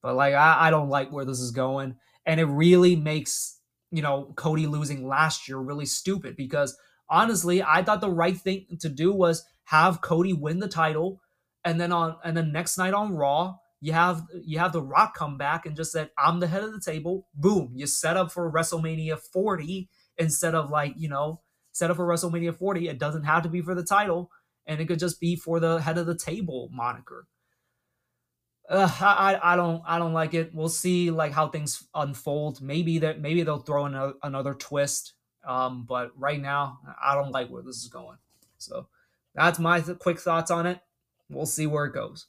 but 0.00 0.14
like 0.14 0.34
I, 0.34 0.68
I 0.68 0.70
don't 0.70 0.88
like 0.88 1.10
where 1.10 1.24
this 1.24 1.40
is 1.40 1.50
going, 1.50 1.96
and 2.24 2.38
it 2.38 2.44
really 2.44 2.94
makes 2.94 3.58
you 3.90 4.02
know 4.02 4.32
Cody 4.36 4.66
losing 4.68 5.08
last 5.08 5.48
year 5.48 5.58
really 5.58 5.86
stupid 5.86 6.36
because 6.36 6.76
honestly, 7.08 7.62
I 7.64 7.82
thought 7.82 8.00
the 8.00 8.10
right 8.10 8.36
thing 8.36 8.78
to 8.80 8.88
do 8.88 9.12
was 9.12 9.44
have 9.64 10.02
Cody 10.02 10.34
win 10.34 10.60
the 10.60 10.68
title, 10.68 11.20
and 11.64 11.80
then 11.80 11.90
on 11.90 12.16
and 12.22 12.36
then 12.36 12.52
next 12.52 12.78
night 12.78 12.94
on 12.94 13.16
Raw 13.16 13.56
you 13.82 13.92
have 13.92 14.22
you 14.32 14.60
have 14.60 14.72
the 14.72 14.80
Rock 14.80 15.16
come 15.16 15.36
back 15.36 15.66
and 15.66 15.76
just 15.76 15.90
said, 15.90 16.10
"I'm 16.16 16.38
the 16.38 16.46
head 16.46 16.62
of 16.62 16.72
the 16.72 16.80
table." 16.80 17.26
Boom, 17.34 17.72
you 17.74 17.88
set 17.88 18.16
up 18.16 18.30
for 18.30 18.50
WrestleMania 18.50 19.18
40 19.18 19.88
instead 20.16 20.54
of 20.54 20.70
like 20.70 20.94
you 20.96 21.08
know 21.08 21.40
set 21.72 21.90
up 21.90 21.96
for 21.96 22.06
WrestleMania 22.06 22.56
40. 22.56 22.88
It 22.88 23.00
doesn't 23.00 23.24
have 23.24 23.42
to 23.42 23.48
be 23.48 23.60
for 23.60 23.74
the 23.74 23.82
title, 23.82 24.30
and 24.66 24.80
it 24.80 24.86
could 24.86 25.00
just 25.00 25.20
be 25.20 25.34
for 25.34 25.58
the 25.58 25.80
head 25.80 25.98
of 25.98 26.06
the 26.06 26.16
table 26.16 26.70
moniker. 26.72 27.26
Uh, 28.68 28.88
I, 29.00 29.40
I 29.42 29.56
don't 29.56 29.82
I 29.84 29.98
don't 29.98 30.12
like 30.12 30.32
it. 30.32 30.54
We'll 30.54 30.68
see 30.68 31.10
like 31.10 31.32
how 31.32 31.48
things 31.48 31.84
unfold. 31.92 32.62
Maybe 32.62 32.98
that 33.00 33.20
maybe 33.20 33.42
they'll 33.42 33.58
throw 33.58 33.86
in 33.86 33.96
a, 33.96 34.12
another 34.22 34.54
twist. 34.54 35.14
Um, 35.44 35.86
but 35.88 36.12
right 36.16 36.40
now 36.40 36.78
I 37.04 37.16
don't 37.16 37.32
like 37.32 37.50
where 37.50 37.64
this 37.64 37.78
is 37.78 37.88
going. 37.88 38.18
So 38.58 38.86
that's 39.34 39.58
my 39.58 39.80
quick 39.80 40.20
thoughts 40.20 40.52
on 40.52 40.66
it. 40.66 40.78
We'll 41.28 41.46
see 41.46 41.66
where 41.66 41.86
it 41.86 41.94
goes. 41.94 42.28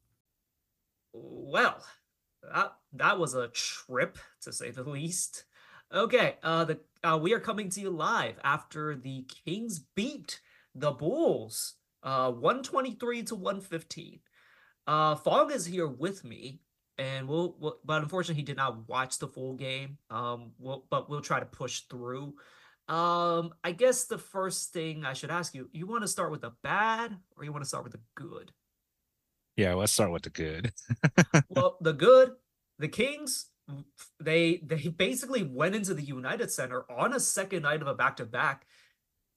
Well, 1.13 1.83
that, 2.43 2.73
that 2.93 3.17
was 3.17 3.33
a 3.33 3.47
trip 3.47 4.19
to 4.41 4.53
say 4.53 4.69
the 4.69 4.83
least. 4.83 5.45
Okay, 5.93 6.35
uh, 6.43 6.65
the 6.65 6.79
uh, 7.03 7.17
we 7.19 7.33
are 7.33 7.39
coming 7.39 7.69
to 7.69 7.81
you 7.81 7.89
live 7.89 8.35
after 8.43 8.95
the 8.95 9.25
Kings 9.45 9.79
beat 9.95 10.39
the 10.75 10.91
Bulls, 10.91 11.75
uh, 12.03 12.31
123 12.31 13.23
to 13.23 13.35
115. 13.35 14.19
Uh, 14.85 15.15
Fong 15.15 15.51
is 15.51 15.65
here 15.65 15.87
with 15.87 16.23
me, 16.23 16.59
and 16.99 17.27
we'll, 17.27 17.55
we'll, 17.59 17.79
but 17.83 18.03
unfortunately 18.03 18.39
he 18.39 18.45
did 18.45 18.57
not 18.57 18.87
watch 18.87 19.17
the 19.17 19.27
full 19.27 19.55
game. 19.55 19.97
Um, 20.11 20.51
we'll, 20.59 20.85
but 20.91 21.09
we'll 21.09 21.21
try 21.21 21.39
to 21.39 21.45
push 21.45 21.81
through. 21.89 22.35
Um, 22.87 23.53
I 23.63 23.71
guess 23.71 24.05
the 24.05 24.17
first 24.19 24.73
thing 24.73 25.05
I 25.05 25.13
should 25.13 25.31
ask 25.31 25.55
you, 25.55 25.69
you 25.71 25.87
want 25.87 26.03
to 26.03 26.07
start 26.07 26.29
with 26.29 26.41
the 26.41 26.53
bad 26.61 27.17
or 27.35 27.43
you 27.43 27.51
want 27.51 27.63
to 27.63 27.67
start 27.67 27.83
with 27.83 27.93
the 27.93 28.01
good? 28.15 28.51
Yeah, 29.55 29.73
let's 29.73 29.91
start 29.91 30.11
with 30.11 30.23
the 30.23 30.29
good. 30.29 30.71
well, 31.49 31.77
the 31.81 31.93
good, 31.93 32.33
the 32.77 32.87
Kings 32.87 33.47
they 34.19 34.61
they 34.63 34.87
basically 34.87 35.43
went 35.43 35.75
into 35.75 35.93
the 35.93 36.03
United 36.03 36.51
Center 36.51 36.83
on 36.91 37.13
a 37.13 37.19
second 37.19 37.63
night 37.63 37.81
of 37.81 37.87
a 37.87 37.93
back 37.93 38.17
to 38.17 38.25
back, 38.25 38.65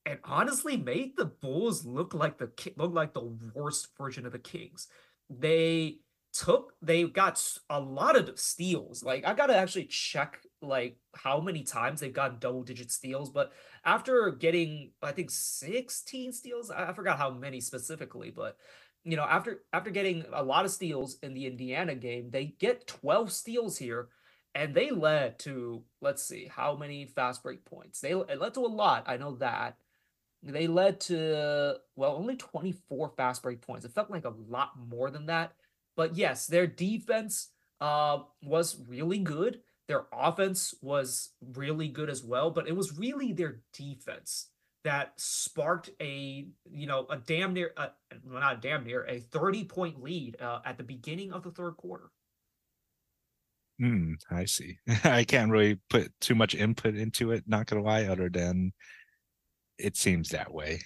and 0.07 0.19
honestly 0.25 0.77
made 0.77 1.17
the 1.17 1.27
Bulls 1.27 1.85
look 1.85 2.15
like 2.15 2.39
the 2.39 2.51
look 2.77 2.93
like 2.93 3.15
the 3.15 3.37
worst 3.55 3.89
version 3.97 4.27
of 4.27 4.33
the 4.33 4.39
Kings. 4.39 4.89
They 5.31 5.99
took 6.33 6.73
they 6.81 7.05
got 7.05 7.43
a 7.69 7.79
lot 7.79 8.17
of 8.17 8.39
steals. 8.39 9.03
Like 9.05 9.27
I 9.27 9.35
gotta 9.35 9.57
actually 9.57 9.85
check 9.85 10.41
like 10.61 10.97
how 11.15 11.41
many 11.41 11.63
times 11.63 12.01
they've 12.01 12.13
gotten 12.13 12.39
double 12.39 12.63
digit 12.63 12.91
steals, 12.91 13.31
but 13.31 13.53
after 13.85 14.31
getting 14.31 14.93
I 15.03 15.13
think 15.13 15.31
16 15.31 16.33
steals, 16.33 16.71
I 16.71 16.93
forgot 16.93 17.19
how 17.19 17.31
many 17.31 17.61
specifically, 17.61 18.31
but 18.31 18.57
you 19.05 19.17
know 19.17 19.25
after 19.25 19.63
after 19.73 19.91
getting 19.91 20.25
a 20.33 20.43
lot 20.43 20.65
of 20.65 20.71
steals 20.71 21.19
in 21.23 21.35
the 21.35 21.47
Indiana 21.47 21.95
game, 21.95 22.31
they 22.31 22.47
get 22.59 22.87
12 22.87 23.31
steals 23.31 23.77
here 23.77 24.09
and 24.55 24.75
they 24.75 24.91
led 24.91 25.39
to 25.41 25.83
let's 26.01 26.23
see 26.23 26.51
how 26.51 26.77
many 26.77 27.07
fast 27.07 27.43
break 27.43 27.65
points? 27.65 28.01
They 28.01 28.15
led 28.15 28.55
to 28.55 28.61
a 28.61 28.67
lot 28.67 29.05
i 29.07 29.17
know 29.17 29.37
that. 29.37 29.77
They 30.43 30.67
led 30.67 31.01
to 31.03 31.79
well 31.97 32.17
only 32.17 32.37
24 32.37 33.13
fast 33.17 33.43
break 33.43 33.61
points. 33.61 33.85
It 33.85 33.93
felt 33.93 34.11
like 34.11 34.25
a 34.25 34.35
lot 34.49 34.73
more 34.77 35.11
than 35.11 35.27
that. 35.27 35.53
But 35.97 36.17
yes 36.17 36.47
their 36.47 36.67
defense 36.67 37.49
uh 37.81 38.21
was 38.43 38.77
really 38.89 39.19
good. 39.19 39.61
Their 39.89 40.07
offense 40.13 40.75
was 40.81 41.31
really 41.55 41.89
good 41.89 42.11
as 42.11 42.23
well 42.25 42.51
but 42.51 42.69
it 42.69 42.77
was 42.77 42.99
really 42.99 43.33
their 43.33 43.61
defense 43.73 44.49
that 44.85 45.13
sparked 45.17 45.91
a 46.01 46.47
you 46.71 46.87
know 46.87 47.07
a 47.11 47.17
damn 47.17 47.53
near 47.53 47.73
uh, 47.77 47.89
well, 48.25 48.41
not 48.41 48.61
damn 48.61 48.85
near 48.85 49.07
a 49.09 49.21
30 49.21 49.65
point 49.65 50.03
lead 50.03 50.37
uh, 50.41 50.61
at 50.65 50.77
the 50.77 50.83
beginning 50.85 51.33
of 51.33 51.43
the 51.43 51.51
third 51.51 51.77
quarter 51.77 52.11
Mm, 53.83 54.15
I 54.31 54.45
see. 54.45 54.79
I 55.05 55.25
can't 55.25 55.51
really 55.51 55.79
put 55.91 56.13
too 56.21 56.35
much 56.35 56.55
input 56.55 56.95
into 56.95 57.33
it, 57.33 57.45
not 57.47 57.67
gonna 57.67 57.83
lie, 57.83 58.05
other 58.05 58.29
than 58.29 58.73
it 59.79 59.97
seems 59.97 60.29
that 60.29 60.53
way. 60.53 60.81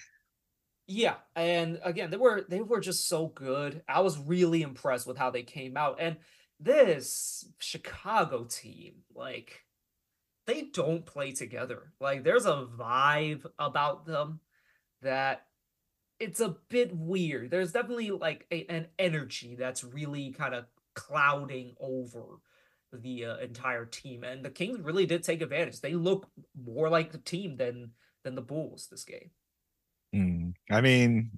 Yeah, 0.87 1.15
and 1.35 1.79
again, 1.83 2.09
they 2.09 2.17
were 2.17 2.45
they 2.47 2.61
were 2.61 2.79
just 2.79 3.07
so 3.07 3.27
good. 3.27 3.83
I 3.87 3.99
was 3.99 4.17
really 4.17 4.61
impressed 4.63 5.05
with 5.05 5.17
how 5.17 5.29
they 5.29 5.43
came 5.43 5.77
out. 5.77 5.97
And 5.99 6.17
this 6.59 7.45
Chicago 7.59 8.45
team, 8.45 8.95
like 9.13 9.63
they 10.47 10.63
don't 10.63 11.05
play 11.05 11.33
together. 11.33 11.91
Like 11.99 12.23
there's 12.23 12.45
a 12.45 12.67
vibe 12.77 13.45
about 13.59 14.05
them 14.05 14.39
that 15.03 15.43
it's 16.19 16.39
a 16.39 16.55
bit 16.69 16.95
weird. 16.95 17.51
There's 17.51 17.73
definitely 17.73 18.11
like 18.11 18.47
a, 18.49 18.65
an 18.67 18.87
energy 18.97 19.55
that's 19.55 19.83
really 19.83 20.31
kind 20.31 20.55
of 20.55 20.65
clouding 20.95 21.75
over 21.79 22.39
the 22.93 23.25
uh, 23.25 23.37
entire 23.37 23.85
team, 23.85 24.23
and 24.23 24.43
the 24.43 24.49
Kings 24.49 24.79
really 24.79 25.05
did 25.05 25.23
take 25.23 25.41
advantage. 25.41 25.81
They 25.81 25.93
look 25.93 26.29
more 26.55 26.89
like 26.89 27.11
the 27.11 27.17
team 27.17 27.57
than 27.57 27.91
than 28.23 28.35
the 28.35 28.41
Bulls 28.41 28.87
this 28.89 29.03
game. 29.03 29.31
Mm, 30.15 30.53
I 30.69 30.81
mean, 30.81 31.31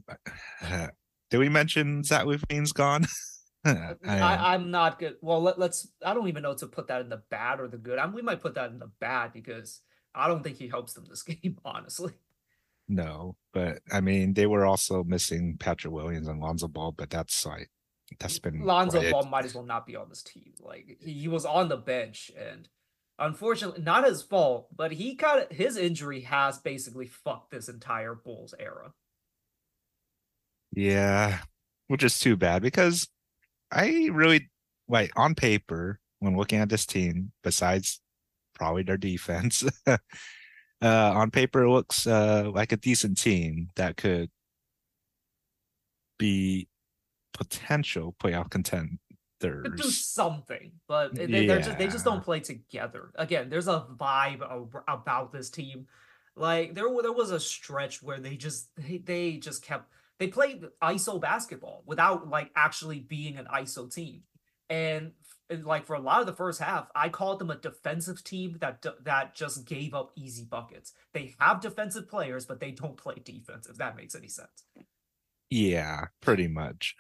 uh, 0.64 0.88
did 1.30 1.38
we 1.38 1.50
mention 1.50 2.04
Zach 2.04 2.26
LaVine's 2.26 2.74
gone? 2.74 3.06
I, 3.66 4.56
am 4.56 4.72
not 4.72 5.00
good. 5.00 5.18
Well, 5.22 5.42
let, 5.42 5.60
us 5.60 5.88
I 6.06 6.14
don't 6.14 6.28
even 6.28 6.44
know 6.44 6.54
to 6.56 6.68
put 6.68 6.88
that 6.88 7.02
in 7.02 7.10
the 7.10 7.22
bad 7.30 7.60
or 7.60 7.68
the 7.68 7.78
good. 7.78 8.00
I 8.00 8.06
mean, 8.06 8.16
we 8.16 8.22
might 8.22 8.42
put 8.42 8.56
that 8.56 8.72
in 8.72 8.80
the 8.80 8.92
bad 9.00 9.34
because 9.34 9.82
I 10.16 10.28
don't 10.28 10.44
think 10.44 10.58
he 10.58 10.68
helps 10.68 10.94
them 10.94 11.06
this 11.10 11.24
game, 11.24 11.58
honestly. 11.66 12.14
No, 12.88 13.36
but 13.54 13.80
I 13.92 14.02
mean, 14.02 14.34
they 14.34 14.48
were 14.48 14.66
also 14.66 15.04
missing 15.04 15.58
Patrick 15.60 15.94
Williams 15.94 16.28
and 16.28 16.40
Lonzo 16.40 16.68
Ball, 16.68 16.92
but 16.92 17.10
that's 17.10 17.46
like 17.46 17.70
that's 18.18 18.40
been 18.40 18.62
Lonzo. 18.62 19.10
Ball 19.12 19.26
might 19.26 19.46
as 19.46 19.54
well 19.54 19.66
not 19.66 19.86
be 19.86 19.96
on 19.96 20.10
this 20.10 20.24
team. 20.24 20.54
Like 20.62 20.98
he, 21.00 21.14
he 21.14 21.28
was 21.28 21.46
on 21.46 21.70
the 21.70 21.78
bench 21.78 22.32
and 22.38 22.68
unfortunately 23.20 23.82
not 23.82 24.06
his 24.06 24.22
fault, 24.22 24.68
but 24.76 24.92
he 24.92 25.16
kind 25.16 25.42
of 25.42 25.56
his 25.56 25.78
injury 25.78 26.22
has 26.22 26.58
basically 26.58 27.08
fucked 27.08 27.52
this 27.52 27.70
entire 27.70 28.16
Bulls 28.16 28.54
era. 28.60 28.94
Yeah, 30.72 31.40
which 31.88 32.04
is 32.04 32.20
too 32.20 32.38
bad 32.38 32.62
because 32.62 33.08
I 33.72 34.10
really 34.12 34.50
like 34.88 35.12
on 35.16 35.36
paper 35.36 36.00
when 36.20 36.38
looking 36.38 36.60
at 36.60 36.70
this 36.70 36.86
team, 36.86 37.32
besides 37.44 38.02
probably 38.56 38.84
their 38.84 38.98
defense, 38.98 39.64
uh, 39.88 39.98
on 40.82 41.32
paper 41.32 41.64
it 41.64 41.70
looks 41.70 42.08
uh, 42.08 42.50
like 42.54 42.72
a 42.72 42.78
decent 42.78 43.20
team 43.20 43.70
that 43.76 43.98
could 43.98 44.30
be 46.18 46.68
potential 47.40 48.14
playoff 48.22 48.50
contenders. 48.50 49.00
Could 49.42 49.78
do 49.78 49.90
something, 49.90 50.74
but 50.86 51.16
they, 51.16 51.46
yeah. 51.46 51.60
just 51.60 51.78
they 51.78 51.88
just 51.88 52.04
don't 52.04 52.22
play 52.22 52.42
together. 52.42 53.12
Again, 53.16 53.50
there's 53.50 53.70
a 53.70 53.86
vibe 53.96 54.42
about 54.86 55.32
this 55.32 55.50
team. 55.50 55.88
Like 56.36 56.76
there 56.76 56.90
there 57.02 57.14
was 57.14 57.32
a 57.32 57.40
stretch 57.40 58.04
where 58.04 58.20
they 58.20 58.36
just 58.36 58.68
they, 58.76 58.98
they 58.98 59.38
just 59.38 59.64
kept 59.64 59.94
they 60.18 60.28
played 60.28 60.66
ISO 60.84 61.22
basketball 61.22 61.84
without 61.86 62.30
like 62.30 62.52
actually 62.54 63.00
being 63.00 63.38
an 63.38 63.46
ISO 63.46 63.94
team. 63.94 64.24
And 64.70 65.14
like 65.50 65.86
for 65.86 65.96
a 65.96 66.02
lot 66.02 66.20
of 66.20 66.28
the 66.28 66.34
first 66.34 66.60
half, 66.60 66.90
I 66.94 67.08
called 67.08 67.40
them 67.40 67.50
a 67.50 67.56
defensive 67.56 68.22
team 68.26 68.58
that 68.60 68.86
that 69.06 69.36
just 69.36 69.66
gave 69.66 69.94
up 69.94 70.12
easy 70.18 70.44
buckets. 70.44 70.92
They 71.14 71.36
have 71.40 71.62
defensive 71.62 72.10
players, 72.10 72.46
but 72.46 72.60
they 72.60 72.72
don't 72.72 72.98
play 72.98 73.16
defense. 73.24 73.68
If 73.68 73.78
that 73.78 73.96
makes 73.96 74.16
any 74.16 74.28
sense. 74.28 74.66
Yeah, 75.50 76.08
pretty 76.22 76.48
much. 76.48 76.96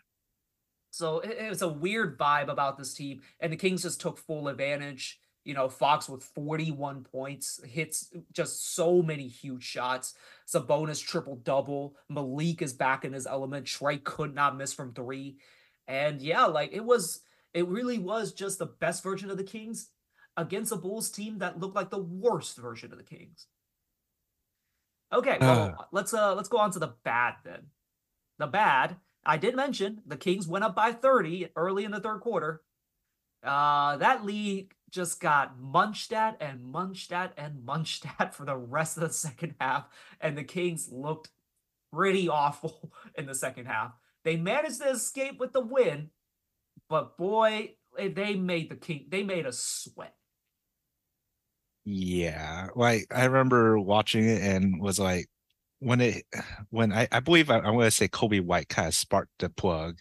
So 0.91 1.19
it, 1.19 1.37
it 1.39 1.49
was 1.49 1.61
a 1.61 1.67
weird 1.67 2.17
vibe 2.17 2.49
about 2.49 2.77
this 2.77 2.93
team, 2.93 3.21
and 3.39 3.51
the 3.51 3.57
Kings 3.57 3.83
just 3.83 4.01
took 4.01 4.17
full 4.17 4.47
advantage. 4.47 5.19
You 5.45 5.53
know, 5.53 5.69
Fox 5.69 6.09
with 6.09 6.23
41 6.23 7.05
points, 7.05 7.59
hits 7.65 8.13
just 8.33 8.75
so 8.75 9.01
many 9.01 9.27
huge 9.27 9.63
shots. 9.63 10.13
Sabonis 10.47 11.03
triple 11.03 11.37
double. 11.37 11.95
Malik 12.09 12.61
is 12.61 12.73
back 12.73 13.05
in 13.05 13.13
his 13.13 13.25
element. 13.25 13.65
Trey 13.65 13.97
could 13.97 14.35
not 14.35 14.57
miss 14.57 14.73
from 14.73 14.93
three. 14.93 15.37
And 15.87 16.21
yeah, 16.21 16.45
like 16.45 16.71
it 16.73 16.83
was, 16.83 17.21
it 17.53 17.67
really 17.67 17.97
was 17.97 18.33
just 18.33 18.59
the 18.59 18.67
best 18.67 19.01
version 19.01 19.31
of 19.31 19.37
the 19.37 19.43
Kings 19.43 19.89
against 20.37 20.71
a 20.71 20.75
Bulls 20.75 21.09
team 21.09 21.39
that 21.39 21.59
looked 21.59 21.75
like 21.75 21.89
the 21.89 21.97
worst 21.97 22.57
version 22.57 22.91
of 22.91 22.97
the 22.97 23.03
Kings. 23.03 23.47
Okay, 25.11 25.37
well, 25.41 25.75
uh. 25.79 25.83
let's 25.91 26.13
uh 26.13 26.35
let's 26.35 26.49
go 26.49 26.57
on 26.57 26.71
to 26.71 26.79
the 26.79 26.93
bad 27.03 27.35
then. 27.43 27.67
The 28.37 28.47
bad 28.47 28.97
I 29.25 29.37
did 29.37 29.55
mention 29.55 30.01
the 30.05 30.17
Kings 30.17 30.47
went 30.47 30.63
up 30.63 30.75
by 30.75 30.91
30 30.91 31.49
early 31.55 31.83
in 31.83 31.91
the 31.91 31.99
third 31.99 32.21
quarter. 32.21 32.61
Uh, 33.43 33.97
that 33.97 34.25
lead 34.25 34.69
just 34.89 35.21
got 35.21 35.57
munched 35.59 36.11
at 36.11 36.37
and 36.41 36.63
munched 36.63 37.11
at 37.11 37.33
and 37.37 37.63
munched 37.63 38.05
at 38.19 38.33
for 38.33 38.45
the 38.45 38.57
rest 38.57 38.97
of 38.97 39.03
the 39.03 39.13
second 39.13 39.55
half, 39.59 39.87
and 40.19 40.37
the 40.37 40.43
Kings 40.43 40.89
looked 40.91 41.29
pretty 41.93 42.27
awful 42.29 42.91
in 43.15 43.25
the 43.25 43.35
second 43.35 43.65
half. 43.65 43.91
They 44.23 44.35
managed 44.35 44.81
to 44.81 44.89
escape 44.89 45.39
with 45.39 45.53
the 45.53 45.61
win, 45.61 46.09
but 46.89 47.17
boy, 47.17 47.75
they 47.97 48.35
made 48.35 48.69
the 48.69 48.75
King 48.75 49.05
they 49.09 49.23
made 49.23 49.45
a 49.45 49.53
sweat. 49.53 50.15
Yeah, 51.85 52.67
like 52.75 53.07
I 53.11 53.25
remember 53.25 53.79
watching 53.79 54.27
it 54.27 54.41
and 54.41 54.81
was 54.81 54.99
like, 54.99 55.27
when 55.79 56.01
it, 56.01 56.23
when 56.69 56.93
I, 56.93 57.07
I 57.11 57.19
believe 57.19 57.49
I, 57.49 57.57
I'm 57.57 57.73
going 57.73 57.85
to 57.85 57.91
say 57.91 58.07
Coby 58.07 58.41
White 58.41 58.69
kind 58.69 58.87
of 58.87 58.93
sparked 58.93 59.31
the 59.39 59.49
plug 59.49 59.99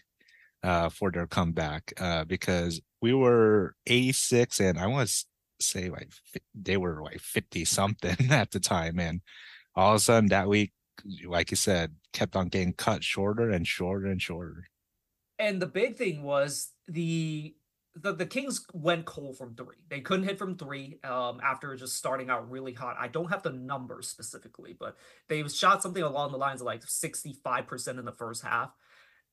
uh, 0.63 0.89
for 0.89 1.11
their 1.11 1.27
comeback 1.27 1.93
uh, 1.99 2.25
because 2.25 2.81
we 3.01 3.13
were 3.13 3.75
86 3.87 4.59
and 4.59 4.77
I 4.77 4.87
want 4.87 5.09
to 5.09 5.25
say 5.61 5.89
like 5.89 6.09
they 6.53 6.77
were 6.77 7.01
like 7.01 7.19
50 7.19 7.65
something 7.65 8.17
at 8.31 8.51
the 8.51 8.59
time, 8.59 8.99
and 8.99 9.21
all 9.75 9.91
of 9.91 9.97
a 9.97 9.99
sudden 9.99 10.29
that 10.29 10.47
week, 10.47 10.71
like 11.25 11.51
you 11.51 11.57
said, 11.57 11.95
kept 12.13 12.35
on 12.35 12.47
getting 12.47 12.73
cut 12.73 13.03
shorter 13.03 13.49
and 13.49 13.67
shorter 13.67 14.07
and 14.07 14.21
shorter. 14.21 14.65
And 15.37 15.61
the 15.61 15.67
big 15.67 15.95
thing 15.95 16.23
was 16.23 16.71
the 16.87 17.55
the, 17.95 18.13
the 18.13 18.25
Kings 18.25 18.65
went 18.73 19.05
cold 19.05 19.37
from 19.37 19.55
three. 19.55 19.75
They 19.89 20.01
couldn't 20.01 20.25
hit 20.25 20.37
from 20.37 20.57
three 20.57 20.99
um, 21.03 21.39
after 21.43 21.75
just 21.75 21.95
starting 21.95 22.29
out 22.29 22.49
really 22.49 22.73
hot. 22.73 22.95
I 22.99 23.07
don't 23.07 23.29
have 23.29 23.43
the 23.43 23.51
numbers 23.51 24.07
specifically, 24.07 24.75
but 24.79 24.95
they 25.27 25.47
shot 25.47 25.81
something 25.81 26.03
along 26.03 26.31
the 26.31 26.37
lines 26.37 26.61
of 26.61 26.67
like 26.67 26.81
65% 26.81 27.99
in 27.99 28.05
the 28.05 28.11
first 28.11 28.43
half. 28.43 28.71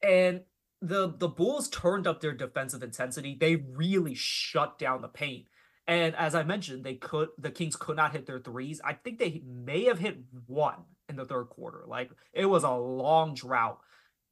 And 0.03 0.43
the 0.83 1.15
the 1.17 1.29
Bulls 1.29 1.69
turned 1.69 2.07
up 2.07 2.21
their 2.21 2.35
defensive 2.35 2.83
intensity. 2.83 3.37
They 3.39 3.57
really 3.57 4.15
shut 4.15 4.79
down 4.79 5.01
the 5.01 5.09
paint. 5.09 5.47
And 5.87 6.15
as 6.17 6.35
I 6.35 6.43
mentioned, 6.43 6.85
they 6.85 6.95
could 6.95 7.29
the 7.39 7.51
Kings 7.51 7.77
could 7.77 7.97
not 7.97 8.13
hit 8.13 8.27
their 8.27 8.41
threes. 8.41 8.81
I 8.85 8.93
think 8.93 9.19
they 9.19 9.43
may 9.47 9.85
have 9.85 9.99
hit 9.99 10.19
one 10.47 10.85
in 11.09 11.17
the 11.17 11.25
third 11.25 11.45
quarter. 11.45 11.85
Like 11.87 12.11
it 12.33 12.47
was 12.47 12.65
a 12.65 12.73
long 12.73 13.35
drought. 13.35 13.79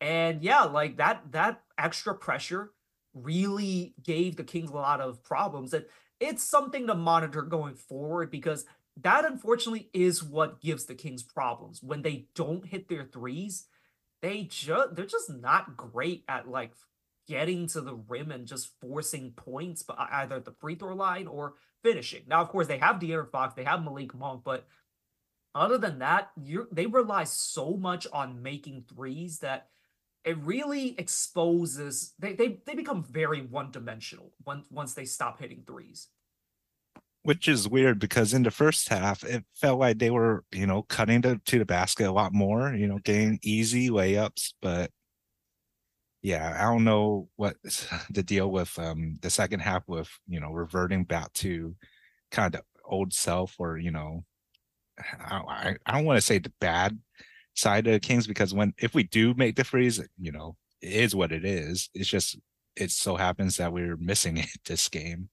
And 0.01 0.43
yeah, 0.43 0.65
like 0.65 0.99
that 0.99 1.23
that 1.31 1.63
extra 1.79 2.15
pressure 2.15 2.73
really 3.15 3.95
gave 4.03 4.37
the 4.37 4.45
Kings 4.45 4.71
a 4.71 4.75
lot 4.75 5.01
of 5.01 5.23
problems. 5.23 5.73
And 5.73 5.87
it's 6.21 6.43
something 6.43 6.87
to 6.87 6.95
monitor 6.95 7.43
going 7.43 7.75
forward 7.75 8.31
because 8.31 8.65
that 9.03 9.25
unfortunately 9.25 9.91
is 9.93 10.23
what 10.23 10.61
gives 10.61 10.85
the 10.85 10.95
Kings 10.95 11.23
problems. 11.23 11.83
When 11.83 12.03
they 12.03 12.27
don't 12.35 12.67
hit 12.67 12.89
their 12.89 13.05
threes, 13.05 13.67
they 14.23 14.45
just 14.45 14.95
they're 14.95 15.07
just 15.07 15.31
not 15.31 15.77
great 15.77 16.25
at 16.29 16.49
like 16.49 16.73
getting 17.27 17.67
to 17.69 17.81
the 17.81 17.95
rim 17.95 18.31
and 18.31 18.47
just 18.47 18.71
forcing 18.81 19.33
points, 19.33 19.83
but 19.83 19.97
either 19.99 20.41
the 20.41 20.55
free 20.61 20.75
throw 20.75 20.95
line 20.95 21.27
or 21.27 21.55
finishing. 21.83 22.23
Now, 22.27 22.41
of 22.41 22.49
course, 22.49 22.67
they 22.67 22.79
have 22.79 22.97
De'Aaron 22.97 23.31
Fox, 23.31 23.55
they 23.55 23.65
have 23.65 23.83
Malik 23.83 24.15
Monk, 24.15 24.43
but 24.45 24.67
other 25.55 25.79
than 25.79 26.01
that, 26.01 26.31
you 26.43 26.69
they 26.73 26.87
rely 26.87 27.25
so 27.25 27.77
much 27.77 28.07
on 28.13 28.43
making 28.43 28.85
threes 28.89 29.39
that 29.41 29.69
it 30.25 30.39
really 30.39 30.99
exposes 30.99 32.15
they 32.19 32.33
they, 32.33 32.59
they 32.67 32.75
become 32.75 33.03
very 33.05 33.43
one 33.43 33.71
dimensional 33.71 34.33
once 34.45 34.67
once 34.71 34.95
they 34.95 35.05
stop 35.05 35.41
hitting 35.41 35.63
threes. 35.67 36.09
Which 37.23 37.49
is 37.49 37.69
weird 37.69 37.99
because 37.99 38.35
in 38.35 38.43
the 38.43 38.51
first 38.51 38.91
half, 38.91 39.25
it 39.25 39.45
felt 39.55 39.79
like 39.79 39.99
they 39.99 40.11
were, 40.11 40.45
you 40.53 40.67
know, 40.67 40.83
cutting 40.83 41.23
to, 41.23 41.41
to 41.47 41.59
the 41.59 41.65
basket 41.65 42.07
a 42.07 42.13
lot 42.13 42.35
more, 42.35 42.75
you 42.75 42.87
know, 42.87 42.99
getting 42.99 43.39
easy 43.43 43.89
layups. 43.89 44.53
But 44.61 44.91
yeah, 46.21 46.55
I 46.59 46.71
don't 46.71 46.85
know 46.85 47.29
what 47.37 47.57
the 48.11 48.23
deal 48.23 48.51
with 48.51 48.79
um 48.79 49.19
the 49.23 49.31
second 49.31 49.61
half 49.61 49.89
with, 49.89 50.09
you 50.27 50.41
know, 50.41 50.51
reverting 50.53 51.05
back 51.05 51.33
to 51.35 51.75
kind 52.31 52.55
of 52.55 52.63
old 52.85 53.13
self 53.13 53.57
or, 53.59 53.79
you 53.79 53.91
know, 53.91 54.25
I, 55.21 55.37
I, 55.37 55.77
I 55.87 55.93
don't 55.93 56.05
want 56.05 56.19
to 56.19 56.27
say 56.27 56.39
the 56.39 56.53
bad 56.61 56.99
side 57.55 57.87
of 57.87 58.03
Kings 58.03 58.27
because 58.27 58.53
when 58.53 58.75
if 58.79 58.95
we 58.95 59.05
do 59.05 59.35
make 59.35 59.57
the 59.57 59.65
freeze, 59.65 60.01
you 60.19 60.33
know, 60.33 60.57
it 60.81 60.93
is 60.93 61.15
what 61.15 61.33
it 61.33 61.45
is. 61.45 61.89
It's 61.95 62.09
just 62.09 62.39
it 62.77 62.91
so 62.91 63.17
happens 63.17 63.57
that 63.57 63.73
we're 63.73 63.97
missing 63.97 64.37
it 64.39 64.49
this 64.65 64.89
game. 64.89 65.29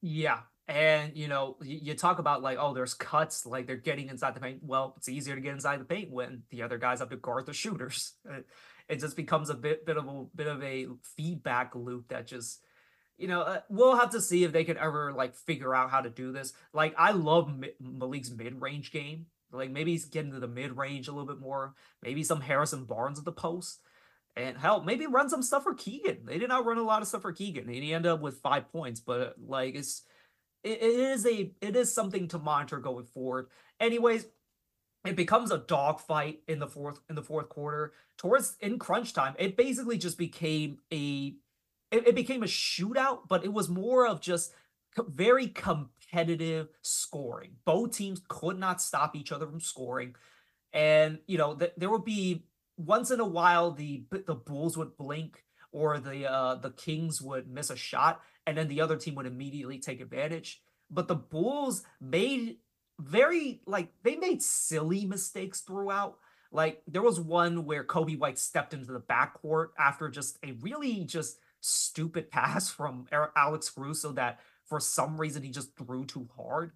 Yeah. 0.00 0.40
And 0.68 1.16
you 1.16 1.28
know, 1.28 1.56
you 1.62 1.94
talk 1.94 2.18
about 2.18 2.42
like, 2.42 2.58
oh, 2.58 2.72
there's 2.72 2.94
cuts, 2.94 3.44
like 3.44 3.66
they're 3.66 3.76
getting 3.76 4.08
inside 4.08 4.34
the 4.34 4.40
paint. 4.40 4.60
Well, 4.62 4.94
it's 4.96 5.08
easier 5.08 5.34
to 5.34 5.40
get 5.40 5.54
inside 5.54 5.80
the 5.80 5.84
paint 5.84 6.10
when 6.10 6.42
the 6.50 6.62
other 6.62 6.78
guys 6.78 7.00
have 7.00 7.10
to 7.10 7.16
guard 7.16 7.46
the 7.46 7.52
shooters. 7.52 8.14
It 8.88 8.98
just 8.98 9.16
becomes 9.16 9.48
a 9.48 9.54
bit 9.54 9.86
bit 9.86 9.96
of 9.96 10.08
a 10.08 10.24
bit 10.34 10.48
of 10.48 10.62
a 10.62 10.88
feedback 11.16 11.74
loop 11.76 12.08
that 12.08 12.26
just 12.26 12.62
you 13.16 13.28
know, 13.28 13.42
uh, 13.42 13.60
we'll 13.68 13.96
have 13.96 14.10
to 14.10 14.20
see 14.20 14.42
if 14.42 14.52
they 14.52 14.64
can 14.64 14.76
ever 14.76 15.12
like 15.12 15.36
figure 15.36 15.74
out 15.74 15.90
how 15.90 16.00
to 16.00 16.10
do 16.10 16.32
this. 16.32 16.52
Like, 16.72 16.94
I 16.98 17.12
love 17.12 17.52
Malik's 17.80 18.30
mid 18.30 18.60
range 18.60 18.90
game. 18.90 19.26
Like 19.52 19.70
maybe 19.70 19.92
he's 19.92 20.06
getting 20.06 20.32
to 20.32 20.40
the 20.40 20.48
mid 20.48 20.76
range 20.76 21.08
a 21.08 21.12
little 21.12 21.26
bit 21.26 21.40
more. 21.40 21.74
Maybe 22.02 22.22
some 22.22 22.40
Harrison 22.40 22.84
Barnes 22.84 23.18
at 23.18 23.24
the 23.24 23.32
post. 23.32 23.80
And 24.34 24.56
hell, 24.56 24.82
maybe 24.82 25.06
run 25.06 25.28
some 25.28 25.42
stuff 25.42 25.64
for 25.64 25.74
Keegan. 25.74 26.24
They 26.24 26.38
did 26.38 26.48
not 26.48 26.64
run 26.64 26.78
a 26.78 26.82
lot 26.82 27.02
of 27.02 27.08
stuff 27.08 27.22
for 27.22 27.32
Keegan. 27.32 27.64
And 27.64 27.74
he 27.74 27.92
ended 27.92 28.12
up 28.12 28.20
with 28.20 28.40
five 28.40 28.72
points, 28.72 28.98
but 28.98 29.34
like 29.46 29.74
it's 29.74 30.02
it, 30.64 30.82
it 30.82 31.00
is 31.00 31.26
a 31.26 31.52
it 31.60 31.76
is 31.76 31.92
something 31.92 32.28
to 32.28 32.38
monitor 32.38 32.78
going 32.78 33.04
forward. 33.04 33.48
Anyways, 33.78 34.26
it 35.04 35.16
becomes 35.16 35.50
a 35.50 35.58
dogfight 35.58 36.40
in 36.48 36.58
the 36.58 36.66
fourth 36.66 37.00
in 37.10 37.16
the 37.16 37.22
fourth 37.22 37.48
quarter. 37.48 37.92
Towards 38.16 38.56
in 38.60 38.78
crunch 38.78 39.12
time, 39.12 39.34
it 39.38 39.56
basically 39.56 39.98
just 39.98 40.16
became 40.16 40.78
a 40.92 41.34
it, 41.90 42.08
it 42.08 42.14
became 42.14 42.42
a 42.42 42.46
shootout, 42.46 43.28
but 43.28 43.44
it 43.44 43.52
was 43.52 43.68
more 43.68 44.06
of 44.06 44.20
just 44.20 44.54
very 44.96 45.48
competitive 45.48 46.01
scoring. 46.82 47.56
Both 47.64 47.96
teams 47.96 48.20
could 48.28 48.58
not 48.58 48.82
stop 48.82 49.16
each 49.16 49.32
other 49.32 49.46
from 49.46 49.60
scoring, 49.60 50.14
and 50.72 51.18
you 51.26 51.38
know 51.38 51.54
th- 51.54 51.72
there 51.76 51.90
would 51.90 52.04
be 52.04 52.44
once 52.76 53.10
in 53.10 53.20
a 53.20 53.26
while 53.26 53.72
the 53.72 54.04
the 54.10 54.34
Bulls 54.34 54.76
would 54.76 54.96
blink 54.96 55.44
or 55.72 55.98
the 55.98 56.30
uh, 56.30 56.56
the 56.56 56.70
Kings 56.70 57.20
would 57.22 57.48
miss 57.48 57.70
a 57.70 57.76
shot, 57.76 58.20
and 58.46 58.56
then 58.56 58.68
the 58.68 58.80
other 58.80 58.96
team 58.96 59.14
would 59.14 59.26
immediately 59.26 59.78
take 59.78 60.00
advantage. 60.00 60.62
But 60.90 61.08
the 61.08 61.14
Bulls 61.14 61.82
made 62.00 62.58
very 63.00 63.62
like 63.66 63.92
they 64.02 64.16
made 64.16 64.42
silly 64.42 65.06
mistakes 65.06 65.60
throughout. 65.60 66.18
Like 66.50 66.82
there 66.86 67.02
was 67.02 67.18
one 67.18 67.64
where 67.64 67.84
Coby 67.84 68.18
White 68.18 68.38
stepped 68.38 68.74
into 68.74 68.92
the 68.92 69.00
backcourt 69.00 69.68
after 69.78 70.10
just 70.10 70.38
a 70.44 70.52
really 70.60 71.04
just 71.04 71.38
stupid 71.60 72.30
pass 72.30 72.70
from 72.70 73.06
Alex 73.34 73.70
Caruso 73.70 74.12
that 74.12 74.40
for 74.66 74.80
some 74.80 75.20
reason 75.20 75.42
he 75.42 75.50
just 75.50 75.76
threw 75.76 76.04
too 76.04 76.28
hard. 76.36 76.72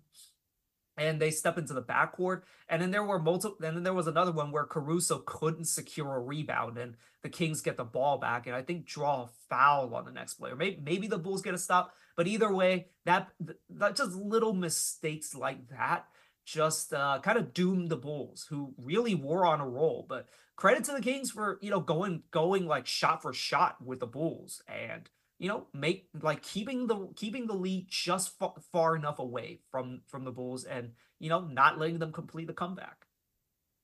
And 0.98 1.20
they 1.20 1.30
step 1.30 1.58
into 1.58 1.74
the 1.74 1.82
backcourt. 1.82 2.42
And 2.70 2.80
then 2.80 2.90
there 2.90 3.04
were 3.04 3.18
multiple 3.18 3.58
and 3.64 3.76
then 3.76 3.82
there 3.82 3.92
was 3.92 4.06
another 4.06 4.32
one 4.32 4.50
where 4.50 4.64
Caruso 4.64 5.18
couldn't 5.18 5.66
secure 5.66 6.16
a 6.16 6.20
rebound 6.20 6.78
and 6.78 6.94
the 7.22 7.28
Kings 7.28 7.60
get 7.60 7.76
the 7.76 7.84
ball 7.84 8.18
back 8.18 8.46
and 8.46 8.56
I 8.56 8.62
think 8.62 8.86
draw 8.86 9.24
a 9.24 9.30
foul 9.50 9.94
on 9.94 10.06
the 10.06 10.12
next 10.12 10.34
player. 10.34 10.56
Maybe 10.56 10.80
maybe 10.82 11.06
the 11.06 11.18
Bulls 11.18 11.42
get 11.42 11.54
a 11.54 11.58
stop, 11.58 11.92
but 12.16 12.26
either 12.26 12.52
way, 12.52 12.86
that 13.04 13.28
that 13.68 13.96
just 13.96 14.14
little 14.14 14.54
mistakes 14.54 15.34
like 15.34 15.68
that 15.68 16.06
just 16.46 16.94
uh, 16.94 17.18
kind 17.22 17.36
of 17.36 17.52
doomed 17.52 17.90
the 17.90 17.96
Bulls, 17.96 18.46
who 18.48 18.72
really 18.78 19.14
were 19.14 19.44
on 19.44 19.60
a 19.60 19.68
roll. 19.68 20.06
But 20.08 20.28
credit 20.54 20.84
to 20.84 20.92
the 20.92 21.02
Kings 21.02 21.30
for 21.30 21.58
you 21.60 21.70
know 21.70 21.80
going 21.80 22.22
going 22.30 22.66
like 22.66 22.86
shot 22.86 23.20
for 23.20 23.34
shot 23.34 23.76
with 23.84 24.00
the 24.00 24.06
Bulls 24.06 24.62
and 24.68 25.10
you 25.38 25.48
know 25.48 25.66
make 25.74 26.08
like 26.20 26.42
keeping 26.42 26.86
the 26.86 27.08
keeping 27.16 27.46
the 27.46 27.54
lead 27.54 27.86
just 27.88 28.38
far, 28.38 28.54
far 28.72 28.96
enough 28.96 29.18
away 29.18 29.60
from 29.70 30.00
from 30.06 30.24
the 30.24 30.32
Bulls 30.32 30.64
and 30.64 30.92
you 31.18 31.28
know 31.28 31.40
not 31.40 31.78
letting 31.78 31.98
them 31.98 32.12
complete 32.12 32.46
the 32.46 32.54
comeback. 32.54 33.04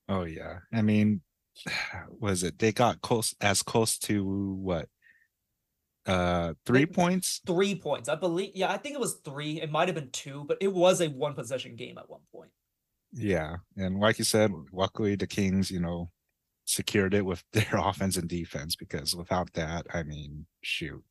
Oh 0.09 0.25
yeah, 0.25 0.61
I 0.73 0.83
mean, 0.83 1.21
was 2.09 2.43
it? 2.43 2.59
They 2.59 2.73
got 2.73 3.03
close 3.03 3.35
as 3.41 3.63
close 3.63 3.99
to 4.01 4.55
what? 4.55 4.89
Uh 6.05 6.55
three 6.67 6.87
points? 6.87 7.41
Three 7.47 7.77
points. 7.77 8.09
I 8.09 8.17
believe 8.17 8.51
yeah 8.55 8.73
i 8.73 8.77
think 8.77 8.95
it 8.95 9.01
was 9.01 9.21
three. 9.25 9.61
It 9.61 9.71
might 9.71 9.87
have 9.87 9.95
been 9.95 10.11
two 10.11 10.45
but 10.49 10.59
it 10.61 10.73
was 10.73 11.01
a 11.01 11.09
one 11.09 11.35
possession 11.35 11.77
game 11.77 11.97
at 11.97 12.11
one 12.11 12.23
point. 12.33 12.51
Yeah. 13.13 13.57
And 13.77 14.01
like 14.01 14.19
you 14.19 14.25
said 14.25 14.51
luckily 14.73 15.15
the 15.15 15.29
kings 15.29 15.71
you 15.71 15.79
know 15.79 16.11
secured 16.65 17.15
it 17.15 17.25
with 17.25 17.45
their 17.53 17.75
offense 17.77 18.17
and 18.17 18.29
defense 18.29 18.75
because 18.75 19.15
without 19.15 19.53
that 19.53 19.87
i 19.93 20.03
mean 20.03 20.47
shoot 20.63 21.03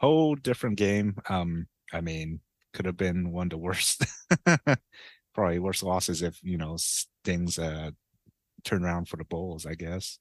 whole 0.00 0.34
different 0.34 0.76
game 0.76 1.16
um 1.28 1.66
i 1.92 2.00
mean 2.00 2.40
could 2.72 2.86
have 2.86 2.96
been 2.96 3.32
one 3.32 3.46
of 3.46 3.50
the 3.50 3.58
worst 3.58 4.04
probably 5.34 5.58
worst 5.58 5.82
losses 5.82 6.22
if 6.22 6.38
you 6.42 6.58
know 6.58 6.76
things 7.24 7.58
uh 7.58 7.90
turn 8.64 8.84
around 8.84 9.08
for 9.08 9.16
the 9.16 9.24
bulls 9.24 9.66
i 9.66 9.74
guess 9.74 10.18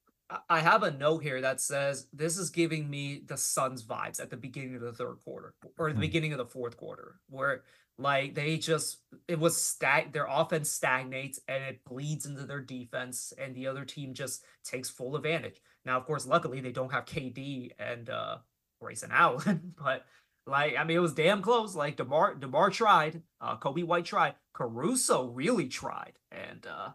I 0.50 0.60
have 0.60 0.84
a 0.84 0.92
note 0.92 1.24
here 1.24 1.40
that 1.42 1.62
says 1.62 2.08
this 2.12 2.38
is 2.38 2.50
giving 2.50 2.90
me 2.90 3.24
the 3.26 3.38
Suns 3.38 3.84
vibes 3.84 4.22
at 4.22 4.30
the 4.30 4.36
beginning 4.36 4.76
of 4.76 4.82
the 4.82 4.92
third 4.92 5.20
quarter 5.24 5.54
or 5.78 5.88
the 5.88 5.94
mm-hmm. 5.94 6.02
beginning 6.02 6.32
of 6.34 6.38
the 6.38 6.46
fourth 6.46 6.76
quarter, 6.76 7.16
where 7.30 7.64
like 7.98 8.36
they 8.36 8.58
just 8.58 8.98
it 9.28 9.40
was 9.40 9.56
stag 9.56 10.12
their 10.12 10.28
offense 10.30 10.70
stagnates 10.70 11.40
and 11.48 11.64
it 11.64 11.80
bleeds 11.86 12.26
into 12.26 12.46
their 12.46 12.60
defense, 12.60 13.32
and 13.38 13.56
the 13.56 13.68
other 13.68 13.86
team 13.86 14.14
just 14.14 14.44
takes 14.66 14.90
full 14.90 15.16
advantage. 15.16 15.62
Now, 15.86 15.98
of 15.98 16.06
course, 16.06 16.28
luckily 16.28 16.60
they 16.60 16.74
don't 16.74 16.92
have 16.92 17.06
KD 17.06 17.72
and 17.80 18.10
uh 18.10 18.38
Grayson 18.82 19.12
Allen, 19.14 19.74
but 19.82 20.06
like 20.46 20.76
I 20.78 20.84
mean 20.84 20.98
it 20.98 21.02
was 21.02 21.14
damn 21.14 21.42
close. 21.42 21.76
Like 21.76 21.98
DeMar 21.98 22.36
DeMar 22.36 22.70
tried, 22.70 23.22
uh 23.42 23.58
Coby 23.58 23.84
White 23.84 24.06
tried, 24.06 24.36
Caruso 24.54 25.28
really 25.28 25.68
tried, 25.68 26.14
and 26.32 26.66
uh 26.66 26.90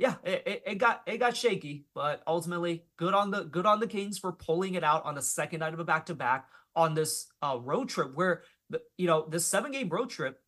yeah, 0.00 0.14
it, 0.24 0.42
it, 0.46 0.62
it, 0.66 0.74
got 0.76 1.02
it 1.06 1.18
got 1.18 1.36
shaky, 1.36 1.84
but 1.94 2.22
ultimately 2.26 2.86
good 2.96 3.12
on 3.12 3.30
the 3.30 3.42
good 3.42 3.66
on 3.66 3.80
the 3.80 3.86
Kings 3.86 4.18
for 4.18 4.32
pulling 4.32 4.74
it 4.74 4.82
out 4.82 5.04
on 5.04 5.14
the 5.14 5.20
second 5.20 5.60
night 5.60 5.74
of 5.74 5.78
a 5.78 5.84
back 5.84 6.06
to 6.06 6.14
back 6.14 6.48
on 6.74 6.94
this 6.94 7.26
uh, 7.42 7.58
road 7.60 7.90
trip 7.90 8.14
where 8.14 8.42
the 8.70 8.80
you 8.96 9.06
know 9.06 9.26
this 9.28 9.44
seven 9.44 9.72
game 9.72 9.90
road 9.90 10.08
trip 10.08 10.40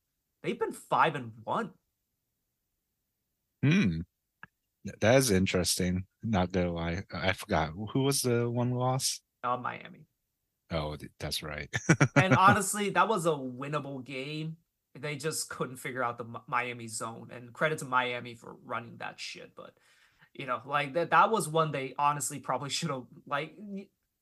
they've 0.42 0.58
been 0.58 0.72
five 0.72 1.14
and 1.14 1.32
one. 1.44 1.70
Hmm. 3.62 4.00
That 5.02 5.16
is 5.16 5.30
interesting. 5.30 6.06
Not 6.22 6.50
gonna 6.50 6.72
lie, 6.72 7.02
I 7.12 7.34
forgot 7.34 7.72
who 7.92 8.04
was 8.04 8.22
the 8.22 8.48
one 8.48 8.70
loss. 8.70 9.20
Uh, 9.44 9.58
Miami. 9.58 10.06
Oh, 10.72 10.96
that's 11.18 11.42
right. 11.42 11.68
and 12.16 12.34
honestly, 12.38 12.90
that 12.90 13.08
was 13.08 13.26
a 13.26 13.30
winnable 13.30 14.04
game. 14.04 14.56
They 14.98 15.16
just 15.16 15.48
couldn't 15.48 15.76
figure 15.76 16.02
out 16.02 16.18
the 16.18 16.26
Miami 16.46 16.88
zone. 16.88 17.30
And 17.32 17.52
credit 17.52 17.78
to 17.78 17.84
Miami 17.84 18.34
for 18.34 18.56
running 18.64 18.96
that 18.98 19.20
shit. 19.20 19.52
But 19.54 19.72
you 20.34 20.46
know, 20.46 20.60
like 20.64 20.94
that 20.94 21.10
that 21.10 21.30
was 21.30 21.48
one 21.48 21.72
they 21.72 21.94
honestly 21.98 22.38
probably 22.38 22.70
should 22.70 22.90
have 22.90 23.04
like 23.26 23.54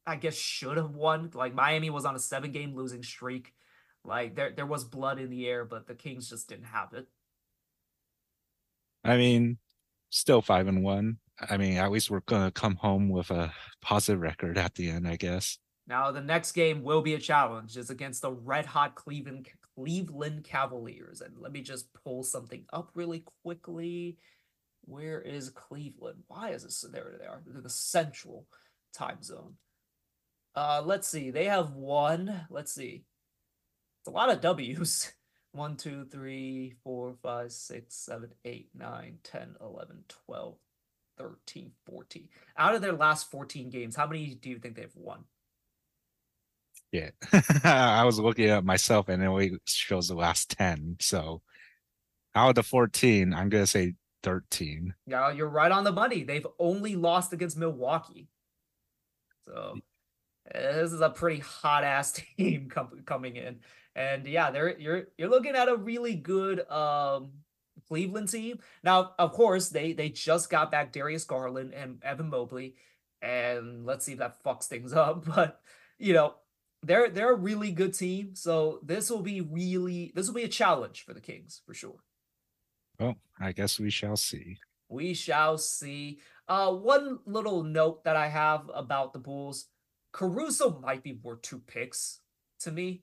I 0.06 0.16
guess 0.16 0.34
should 0.34 0.76
have 0.76 0.90
won. 0.90 1.30
Like 1.34 1.54
Miami 1.54 1.90
was 1.90 2.04
on 2.04 2.16
a 2.16 2.20
seven 2.20 2.52
game 2.52 2.74
losing 2.74 3.02
streak. 3.02 3.52
Like 4.04 4.34
there 4.34 4.52
there 4.54 4.66
was 4.66 4.84
blood 4.84 5.18
in 5.18 5.30
the 5.30 5.48
air, 5.48 5.64
but 5.64 5.86
the 5.86 5.94
Kings 5.94 6.28
just 6.28 6.48
didn't 6.48 6.64
have 6.64 6.92
it. 6.94 7.06
I 9.04 9.16
mean, 9.16 9.58
still 10.10 10.42
five 10.42 10.68
and 10.68 10.82
one. 10.82 11.18
I 11.48 11.56
mean, 11.56 11.76
at 11.78 11.90
least 11.90 12.10
we're 12.10 12.20
gonna 12.20 12.50
come 12.50 12.76
home 12.76 13.08
with 13.08 13.30
a 13.30 13.52
positive 13.80 14.20
record 14.20 14.58
at 14.58 14.74
the 14.74 14.90
end, 14.90 15.06
I 15.06 15.16
guess. 15.16 15.58
Now 15.90 16.12
the 16.12 16.20
next 16.20 16.52
game 16.52 16.84
will 16.84 17.02
be 17.02 17.14
a 17.14 17.18
challenge. 17.18 17.76
It's 17.76 17.90
against 17.90 18.22
the 18.22 18.30
red 18.30 18.64
hot 18.64 18.94
Cleveland 18.94 19.48
Cleveland 19.74 20.44
Cavaliers. 20.44 21.20
And 21.20 21.36
let 21.36 21.50
me 21.50 21.62
just 21.62 21.92
pull 21.92 22.22
something 22.22 22.64
up 22.72 22.90
really 22.94 23.24
quickly. 23.42 24.16
Where 24.84 25.20
is 25.20 25.50
Cleveland? 25.50 26.22
Why 26.28 26.50
is 26.50 26.62
this 26.62 26.84
there 26.92 27.16
they 27.18 27.26
are? 27.26 27.42
The 27.44 27.68
central 27.68 28.46
time 28.94 29.20
zone. 29.24 29.54
Uh 30.54 30.80
let's 30.84 31.08
see. 31.08 31.32
They 31.32 31.46
have 31.46 31.72
one. 31.72 32.46
Let's 32.50 32.72
see. 32.72 33.02
It's 34.00 34.08
a 34.08 34.12
lot 34.12 34.30
of 34.30 34.40
W's. 34.40 35.12
1, 35.52 35.76
2, 35.76 36.04
3, 36.12 36.74
4, 36.84 37.14
5, 37.20 37.52
6, 37.52 37.96
7, 37.96 38.30
8, 38.44 38.68
9, 38.72 39.18
10, 39.24 39.56
11, 39.60 40.04
12, 40.28 40.56
13, 41.18 41.72
14. 41.86 42.28
Out 42.56 42.74
of 42.76 42.82
their 42.82 42.92
last 42.92 43.28
14 43.32 43.68
games, 43.68 43.96
how 43.96 44.06
many 44.06 44.36
do 44.36 44.48
you 44.48 44.60
think 44.60 44.76
they've 44.76 44.94
won? 44.94 45.24
Yeah. 46.92 47.10
I 47.64 48.04
was 48.04 48.18
looking 48.18 48.46
at 48.46 48.64
myself 48.64 49.08
and 49.08 49.22
it 49.22 49.26
only 49.26 49.52
shows 49.66 50.08
the 50.08 50.14
last 50.14 50.50
10. 50.50 50.96
So 51.00 51.42
out 52.34 52.50
of 52.50 52.54
the 52.56 52.62
14, 52.62 53.32
I'm 53.32 53.48
going 53.48 53.62
to 53.62 53.66
say 53.66 53.94
13. 54.22 54.94
Yeah, 55.06 55.30
you're 55.30 55.48
right 55.48 55.72
on 55.72 55.84
the 55.84 55.92
money. 55.92 56.24
They've 56.24 56.46
only 56.58 56.96
lost 56.96 57.32
against 57.32 57.56
Milwaukee. 57.56 58.28
So 59.44 59.78
this 60.52 60.92
is 60.92 61.00
a 61.00 61.10
pretty 61.10 61.40
hot 61.40 61.84
ass 61.84 62.12
team 62.36 62.68
com- 62.70 63.02
coming 63.04 63.36
in. 63.36 63.60
And 63.96 64.26
yeah, 64.26 64.50
they're 64.50 64.78
you're 64.78 65.08
you're 65.18 65.28
looking 65.28 65.56
at 65.56 65.68
a 65.68 65.76
really 65.76 66.14
good 66.14 66.60
um 66.70 67.32
Cleveland 67.88 68.28
team. 68.28 68.60
Now, 68.84 69.12
of 69.18 69.32
course, 69.32 69.68
they 69.68 69.92
they 69.92 70.10
just 70.10 70.48
got 70.48 70.70
back 70.70 70.92
Darius 70.92 71.24
Garland 71.24 71.74
and 71.74 72.02
Evan 72.04 72.30
Mobley, 72.30 72.76
and 73.20 73.84
let's 73.84 74.04
see 74.04 74.12
if 74.12 74.18
that 74.18 74.42
fucks 74.44 74.66
things 74.66 74.92
up. 74.92 75.24
But 75.34 75.60
you 75.98 76.14
know, 76.14 76.34
they're 76.82 77.10
they're 77.10 77.32
a 77.32 77.36
really 77.36 77.72
good 77.72 77.94
team. 77.94 78.34
So 78.34 78.80
this 78.82 79.10
will 79.10 79.22
be 79.22 79.40
really 79.40 80.12
this 80.14 80.26
will 80.26 80.34
be 80.34 80.44
a 80.44 80.48
challenge 80.48 81.04
for 81.04 81.14
the 81.14 81.20
Kings 81.20 81.62
for 81.66 81.74
sure. 81.74 82.00
Well, 82.98 83.16
I 83.38 83.52
guess 83.52 83.78
we 83.78 83.90
shall 83.90 84.16
see. 84.16 84.58
We 84.88 85.14
shall 85.14 85.56
see. 85.56 86.20
Uh, 86.48 86.72
one 86.72 87.20
little 87.24 87.62
note 87.62 88.04
that 88.04 88.16
I 88.16 88.28
have 88.28 88.70
about 88.74 89.12
the 89.12 89.18
Bulls: 89.18 89.66
Caruso 90.12 90.80
might 90.80 91.02
be 91.02 91.12
worth 91.22 91.42
two 91.42 91.60
picks 91.60 92.20
to 92.60 92.70
me 92.70 93.02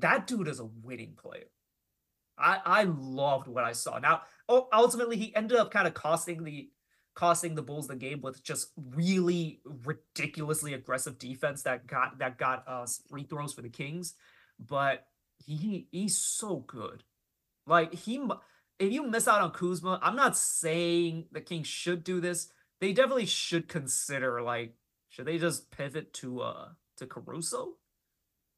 that 0.00 0.26
dude 0.26 0.48
is 0.48 0.60
a 0.60 0.64
winning 0.64 1.14
player. 1.20 1.50
I 2.38 2.60
I 2.64 2.82
loved 2.84 3.48
what 3.48 3.64
I 3.64 3.72
saw. 3.72 3.98
Now, 3.98 4.22
ultimately, 4.48 5.16
he 5.16 5.34
ended 5.34 5.58
up 5.58 5.70
kind 5.70 5.86
of 5.88 5.94
costing 5.94 6.44
the 6.44 6.70
costing 7.18 7.56
the 7.56 7.62
Bulls 7.62 7.88
the 7.88 7.96
game 7.96 8.20
with 8.20 8.44
just 8.44 8.70
really 8.94 9.60
ridiculously 9.84 10.72
aggressive 10.72 11.18
defense 11.18 11.64
that 11.64 11.84
got 11.84 12.20
that 12.20 12.38
got 12.38 12.62
uh 12.68 12.86
free 13.10 13.24
throws 13.24 13.52
for 13.52 13.60
the 13.60 13.68
Kings. 13.68 14.14
But 14.60 15.04
he 15.44 15.88
he's 15.90 16.16
so 16.16 16.58
good. 16.58 17.02
Like 17.66 17.92
he, 17.92 18.24
if 18.78 18.92
you 18.92 19.02
miss 19.02 19.26
out 19.26 19.40
on 19.40 19.50
Kuzma, 19.50 19.98
I'm 20.00 20.14
not 20.14 20.36
saying 20.36 21.26
the 21.32 21.40
Kings 21.40 21.66
should 21.66 22.04
do 22.04 22.20
this. 22.20 22.52
They 22.80 22.92
definitely 22.92 23.26
should 23.26 23.66
consider 23.66 24.40
like 24.40 24.74
should 25.08 25.26
they 25.26 25.38
just 25.38 25.72
pivot 25.72 26.12
to 26.14 26.42
uh 26.42 26.68
to 26.98 27.06
Caruso 27.06 27.78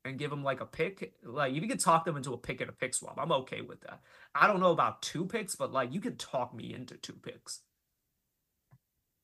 and 0.04 0.18
give 0.18 0.30
him 0.30 0.44
like 0.44 0.60
a 0.60 0.66
pick. 0.66 1.14
Like 1.24 1.54
if 1.54 1.62
you 1.62 1.68
could 1.68 1.80
talk 1.80 2.04
them 2.04 2.18
into 2.18 2.34
a 2.34 2.38
pick 2.38 2.60
and 2.60 2.68
a 2.68 2.74
pick 2.74 2.92
swap, 2.92 3.18
I'm 3.18 3.32
okay 3.32 3.62
with 3.62 3.80
that. 3.80 4.02
I 4.34 4.46
don't 4.46 4.60
know 4.60 4.72
about 4.72 5.00
two 5.00 5.24
picks, 5.24 5.56
but 5.56 5.72
like 5.72 5.94
you 5.94 6.00
could 6.02 6.18
talk 6.18 6.54
me 6.54 6.74
into 6.74 6.98
two 6.98 7.14
picks. 7.14 7.60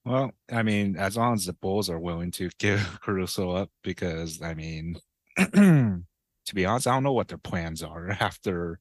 Well, 0.07 0.31
I 0.51 0.63
mean, 0.63 0.97
as 0.97 1.17
long 1.17 1.35
as 1.35 1.45
the 1.45 1.53
Bulls 1.53 1.91
are 1.91 1.99
willing 1.99 2.31
to 2.33 2.49
give 2.59 2.99
Caruso 3.03 3.51
up, 3.51 3.71
because 3.83 4.41
I 4.41 4.55
mean, 4.55 4.97
to 5.37 6.55
be 6.55 6.65
honest, 6.65 6.87
I 6.87 6.95
don't 6.95 7.03
know 7.03 7.13
what 7.13 7.29
their 7.29 7.39
plans 7.39 7.83
are 7.83 8.11
after 8.21 8.79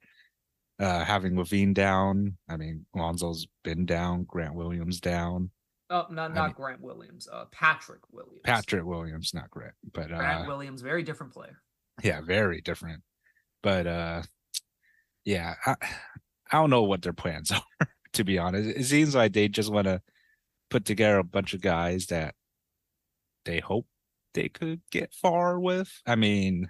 uh, 0.80 1.03
having 1.03 1.34
LaVine 1.34 1.73
down. 1.73 2.38
I 2.47 2.55
mean, 2.55 2.86
Lonzo's 2.95 3.47
been 3.63 3.86
down, 3.86 4.23
Grant 4.23 4.55
Williams 4.55 5.01
down. 5.01 5.49
Oh, 5.89 6.05
not 6.09 6.34
not 6.34 6.38
I 6.38 6.45
mean, 6.47 6.55
Grant 6.55 6.82
Williams. 6.82 7.28
Uh, 7.32 7.45
Patrick 7.51 8.01
Williams. 8.11 8.41
Patrick 8.43 8.86
Williams, 8.86 9.34
not 9.34 9.49
Grant, 9.49 9.73
but 9.93 10.07
Grant 10.07 10.45
uh, 10.45 10.47
Williams, 10.47 10.82
very 10.82 11.03
different 11.03 11.34
player 11.34 11.59
yeah 12.03 12.21
very 12.21 12.61
different 12.61 13.01
but 13.63 13.88
uh 13.88 14.21
yeah 15.23 15.55
I, 15.65 15.76
I 16.51 16.57
don't 16.57 16.69
know 16.69 16.84
what 16.84 17.01
their 17.01 17.13
plans 17.13 17.51
are 17.80 17.88
to 18.13 18.23
be 18.23 18.38
honest 18.38 18.78
it 18.78 18.86
seems 18.86 19.15
like 19.15 19.34
they 19.34 19.47
just 19.47 19.71
want 19.71 19.86
to 19.86 20.01
put 20.70 20.86
together 20.86 21.20
a 21.20 21.24
bunch 21.24 21.53
of 21.53 21.61
guys 21.61 22.07
that 22.07 22.36
they 23.45 23.59
hope 23.59 23.88
they 24.34 24.49
could 24.49 24.82
get 24.91 25.13
far 25.13 25.59
with 25.59 26.01
i 26.05 26.16
mean 26.16 26.70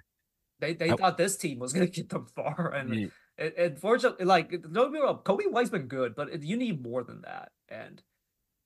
they 0.60 0.74
they 0.74 0.90
I, 0.90 0.96
thought 0.96 1.18
this 1.18 1.36
team 1.36 1.58
was 1.58 1.72
going 1.72 1.86
to 1.90 1.92
get 1.92 2.08
them 2.08 2.26
far 2.34 2.72
and 2.74 2.94
yeah. 2.94 3.06
it, 3.38 3.54
unfortunately 3.58 4.24
like 4.24 4.50
don't 4.72 4.92
be 4.92 5.00
wrong 5.00 5.20
Coby 5.24 5.50
White's 5.50 5.70
been 5.70 5.88
good 5.88 6.14
but 6.14 6.42
you 6.42 6.56
need 6.56 6.82
more 6.82 7.02
than 7.02 7.22
that 7.22 7.50
and 7.68 8.02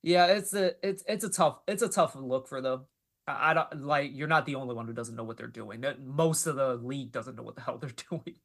yeah 0.03 0.27
it's 0.27 0.53
a 0.53 0.73
it's 0.87 1.03
it's 1.07 1.23
a 1.23 1.29
tough 1.29 1.59
it's 1.67 1.81
a 1.81 1.89
tough 1.89 2.15
look 2.15 2.47
for 2.47 2.61
them 2.61 2.85
I 3.27 3.53
don't 3.53 3.83
like 3.83 4.11
you're 4.13 4.27
not 4.27 4.45
the 4.45 4.55
only 4.55 4.75
one 4.75 4.87
who 4.87 4.93
doesn't 4.93 5.15
know 5.15 5.23
what 5.23 5.37
they're 5.37 5.47
doing. 5.47 5.83
Most 6.03 6.47
of 6.47 6.55
the 6.55 6.75
league 6.75 7.11
doesn't 7.11 7.35
know 7.35 7.43
what 7.43 7.55
the 7.55 7.61
hell 7.61 7.77
they're 7.77 7.91
doing, 8.09 8.35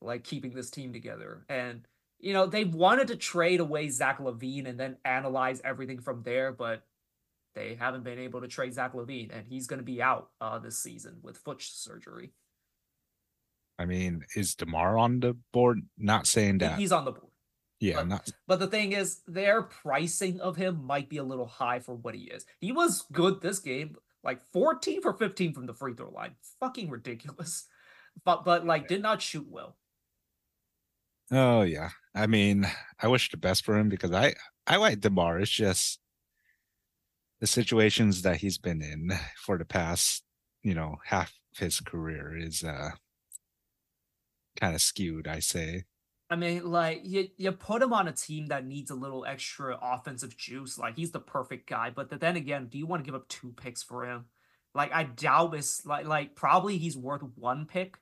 like 0.00 0.24
keeping 0.24 0.52
this 0.52 0.70
team 0.70 0.92
together. 0.92 1.44
And 1.48 1.86
you 2.20 2.32
know 2.32 2.46
they 2.46 2.64
wanted 2.64 3.08
to 3.08 3.16
trade 3.16 3.60
away 3.60 3.88
Zach 3.88 4.18
LaVine 4.18 4.68
and 4.68 4.78
then 4.78 4.96
analyze 5.04 5.60
everything 5.64 6.00
from 6.00 6.22
there, 6.22 6.52
but 6.52 6.82
they 7.54 7.74
haven't 7.74 8.04
been 8.04 8.18
able 8.18 8.40
to 8.40 8.48
trade 8.48 8.74
Zach 8.74 8.94
LaVine, 8.94 9.36
and 9.36 9.46
he's 9.46 9.66
going 9.66 9.80
to 9.80 9.84
be 9.84 10.02
out 10.02 10.30
uh, 10.40 10.58
this 10.58 10.78
season 10.78 11.18
with 11.22 11.38
foot 11.38 11.60
surgery. 11.60 12.32
I 13.78 13.86
mean, 13.86 14.24
is 14.36 14.54
Demar 14.54 14.98
on 14.98 15.20
the 15.20 15.36
board? 15.52 15.80
Not 15.98 16.26
saying 16.26 16.58
that 16.58 16.78
he's 16.78 16.92
on 16.92 17.04
the 17.04 17.12
board. 17.12 17.32
Yeah, 17.80 17.96
but, 17.96 18.08
not... 18.08 18.30
but 18.46 18.60
the 18.60 18.66
thing 18.66 18.92
is, 18.92 19.22
their 19.26 19.62
pricing 19.62 20.40
of 20.40 20.56
him 20.56 20.84
might 20.84 21.08
be 21.08 21.16
a 21.16 21.24
little 21.24 21.46
high 21.46 21.80
for 21.80 21.94
what 21.94 22.14
he 22.14 22.24
is. 22.24 22.44
He 22.60 22.72
was 22.72 23.06
good 23.10 23.40
this 23.40 23.58
game, 23.58 23.96
like 24.22 24.42
14 24.52 25.00
for 25.00 25.14
15 25.14 25.54
from 25.54 25.66
the 25.66 25.72
free 25.72 25.94
throw 25.94 26.10
line. 26.10 26.34
Fucking 26.60 26.90
ridiculous. 26.90 27.66
But 28.24 28.44
but 28.44 28.66
like 28.66 28.88
did 28.88 29.02
not 29.02 29.22
shoot 29.22 29.46
well. 29.48 29.76
Oh 31.30 31.62
yeah. 31.62 31.90
I 32.14 32.26
mean, 32.26 32.66
I 33.00 33.08
wish 33.08 33.30
the 33.30 33.36
best 33.36 33.64
for 33.64 33.78
him 33.78 33.88
because 33.88 34.12
I 34.12 34.34
I 34.66 34.76
like 34.76 35.00
DeMar. 35.00 35.40
It's 35.40 35.50
just 35.50 36.00
the 37.40 37.46
situations 37.46 38.22
that 38.22 38.36
he's 38.38 38.58
been 38.58 38.82
in 38.82 39.12
for 39.36 39.58
the 39.58 39.64
past, 39.64 40.24
you 40.62 40.74
know, 40.74 40.96
half 41.04 41.32
his 41.56 41.80
career 41.80 42.36
is 42.36 42.64
uh 42.64 42.90
kind 44.58 44.74
of 44.74 44.82
skewed, 44.82 45.26
I 45.28 45.40
say. 45.40 45.84
I 46.28 46.36
mean, 46.36 46.64
like 46.64 47.00
you, 47.04 47.28
you 47.36 47.50
put 47.52 47.82
him 47.82 47.92
on 47.92 48.06
a 48.06 48.12
team 48.12 48.46
that 48.46 48.64
needs 48.64 48.90
a 48.90 48.94
little 48.94 49.24
extra 49.24 49.76
offensive 49.82 50.36
juice. 50.36 50.78
Like 50.78 50.96
he's 50.96 51.10
the 51.10 51.20
perfect 51.20 51.68
guy. 51.68 51.90
But 51.90 52.20
then 52.20 52.36
again, 52.36 52.66
do 52.66 52.78
you 52.78 52.86
want 52.86 53.02
to 53.02 53.06
give 53.06 53.16
up 53.16 53.28
two 53.28 53.52
picks 53.52 53.82
for 53.82 54.04
him? 54.04 54.26
Like 54.74 54.92
I 54.92 55.04
doubt 55.04 55.54
it's 55.54 55.84
like 55.84 56.06
like 56.06 56.36
probably 56.36 56.78
he's 56.78 56.96
worth 56.96 57.22
one 57.34 57.66
pick 57.66 57.98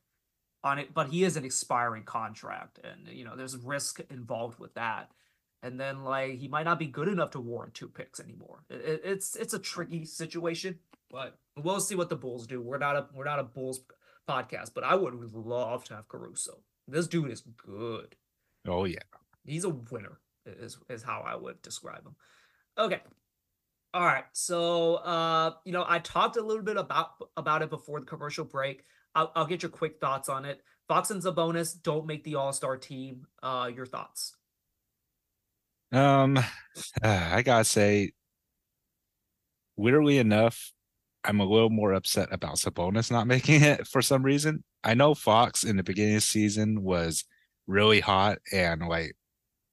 on 0.69 0.79
it, 0.79 0.95
but 0.95 1.09
he 1.09 1.25
is 1.25 1.37
an 1.37 1.45
expiring 1.45 2.05
contract, 2.05 2.79
and 2.85 3.09
you 3.09 3.25
know 3.25 3.37
there's 3.37 3.57
risk 3.57 4.01
involved 4.11 4.59
with 4.59 4.75
that. 4.75 5.11
And 5.63 5.81
then 5.81 6.05
like 6.05 6.39
he 6.39 6.47
might 6.47 6.65
not 6.65 6.79
be 6.79 6.87
good 6.87 7.09
enough 7.09 7.33
to 7.33 7.41
warrant 7.41 7.75
two 7.75 7.89
picks 7.89 8.21
anymore. 8.21 8.63
It, 8.71 9.01
it's 9.05 9.35
it's 9.35 9.55
a 9.55 9.59
tricky 9.59 10.05
situation, 10.05 10.79
but 11.11 11.39
we'll 11.57 11.81
see 11.81 11.97
what 11.97 12.11
the 12.11 12.17
Bulls 12.17 12.47
do. 12.47 12.61
We're 12.61 12.79
not 12.79 12.97
a 12.97 13.07
we're 13.13 13.25
not 13.25 13.41
a 13.41 13.45
Bulls 13.45 13.81
podcast, 14.29 14.73
but 14.75 14.85
I 14.85 14.95
would 14.95 15.35
love 15.35 15.85
to 15.85 15.95
have 15.95 16.09
Caruso. 16.09 16.59
This 16.87 17.09
dude 17.09 17.31
is 17.31 17.41
good. 17.41 18.15
Oh 18.67 18.85
yeah. 18.85 18.99
He's 19.45 19.65
a 19.65 19.71
winner 19.71 20.21
is 20.47 20.79
is 20.89 21.03
how 21.03 21.25
I 21.27 21.35
would 21.37 21.61
describe 21.63 22.05
him. 22.05 22.15
Okay. 22.79 23.01
All 23.95 24.05
right. 24.05 24.25
So 24.33 24.97
uh, 24.97 25.53
you 25.65 25.73
know, 25.73 25.85
I 25.87 25.99
talked 25.99 26.37
a 26.37 26.43
little 26.43 26.63
bit 26.63 26.77
about 26.77 27.11
about 27.37 27.63
it 27.63 27.71
before 27.71 28.01
the 28.01 28.07
commercial 28.07 28.45
break. 28.45 28.85
I'll, 29.19 29.33
I'll 29.35 29.47
get 29.47 29.63
your 29.65 29.71
quick 29.71 29.99
thoughts 30.01 30.29
on 30.29 30.45
it. 30.45 30.63
Fox 30.87 31.11
and 31.11 31.21
Sabonis 31.21 31.75
don't 31.83 32.07
make 32.07 32.23
the 32.23 32.37
All 32.37 32.53
Star 32.53 32.77
team. 32.77 33.27
Uh, 33.43 33.69
your 33.75 33.85
thoughts? 33.85 34.37
Um, 35.91 36.39
I 37.03 37.43
gotta 37.43 37.65
say, 37.65 38.13
weirdly 39.77 40.19
enough, 40.19 40.73
I'm 41.25 41.41
a 41.41 41.45
little 41.45 41.69
more 41.69 41.95
upset 41.95 42.29
about 42.31 42.57
Sabonis 42.57 43.11
not 43.11 43.27
making 43.35 43.65
it 43.65 43.89
for 43.89 44.01
some 44.03 44.23
reason. 44.23 44.63
I 44.85 44.95
know 44.95 45.15
Fox 45.15 45.65
in 45.65 45.77
the 45.77 45.83
beginning 45.83 46.15
of 46.15 46.21
the 46.21 46.27
season 46.27 46.85
was 46.85 47.25
really 47.67 47.99
hot 47.99 48.39
and 48.53 48.89
like 48.89 49.17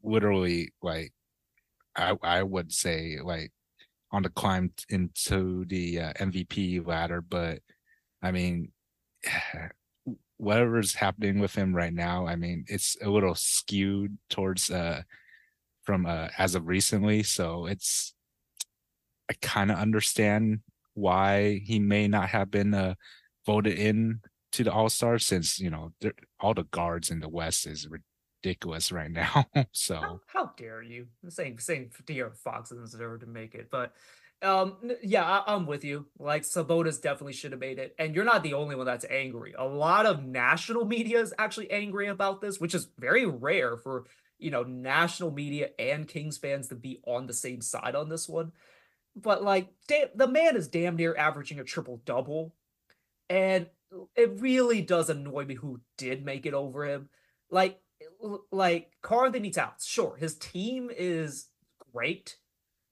literally 0.02 0.74
like 0.82 1.14
I 1.96 2.18
I 2.24 2.42
would 2.42 2.74
say 2.74 3.20
like 3.24 3.52
on 4.12 4.24
the 4.24 4.30
climb 4.30 4.72
into 4.90 5.66
the 5.66 6.00
uh, 6.00 6.14
MVP 6.14 6.86
ladder, 6.86 7.22
but 7.22 7.60
I 8.24 8.32
mean 8.32 8.72
whatever's 10.38 10.96
happening 10.96 11.40
with 11.40 11.56
him 11.56 11.76
right 11.76 11.94
now, 11.94 12.28
I 12.28 12.36
mean 12.36 12.66
it's 12.68 12.98
a 13.02 13.10
little 13.10 13.36
skewed 13.36 14.18
towards 14.30 14.70
uh 14.70 15.02
from 15.84 16.06
uh 16.06 16.30
as 16.38 16.56
of 16.56 16.68
recently, 16.68 17.24
so 17.24 17.66
it's 17.66 18.14
I 19.30 19.34
kind 19.42 19.72
of 19.72 19.78
understand 19.78 20.60
why 20.94 21.62
he 21.66 21.80
may 21.80 22.08
not 22.08 22.30
have 22.30 22.52
been 22.52 22.74
uh, 22.74 22.96
voted 23.46 23.78
in 23.78 24.22
to 24.54 24.64
the 24.64 24.72
All 24.72 24.90
Star 24.90 25.20
since 25.20 25.60
you 25.60 25.70
know 25.70 25.92
all 26.40 26.54
the 26.54 26.64
guards 26.64 27.10
in 27.12 27.20
the 27.20 27.30
West 27.30 27.68
is 27.68 27.88
ridiculous 28.44 28.92
right 28.92 29.12
now. 29.12 29.46
so 29.72 29.96
how, 29.96 30.22
how, 30.28 30.52
dare 30.58 30.82
you? 30.82 31.08
saying 31.30 31.60
saying 31.60 31.92
De'Aaron 32.06 32.36
Fox 32.38 32.70
doesn't 32.70 32.86
deserve 32.86 33.22
to 33.22 33.28
make 33.28 33.56
it, 33.56 33.70
but 33.72 33.94
um 34.42 34.78
yeah 35.02 35.24
I, 35.24 35.56
am 35.56 35.66
with 35.66 35.84
you. 35.84 36.06
Like 36.20 36.44
sabonis 36.44 37.02
definitely 37.02 37.34
should 37.34 37.52
have 37.52 37.62
made 37.62 37.80
it. 37.80 37.96
And 37.98 38.16
you're 38.16 38.26
not 38.26 38.44
the 38.44 38.54
only 38.54 38.76
one 38.76 38.86
that's 38.86 39.06
angry. 39.10 39.54
A 39.58 39.66
lot 39.66 40.06
of 40.06 40.24
national 40.24 40.86
media 40.86 41.20
is 41.22 41.34
actually 41.38 41.72
angry 41.72 42.08
about 42.08 42.42
this 42.42 42.60
which 42.60 42.76
is 42.76 42.90
very 43.00 43.26
rare 43.26 43.78
for 43.78 44.06
you 44.38 44.52
know 44.52 44.64
national 44.64 45.32
media 45.32 45.70
and 45.80 46.08
kings 46.08 46.38
fans 46.38 46.68
to 46.68 46.76
be 46.76 47.00
on 47.06 47.28
the 47.28 47.34
same 47.34 47.62
side 47.62 47.96
on 47.96 48.10
this 48.10 48.28
one. 48.28 48.52
But 49.16 49.44
like 49.44 49.70
the 49.88 50.28
man 50.28 50.58
is 50.58 50.68
damn 50.68 50.96
near 50.96 51.16
averaging 51.16 51.60
a 51.60 51.64
triple 51.64 52.02
double 52.06 52.54
and 53.30 53.68
it 54.16 54.40
really 54.42 54.82
does 54.82 55.10
annoy 55.10 55.46
me 55.46 55.56
who 55.56 55.80
did 55.98 56.26
make 56.26 56.46
it 56.46 56.54
over 56.54 56.86
him. 56.86 57.10
Like 57.50 57.80
like 58.52 58.92
Karl-Anthony 59.02 59.52
Towns 59.52 59.86
sure 59.86 60.16
his 60.18 60.36
team 60.36 60.90
is 60.96 61.48
great 61.94 62.36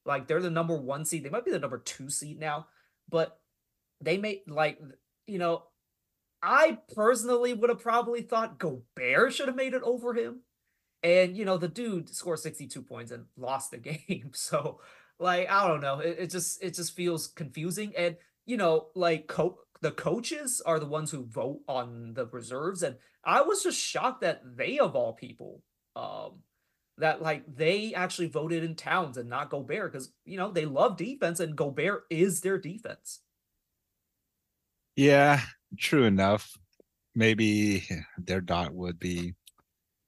like 0.05 0.27
they're 0.27 0.41
the 0.41 0.49
number 0.49 0.75
one 0.75 1.05
seed 1.05 1.23
they 1.23 1.29
might 1.29 1.45
be 1.45 1.51
the 1.51 1.59
number 1.59 1.77
two 1.77 2.09
seed 2.09 2.39
now 2.39 2.67
but 3.09 3.39
they 4.01 4.17
made 4.17 4.41
like 4.47 4.79
you 5.27 5.37
know 5.37 5.63
I 6.45 6.79
personally 6.93 7.53
would 7.53 7.69
have 7.69 7.79
probably 7.79 8.21
thought 8.21 8.59
Gobert 8.59 9.33
should 9.33 9.47
have 9.47 9.55
made 9.55 9.73
it 9.73 9.83
over 9.83 10.13
him 10.13 10.41
and 11.01 11.37
you 11.37 11.45
know 11.45 11.57
the 11.57 11.67
dude 11.67 12.13
scored 12.13 12.39
62 12.39 12.81
points 12.81 13.11
and 13.11 13.25
lost 13.37 13.71
the 13.71 13.77
game 13.77 14.31
so 14.33 14.79
like 15.19 15.49
I 15.49 15.67
don't 15.67 15.81
know. 15.81 15.99
It, 15.99 16.17
it 16.19 16.29
just 16.29 16.63
it 16.63 16.75
just 16.75 16.95
feels 16.95 17.27
confusing. 17.27 17.93
And 17.97 18.17
you 18.45 18.57
know, 18.57 18.87
like 18.95 19.31
the 19.81 19.91
coaches 19.91 20.61
are 20.65 20.79
the 20.79 20.85
ones 20.85 21.11
who 21.11 21.25
vote 21.25 21.61
on 21.67 22.13
the 22.13 22.27
reserves, 22.27 22.83
and 22.83 22.97
I 23.23 23.41
was 23.41 23.63
just 23.63 23.79
shocked 23.79 24.21
that 24.21 24.41
they 24.55 24.79
of 24.79 24.95
all 24.95 25.13
people, 25.13 25.61
um, 25.95 26.41
that 26.97 27.21
like 27.21 27.43
they 27.53 27.93
actually 27.93 28.27
voted 28.27 28.63
in 28.63 28.75
Towns 28.75 29.17
and 29.17 29.29
not 29.29 29.49
Gobert 29.49 29.91
because 29.91 30.11
you 30.25 30.37
know 30.37 30.51
they 30.51 30.65
love 30.65 30.97
defense 30.97 31.39
and 31.39 31.55
Gobert 31.55 32.03
is 32.09 32.41
their 32.41 32.57
defense. 32.57 33.21
Yeah, 34.95 35.41
true 35.77 36.03
enough. 36.03 36.51
Maybe 37.15 37.87
their 38.17 38.41
dot 38.41 38.73
would 38.73 38.99
be 38.99 39.33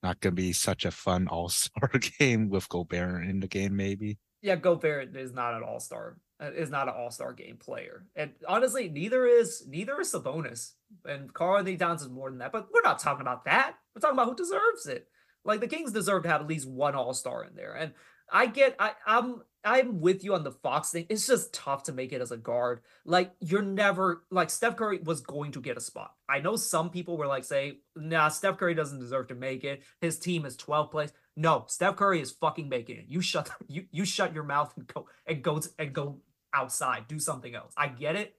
not 0.04 0.20
going 0.20 0.36
to 0.36 0.42
be 0.42 0.54
such 0.54 0.86
a 0.86 0.92
fun 0.92 1.28
All 1.32 1.50
Star 1.50 1.90
game 2.20 2.50
with 2.50 2.70
Gobert 2.70 3.26
in 3.26 3.40
the 3.40 3.48
game. 3.48 3.76
Maybe 3.76 4.18
yeah, 4.46 4.56
Gobert 4.56 5.16
is 5.16 5.34
not 5.34 5.56
an 5.56 5.64
all 5.64 5.80
star. 5.80 6.18
Uh, 6.40 6.52
is 6.52 6.70
not 6.70 6.88
an 6.88 6.94
all 6.96 7.10
star 7.10 7.34
game 7.34 7.58
player, 7.58 8.06
and 8.16 8.32
honestly, 8.48 8.90
neither 8.90 9.26
is 9.26 9.66
neither 9.68 10.00
is 10.00 10.12
Sabonis. 10.12 10.74
And 11.04 11.34
Karl-Anthony 11.34 11.78
Towns 11.78 12.04
is 12.04 12.10
more 12.10 12.30
than 12.30 12.40
that. 12.40 12.52
But 12.52 12.68
we're 12.72 12.82
not 12.84 13.00
talking 13.00 13.22
about 13.22 13.46
that. 13.46 13.74
We're 13.96 14.02
talking 14.02 14.16
about 14.16 14.28
who 14.28 14.36
deserves 14.36 14.86
it. 14.86 15.08
Like 15.46 15.62
the 15.62 15.68
Kings 15.68 15.92
deserve 15.92 16.24
to 16.24 16.30
have 16.30 16.42
at 16.42 16.48
least 16.48 16.68
one 16.68 16.96
all 16.96 17.14
star 17.14 17.44
in 17.44 17.56
there. 17.56 17.74
And 17.74 17.94
I 18.32 18.48
get, 18.48 18.76
I, 18.80 18.94
I'm 19.06 19.44
I'm 19.66 20.00
with 20.00 20.24
you 20.24 20.36
on 20.36 20.44
the 20.44 20.52
Fox 20.52 20.92
thing. 20.92 21.08
It's 21.10 21.26
just 21.26 21.52
tough 21.52 21.84
to 21.84 21.92
make 21.92 22.14
it 22.14 22.22
as 22.22 22.32
a 22.32 22.38
guard. 22.38 22.82
Like 23.04 23.34
you're 23.40 23.64
never 23.64 24.24
like 24.30 24.52
Steph 24.52 24.76
Curry 24.76 25.00
was 25.04 25.22
going 25.22 25.52
to 25.54 25.62
get 25.62 25.76
a 25.76 25.82
spot. 25.82 26.14
I 26.30 26.40
know 26.40 26.56
some 26.56 26.92
people 26.92 27.18
were 27.18 27.26
like 27.26 27.44
say, 27.44 27.80
nah, 27.96 28.28
Steph 28.28 28.58
Curry 28.58 28.76
doesn't 28.76 29.00
deserve 29.00 29.28
to 29.30 29.36
make 29.36 29.64
it. 29.64 29.82
His 30.02 30.20
team 30.20 30.46
is 30.46 30.56
12th 30.56 30.92
place. 30.92 31.12
No, 31.36 31.66
Steph 31.68 31.96
Curry 31.96 32.22
is 32.22 32.32
fucking 32.32 32.70
making 32.70 32.98
it. 32.98 33.06
You 33.08 33.22
shut 33.22 33.50
you 33.68 33.86
you 33.92 34.06
shut 34.06 34.36
your 34.36 34.44
mouth 34.44 34.72
and 34.78 34.86
go 34.86 35.08
and 35.26 35.42
go 35.42 35.62
and 35.80 35.94
go 35.94 36.22
outside. 36.54 37.08
Do 37.08 37.20
something 37.20 37.56
else. 37.56 37.74
I 37.76 37.88
get 37.88 38.16
it, 38.16 38.36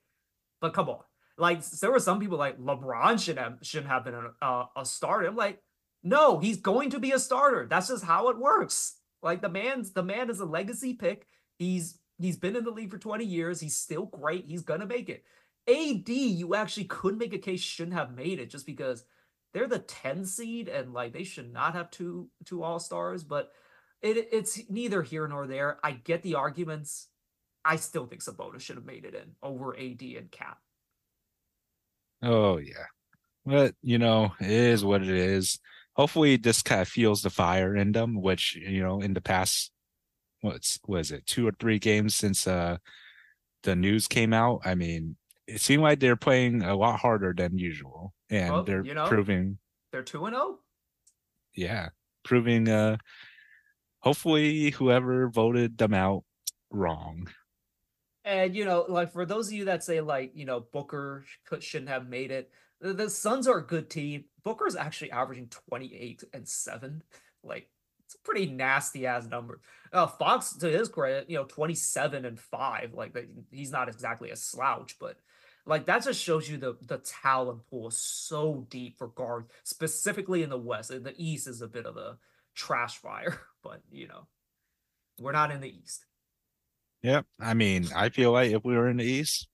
but 0.61 0.75
come 0.75 0.89
on. 0.89 1.01
Like 1.37 1.65
there 1.67 1.91
were 1.91 1.99
some 1.99 2.21
people 2.21 2.39
like 2.39 2.59
LeBron 2.59 3.23
should 3.23 3.37
have 3.37 3.59
shouldn't 3.63 3.91
have 3.91 4.05
been 4.05 4.15
a, 4.15 4.47
a, 4.47 4.69
a 4.77 4.85
starter. 4.85 5.27
I'm 5.27 5.37
like, 5.37 5.61
no, 6.07 6.39
he's 6.39 6.59
going 6.59 6.91
to 6.91 7.01
be 7.01 7.11
a 7.11 7.19
starter. 7.19 7.67
That's 7.69 7.89
just 7.89 8.05
how 8.05 8.29
it 8.29 8.39
works. 8.39 8.95
Like 9.23 9.43
the 9.43 9.49
man's 9.49 9.93
the 9.93 10.05
man 10.05 10.31
is 10.31 10.39
a 10.39 10.45
legacy 10.45 10.95
pick. 10.95 11.27
He's 11.59 11.99
he's 12.19 12.37
been 12.37 12.55
in 12.55 12.63
the 12.63 12.71
league 12.71 12.93
for 12.93 12.99
20 12.99 13.25
years. 13.25 13.59
He's 13.59 13.77
still 13.77 14.07
great. 14.07 14.45
He's 14.47 14.63
gonna 14.63 14.87
make 14.87 15.09
it. 15.09 15.25
AD, 15.69 16.09
you 16.09 16.55
actually 16.55 16.85
could 16.85 17.19
make 17.19 17.33
a 17.33 17.39
case 17.39 17.61
shouldn't 17.61 17.97
have 17.97 18.15
made 18.15 18.39
it 18.39 18.51
just 18.51 18.67
because 18.67 19.05
they're 19.53 19.67
the 19.67 19.81
10 19.81 20.25
seed 20.25 20.69
and 20.69 20.95
like 20.95 21.13
they 21.13 21.25
should 21.25 21.53
not 21.53 21.75
have 21.75 21.91
two 21.91 22.31
two 22.45 22.63
all 22.63 22.79
stars, 22.79 23.25
but 23.25 23.51
it 24.01 24.29
it's 24.31 24.61
neither 24.71 25.03
here 25.03 25.27
nor 25.27 25.49
there. 25.49 25.79
I 25.83 25.91
get 25.91 26.23
the 26.23 26.37
arguments. 26.37 27.09
I 27.65 27.77
still 27.77 28.07
think 28.07 28.23
Sabonis 28.23 28.61
should 28.61 28.77
have 28.77 28.87
made 28.87 29.07
it 29.07 29.17
in 29.17 29.33
over 29.43 29.77
AD 29.77 30.03
and 30.03 30.31
KAT. 30.31 30.57
Oh 32.23 32.59
yeah. 32.59 32.87
But 33.45 33.75
you 33.83 33.99
know, 33.99 34.33
it 34.41 34.51
is 34.51 34.85
what 34.85 35.03
it 35.03 35.09
is 35.09 35.59
hopefully 35.97 36.37
this 36.37 36.63
kind 36.63 36.83
of 36.83 36.89
fuels 36.89 37.23
the 37.23 37.31
fire 37.31 37.75
in 37.75 37.93
them, 37.93 38.21
which 38.21 38.55
you 38.55 38.83
know 38.83 39.01
in 39.01 39.15
the 39.15 39.21
past 39.21 39.73
what's 40.43 40.79
was 40.87 41.11
it 41.11 41.27
two 41.27 41.49
or 41.49 41.53
three 41.59 41.79
games 41.79 42.15
since 42.15 42.47
uh 42.47 42.77
the 43.63 43.75
news 43.75 44.07
came 44.07 44.33
out. 44.33 44.61
I 44.65 44.75
mean, 44.75 45.17
it 45.49 45.61
seemed 45.61 45.83
like 45.83 45.99
they're 45.99 46.15
playing 46.17 46.63
a 46.63 46.77
lot 46.77 47.01
harder 47.01 47.35
than 47.37 47.59
usual, 47.59 48.13
and 48.31 48.53
well, 48.53 48.63
they're 48.63 48.85
you 48.85 48.95
know, 48.95 49.07
proving 49.07 49.59
they're 49.91 50.03
two 50.03 50.25
and 50.27 50.37
zero. 50.37 50.45
Oh. 50.47 50.59
Yeah, 51.55 51.89
proving 52.25 52.69
uh 52.69 52.99
hopefully 54.01 54.71
whoever 54.71 55.29
voted 55.29 55.79
them 55.79 55.95
out 55.95 56.25
wrong. 56.71 57.29
And 58.25 58.55
you 58.55 58.65
know, 58.65 58.85
like 58.89 59.13
for 59.13 59.25
those 59.25 59.49
of 59.49 59.55
you 59.55 59.65
that 59.65 59.83
say 59.83 60.01
like 60.01 60.33
you 60.35 60.45
know 60.45 60.61
Booker 60.61 61.25
shouldn't 61.61 61.89
have 61.89 62.09
made 62.09 62.31
it, 62.31 62.51
the, 62.81 62.93
the 62.93 63.11
Suns 63.11 63.47
are 63.49 63.59
a 63.59 63.67
good 63.67 63.91
team. 63.91 64.25
Booker's 64.45 64.77
actually 64.77 65.11
averaging 65.11 65.49
28 65.49 66.25
and 66.33 66.49
7. 66.49 67.03
Like, 67.43 67.69
it's 68.05 68.15
a 68.15 68.19
pretty 68.19 68.47
nasty 68.47 69.07
ass 69.07 69.27
number. 69.27 69.61
Uh, 69.93 70.07
Fox, 70.07 70.55
to 70.57 70.69
his 70.69 70.89
credit, 70.89 71.29
you 71.29 71.37
know, 71.37 71.45
27 71.45 72.25
and 72.25 72.39
5. 72.39 72.95
Like, 72.95 73.17
he's 73.51 73.73
not 73.73 73.89
exactly 73.89 74.31
a 74.31 74.37
slouch, 74.37 74.97
but 75.01 75.17
like 75.67 75.87
that 75.87 76.05
just 76.05 76.23
shows 76.23 76.49
you 76.49 76.57
the 76.57 76.77
the 76.83 76.99
talent 76.99 77.67
pool 77.69 77.89
is 77.89 77.99
so 77.99 78.67
deep 78.71 78.97
for 78.99 79.09
guard, 79.09 79.47
specifically 79.65 80.45
in 80.45 80.51
the 80.51 80.59
West. 80.59 80.93
In 80.93 81.03
the 81.03 81.15
East 81.17 81.49
is 81.49 81.61
a 81.61 81.67
bit 81.67 81.87
of 81.87 81.97
a 81.97 82.19
trash 82.55 82.99
fire, 82.99 83.41
but 83.63 83.81
you 83.91 84.07
know, 84.07 84.29
we're 85.21 85.33
not 85.33 85.51
in 85.51 85.61
the 85.61 85.69
East. 85.69 86.05
Yep. 87.03 87.27
I 87.41 87.55
mean, 87.55 87.89
I 87.95 88.09
feel 88.09 88.33
like 88.33 88.53
if 88.53 88.65
we 88.65 88.77
were 88.77 88.89
in 88.89 88.97
the 88.97 89.05
East, 89.05 89.49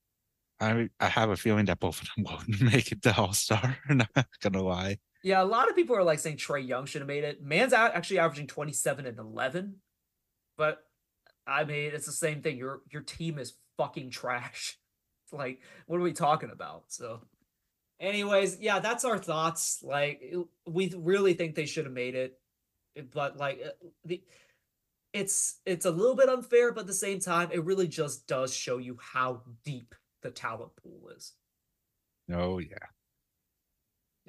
I 0.63 0.89
I 1.01 1.09
have 1.09 1.31
a 1.31 1.37
feeling 1.37 1.65
that 1.67 1.81
both 1.81 2.01
of 2.01 2.09
them 2.15 2.25
won't 2.31 2.61
make 2.61 2.93
it 2.93 3.03
to 3.03 3.17
All 3.17 3.33
Star. 3.33 3.77
Not 3.89 4.09
gonna 4.41 4.63
lie. 4.63 4.99
Yeah, 5.25 5.43
a 5.43 5.45
lot 5.45 5.69
of 5.69 5.77
people 5.77 5.97
are 5.97 6.05
like 6.05 6.19
saying 6.19 6.37
Trae 6.37 6.67
Young 6.67 6.87
should 6.87 7.01
have 7.01 7.09
made 7.09 7.25
it. 7.25 7.43
Man's 7.43 7.73
out 7.73 7.95
actually 7.95 8.19
averaging 8.19 8.49
27 8.49 9.07
and 9.07 9.19
11, 9.19 9.77
but 10.57 10.79
I 11.47 11.65
mean 11.65 11.91
it's 11.93 12.07
the 12.07 12.13
same 12.13 12.43
thing. 12.43 12.57
Your 12.57 12.83
your 12.91 13.03
team 13.03 13.39
is 13.39 13.55
fucking 13.77 14.11
trash. 14.11 14.79
Like 15.35 15.63
what 15.87 15.97
are 15.97 16.03
we 16.03 16.13
talking 16.13 16.51
about? 16.53 16.83
So, 16.89 17.23
anyways, 17.99 18.61
yeah, 18.61 18.81
that's 18.81 19.07
our 19.07 19.17
thoughts. 19.17 19.83
Like 19.83 20.23
we 20.67 20.93
really 20.95 21.33
think 21.33 21.55
they 21.55 21.65
should 21.65 21.87
have 21.87 21.95
made 21.95 22.15
it, 22.15 22.39
but 23.15 23.39
like 23.39 23.63
uh, 23.65 23.71
the 24.05 24.23
it's 25.15 25.59
it's 25.65 25.87
a 25.87 25.91
little 25.91 26.17
bit 26.17 26.29
unfair, 26.29 26.71
but 26.71 26.83
at 26.83 26.87
the 26.87 26.93
same 26.93 27.19
time, 27.19 27.49
it 27.51 27.65
really 27.65 27.89
just 27.89 28.27
does 28.27 28.55
show 28.55 28.77
you 28.77 28.99
how 29.01 29.41
deep 29.65 29.95
the 30.23 30.31
talent 30.31 30.73
pool 30.77 31.11
is. 31.17 31.33
Oh 32.33 32.59
yeah. 32.59 32.77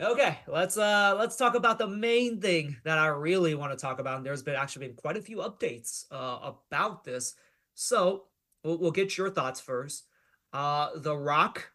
Okay, 0.01 0.39
let's 0.47 0.75
uh 0.77 1.15
let's 1.17 1.35
talk 1.35 1.53
about 1.55 1.77
the 1.77 1.87
main 1.87 2.41
thing 2.41 2.77
that 2.83 2.97
I 2.97 3.07
really 3.07 3.53
want 3.53 3.71
to 3.71 3.77
talk 3.81 3.99
about. 3.99 4.17
And 4.17 4.25
there's 4.25 4.41
been 4.41 4.55
actually 4.55 4.87
been 4.87 4.95
quite 4.95 5.17
a 5.17 5.21
few 5.21 5.37
updates 5.37 6.05
uh 6.11 6.51
about 6.71 7.03
this. 7.03 7.35
So 7.75 8.25
we'll, 8.63 8.79
we'll 8.79 8.91
get 8.91 9.17
your 9.17 9.29
thoughts 9.29 9.61
first. 9.61 10.05
Uh 10.51 10.89
The 10.95 11.15
Rock 11.15 11.71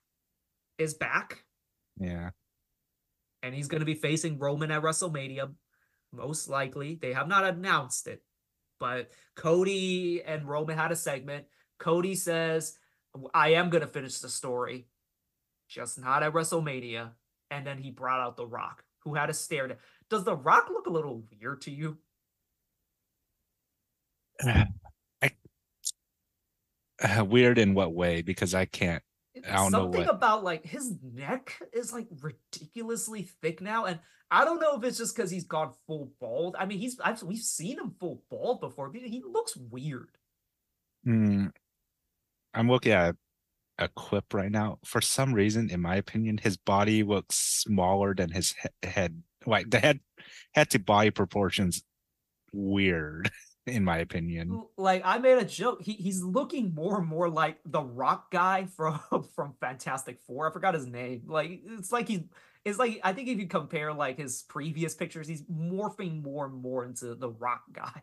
is 0.79 0.95
back. 0.95 1.45
Yeah. 2.01 2.31
and 3.43 3.55
he's 3.55 3.69
going 3.69 3.81
to 3.81 3.87
be 3.87 3.95
facing 3.95 4.39
Roman 4.39 4.71
at 4.71 4.83
WrestleMania, 4.83 5.53
most 6.13 6.49
likely. 6.49 6.97
They 7.01 7.13
have 7.13 7.29
not 7.29 7.45
announced 7.45 8.07
it, 8.09 8.23
but 8.81 9.11
Cody 9.37 10.23
and 10.25 10.49
Roman 10.49 10.77
had 10.77 10.93
a 10.93 10.97
segment. 10.97 11.47
Cody 11.79 12.15
says, 12.15 12.77
I 13.35 13.55
am 13.55 13.71
going 13.71 13.81
to 13.81 13.87
finish 13.89 14.19
the 14.19 14.29
story, 14.29 14.87
just 15.69 15.99
not 15.99 16.23
at 16.23 16.33
WrestleMania. 16.33 17.11
And 17.51 17.67
then 17.67 17.79
he 17.79 17.91
brought 17.91 18.21
out 18.21 18.37
The 18.37 18.47
Rock, 18.47 18.85
who 19.01 19.15
had 19.15 19.31
a 19.31 19.35
stare. 19.35 19.79
Does 20.11 20.25
The 20.25 20.37
Rock 20.37 20.69
look 20.71 20.87
a 20.87 20.91
little 20.91 21.25
weird 21.41 21.63
to 21.63 21.71
you? 21.71 21.99
I, 24.45 25.31
uh, 27.03 27.25
weird 27.25 27.59
in 27.59 27.75
what 27.75 27.95
way? 27.95 28.23
Because 28.23 28.55
I 28.55 28.65
can't. 28.65 29.03
I 29.49 29.57
don't 29.57 29.73
know 29.73 29.85
Something 29.85 30.07
what. 30.07 30.15
about 30.15 30.45
like 30.45 30.65
his 30.65 30.95
neck 31.03 31.61
is 31.73 31.93
like 31.93 32.09
ridiculously 32.21 33.23
thick 33.41 33.61
now, 33.61 33.85
and 33.85 34.01
I 34.31 34.45
don't 34.45 34.61
know 34.61 34.77
if 34.77 34.85
it's 34.85 34.99
just 34.99 35.15
because 35.15 35.31
he's 35.31 35.45
gone 35.45 35.73
full 35.87 36.13
bald. 36.21 36.57
I 36.59 36.67
mean, 36.67 36.79
he's 36.79 36.99
I've, 37.01 37.23
we've 37.23 37.39
seen 37.39 37.79
him 37.79 37.95
full 38.01 38.23
bald 38.31 38.61
before, 38.61 38.89
but 38.91 39.01
he 39.01 39.23
looks 39.27 39.57
weird. 39.57 40.11
Hmm. 41.05 41.47
I'm 42.59 42.69
looking 42.69 42.91
at 42.91 43.15
a 43.79 43.87
clip 43.89 44.35
right 44.35 44.51
now. 44.51 44.81
For 44.85 45.01
some 45.01 45.33
reason, 45.33 45.71
in 45.71 45.81
my 45.81 45.95
opinion, 45.95 46.39
his 46.39 46.57
body 46.57 47.05
looks 47.05 47.37
smaller 47.37 48.15
than 48.17 48.31
his 48.31 48.55
he- 48.61 48.89
head. 48.89 49.23
Like 49.47 49.71
the 49.71 49.79
head 49.79 50.01
head 50.53 50.69
to 50.71 50.81
body 50.81 51.11
proportions 51.11 51.85
weird, 52.53 53.31
in 53.67 53.85
my 53.85 53.99
opinion. 53.99 54.65
Like 54.77 55.03
I 55.05 55.19
made 55.19 55.39
a 55.39 55.45
joke. 55.45 55.83
He 55.83 55.93
he's 55.93 56.21
looking 56.21 56.75
more 56.75 56.99
and 56.99 57.07
more 57.07 57.31
like 57.31 57.59
the 57.65 57.81
rock 57.81 58.33
guy 58.33 58.67
from 58.77 59.01
from 59.37 59.55
Fantastic 59.61 60.19
Four. 60.27 60.51
I 60.51 60.53
forgot 60.53 60.75
his 60.75 60.87
name. 60.87 61.23
Like 61.27 61.61
it's 61.65 61.93
like 61.93 62.09
he's 62.09 62.23
it's 62.65 62.79
like 62.79 63.01
I 63.05 63.13
think 63.13 63.29
if 63.29 63.39
you 63.39 63.47
compare 63.47 63.95
like 63.95 64.19
his 64.19 64.43
previous 64.49 64.97
pictures, 64.97 65.29
he's 65.29 65.43
morphing 65.45 66.25
more 66.25 66.47
and 66.47 66.55
more 66.61 66.85
into 66.85 67.15
the 67.15 67.31
rock 67.31 67.63
guy. 67.73 68.03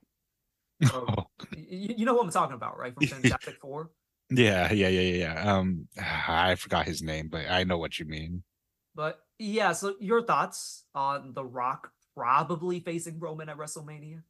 Oh, 0.94 1.26
You, 1.56 1.96
you 2.00 2.06
know 2.06 2.16
what 2.16 2.26
I'm 2.26 2.32
talking 2.32 2.56
about, 2.56 2.78
right? 2.78 2.94
From 2.94 3.08
Fantastic 3.08 3.60
Four. 3.62 3.92
Yeah, 4.30 4.72
yeah, 4.72 4.88
yeah, 4.88 5.02
yeah, 5.02 5.16
yeah. 5.16 5.54
Um, 5.54 5.88
I 6.28 6.56
forgot 6.56 6.86
his 6.86 7.02
name, 7.02 7.30
but 7.30 7.50
I 7.50 7.64
know 7.64 7.78
what 7.78 8.00
you 8.00 8.06
mean. 8.06 8.44
But 8.94 9.20
yeah, 9.40 9.74
so 9.74 9.96
your 10.00 10.22
thoughts 10.22 10.86
on 10.94 11.34
The 11.34 11.44
Rock 11.44 11.92
probably 12.16 12.80
facing 12.80 13.20
Roman 13.20 13.50
at 13.50 13.58
WrestleMania? 13.58 14.24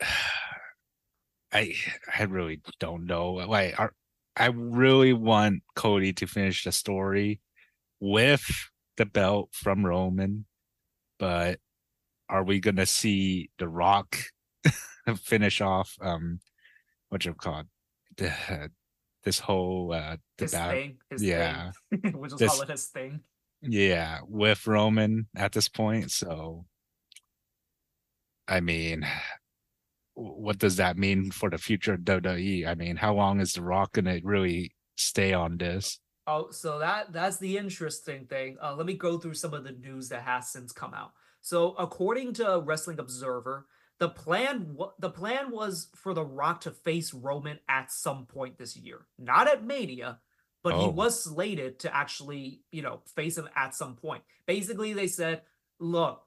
I 1.52 1.74
I 2.18 2.22
really 2.24 2.62
don't 2.80 3.04
know. 3.06 3.32
Like, 3.34 3.78
are, 3.78 3.92
I 4.36 4.46
really 4.46 5.12
want 5.12 5.62
Cody 5.76 6.12
to 6.14 6.26
finish 6.26 6.64
the 6.64 6.72
story 6.72 7.40
with 8.00 8.44
the 8.96 9.06
belt 9.06 9.50
from 9.52 9.84
Roman, 9.84 10.46
but 11.18 11.60
are 12.28 12.42
we 12.42 12.60
gonna 12.60 12.86
see 12.86 13.50
The 13.58 13.68
Rock 13.68 14.18
finish 15.16 15.60
off 15.60 15.96
um 16.00 16.40
what 17.12 17.24
you 17.26 17.34
call 17.34 17.60
it 17.60 17.66
the 18.16 18.70
this 19.22 19.38
whole 19.38 19.92
uh 19.92 20.16
His 20.38 20.52
bat- 20.52 20.70
thing, 20.70 20.96
his 21.10 21.22
yeah 21.22 21.70
thing. 21.90 22.12
we'll 22.18 22.30
just 22.30 22.38
This- 22.40 22.50
call 22.52 22.62
it 22.62 22.70
his 22.70 22.86
thing. 22.86 23.20
yeah 23.60 24.20
with 24.26 24.66
Roman 24.66 25.26
at 25.36 25.52
this 25.52 25.68
point. 25.68 26.10
So 26.10 26.64
I 28.48 28.60
mean 28.60 29.06
what 30.14 30.58
does 30.58 30.76
that 30.76 30.96
mean 30.98 31.30
for 31.30 31.48
the 31.48 31.56
future 31.58 31.94
of 31.94 32.00
WWE? 32.00 32.66
I 32.66 32.74
mean, 32.74 32.96
how 32.96 33.14
long 33.14 33.40
is 33.40 33.54
The 33.54 33.62
Rock 33.62 33.92
gonna 33.92 34.20
really 34.22 34.72
stay 34.96 35.32
on 35.32 35.56
this? 35.56 36.00
Oh, 36.26 36.50
so 36.50 36.78
that 36.80 37.12
that's 37.14 37.38
the 37.38 37.56
interesting 37.56 38.26
thing. 38.26 38.56
Uh, 38.62 38.74
let 38.74 38.84
me 38.86 38.94
go 38.94 39.16
through 39.18 39.34
some 39.34 39.54
of 39.54 39.64
the 39.64 39.72
news 39.72 40.08
that 40.10 40.22
has 40.22 40.50
since 40.52 40.70
come 40.70 40.92
out. 40.92 41.12
So, 41.40 41.72
according 41.78 42.34
to 42.34 42.60
Wrestling 42.64 42.98
Observer, 43.00 43.66
the 44.02 44.08
plan 44.08 44.76
the 44.98 45.10
plan 45.10 45.52
was 45.52 45.86
for 45.94 46.12
The 46.12 46.24
Rock 46.24 46.62
to 46.62 46.72
face 46.72 47.14
Roman 47.14 47.60
at 47.68 47.92
some 47.92 48.26
point 48.26 48.58
this 48.58 48.76
year, 48.76 49.06
not 49.16 49.46
at 49.46 49.62
Mania, 49.64 50.18
but 50.64 50.74
he 50.74 50.86
Oh. 50.86 50.90
was 50.90 51.22
slated 51.22 51.78
to 51.80 51.94
actually, 51.94 52.62
you 52.72 52.82
know, 52.82 53.02
face 53.14 53.38
him 53.38 53.48
at 53.54 53.76
some 53.76 53.94
point. 53.94 54.24
Basically, 54.44 54.92
they 54.92 55.06
said, 55.06 55.42
"Look, 55.78 56.26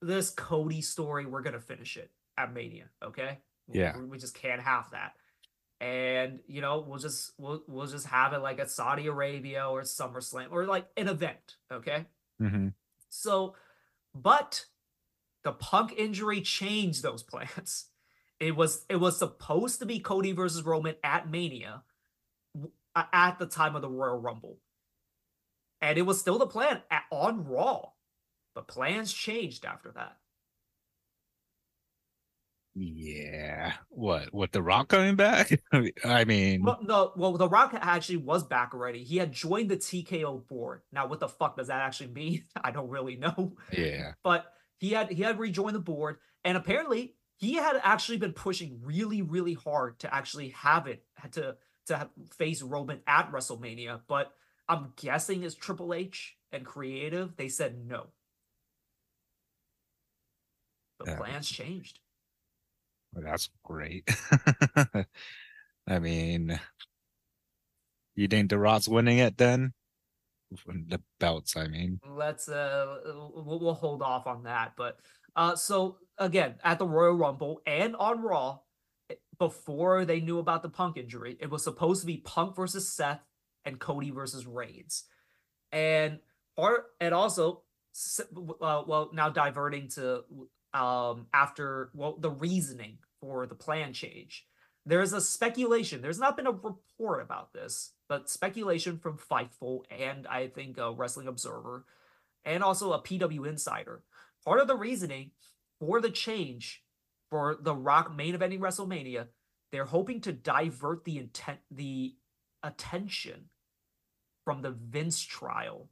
this 0.00 0.30
Cody 0.30 0.82
story, 0.82 1.24
we're 1.24 1.42
gonna 1.42 1.60
finish 1.60 1.96
it 1.96 2.10
at 2.36 2.52
Mania, 2.52 2.90
okay? 3.00 3.38
Yeah. 3.68 3.96
we, 3.96 4.04
we 4.04 4.18
just 4.18 4.34
can't 4.34 4.60
have 4.60 4.90
that." 4.90 5.14
and 5.80 6.38
you 6.46 6.60
know 6.60 6.78
we'll 6.78 7.00
just 7.00 7.32
we'll 7.38 7.64
we'll 7.66 7.88
just 7.88 8.06
have 8.06 8.32
it 8.32 8.38
like 8.38 8.60
at 8.60 8.70
Saudi 8.70 9.08
Arabia 9.08 9.68
or 9.68 9.82
SummerSlam 9.82 10.48
or 10.52 10.64
like 10.66 10.86
an 10.96 11.06
event, 11.08 11.56
okay? 11.72 12.06
hmm 12.38 12.68
So, 13.08 13.56
but 14.14 14.64
the 15.44 15.52
Punk 15.52 15.94
injury 15.96 16.40
changed 16.40 17.02
those 17.02 17.22
plans. 17.22 17.86
It 18.40 18.56
was 18.56 18.84
it 18.88 18.96
was 18.96 19.20
supposed 19.20 19.78
to 19.78 19.86
be 19.86 20.00
Cody 20.00 20.32
versus 20.32 20.64
Roman 20.64 20.96
at 21.04 21.30
Mania 21.30 21.84
at 22.96 23.38
the 23.38 23.46
time 23.46 23.76
of 23.76 23.82
the 23.82 23.88
Royal 23.88 24.18
Rumble, 24.18 24.58
and 25.80 25.96
it 25.96 26.02
was 26.02 26.18
still 26.18 26.40
the 26.40 26.48
plan 26.48 26.82
at, 26.90 27.04
on 27.12 27.44
Raw, 27.44 27.90
but 28.56 28.66
plans 28.66 29.12
changed 29.12 29.64
after 29.64 29.92
that. 29.92 30.16
Yeah. 32.74 33.74
What? 33.90 34.32
With 34.32 34.50
The 34.52 34.62
Rock 34.62 34.88
coming 34.88 35.14
back? 35.14 35.60
I 36.04 36.24
mean, 36.24 36.62
Well, 36.64 36.78
no, 36.82 37.12
well, 37.16 37.36
The 37.36 37.48
Rock 37.48 37.76
actually 37.80 38.16
was 38.16 38.42
back 38.44 38.72
already. 38.72 39.04
He 39.04 39.18
had 39.18 39.30
joined 39.30 39.70
the 39.70 39.76
TKO 39.76 40.46
board. 40.48 40.80
Now, 40.90 41.06
what 41.06 41.20
the 41.20 41.28
fuck 41.28 41.56
does 41.56 41.68
that 41.68 41.80
actually 41.82 42.10
mean? 42.10 42.44
I 42.64 42.70
don't 42.70 42.88
really 42.88 43.16
know. 43.16 43.52
yeah. 43.70 44.14
But 44.24 44.46
he 44.82 44.90
had 44.90 45.12
he 45.12 45.22
had 45.22 45.38
rejoined 45.38 45.76
the 45.76 45.80
board, 45.80 46.16
and 46.44 46.56
apparently 46.56 47.14
he 47.36 47.54
had 47.54 47.80
actually 47.84 48.18
been 48.18 48.32
pushing 48.32 48.80
really, 48.82 49.22
really 49.22 49.54
hard 49.54 50.00
to 50.00 50.12
actually 50.12 50.48
have 50.48 50.88
it 50.88 51.04
had 51.14 51.32
to 51.34 51.54
to 51.86 51.96
have, 51.96 52.10
face 52.36 52.62
Roman 52.62 52.98
at 53.06 53.30
WrestleMania. 53.30 54.00
But 54.08 54.32
I'm 54.68 54.92
guessing 54.96 55.44
as 55.44 55.54
Triple 55.54 55.94
H 55.94 56.36
and 56.50 56.66
creative, 56.66 57.36
they 57.36 57.48
said 57.48 57.76
no. 57.86 58.08
The 60.98 61.14
plans 61.14 61.48
changed. 61.48 62.00
Well, 63.14 63.22
that's 63.24 63.50
great. 63.62 64.08
I 65.86 66.00
mean, 66.00 66.58
you 68.16 68.26
think 68.26 68.50
The 68.50 68.58
Rock's 68.58 68.88
winning 68.88 69.18
it 69.18 69.38
then? 69.38 69.74
The 70.88 71.00
belts, 71.20 71.56
I 71.56 71.66
mean. 71.66 72.00
let's 72.08 72.48
uh 72.48 72.98
we'll, 73.04 73.58
we'll 73.60 73.74
hold 73.74 74.02
off 74.02 74.26
on 74.26 74.42
that 74.44 74.72
but 74.76 74.98
uh 75.36 75.56
so 75.56 75.98
again 76.18 76.54
at 76.62 76.78
the 76.78 76.86
royal 76.86 77.14
rumble 77.14 77.60
and 77.66 77.96
on 77.96 78.20
raw 78.20 78.58
eh, 79.10 79.14
before 79.38 80.04
they 80.04 80.20
knew 80.20 80.38
about 80.38 80.62
the 80.62 80.68
punk 80.68 80.96
injury 80.96 81.36
it 81.40 81.50
was 81.50 81.64
supposed 81.64 82.00
to 82.00 82.06
be 82.06 82.18
punk 82.18 82.54
versus 82.56 82.88
seth 82.92 83.20
and 83.64 83.78
cody 83.78 84.10
versus 84.10 84.46
reigns 84.46 85.04
and 85.72 86.18
or 86.56 86.86
and 87.00 87.14
also 87.14 87.62
uh, 88.60 88.82
well 88.86 89.10
now 89.12 89.28
diverting 89.28 89.88
to 89.88 90.22
um 90.74 91.26
after 91.32 91.90
well 91.94 92.16
the 92.18 92.30
reasoning 92.30 92.98
for 93.20 93.46
the 93.46 93.54
plan 93.54 93.92
change 93.92 94.46
there's 94.84 95.12
a 95.12 95.20
speculation 95.20 96.02
there's 96.02 96.18
not 96.18 96.36
been 96.36 96.46
a 96.46 96.52
report 96.52 97.22
about 97.22 97.52
this 97.52 97.92
but 98.08 98.28
speculation 98.28 98.98
from 98.98 99.16
fightful 99.16 99.82
and 99.90 100.26
i 100.26 100.48
think 100.48 100.78
a 100.78 100.92
wrestling 100.92 101.28
observer 101.28 101.84
and 102.44 102.62
also 102.62 102.92
a 102.92 103.02
pw 103.02 103.46
insider. 103.48 104.02
Part 104.44 104.60
of 104.60 104.66
the 104.66 104.76
reasoning 104.76 105.30
for 105.78 106.00
the 106.00 106.10
change 106.10 106.82
for 107.30 107.56
the 107.60 107.74
rock 107.74 108.14
main 108.14 108.36
eventing 108.36 108.60
wrestlemania 108.60 109.28
they're 109.70 109.84
hoping 109.86 110.20
to 110.20 110.32
divert 110.32 111.04
the 111.04 111.18
intent 111.18 111.60
the 111.70 112.14
attention 112.62 113.48
from 114.44 114.62
the 114.62 114.70
vince 114.70 115.20
trial 115.20 115.88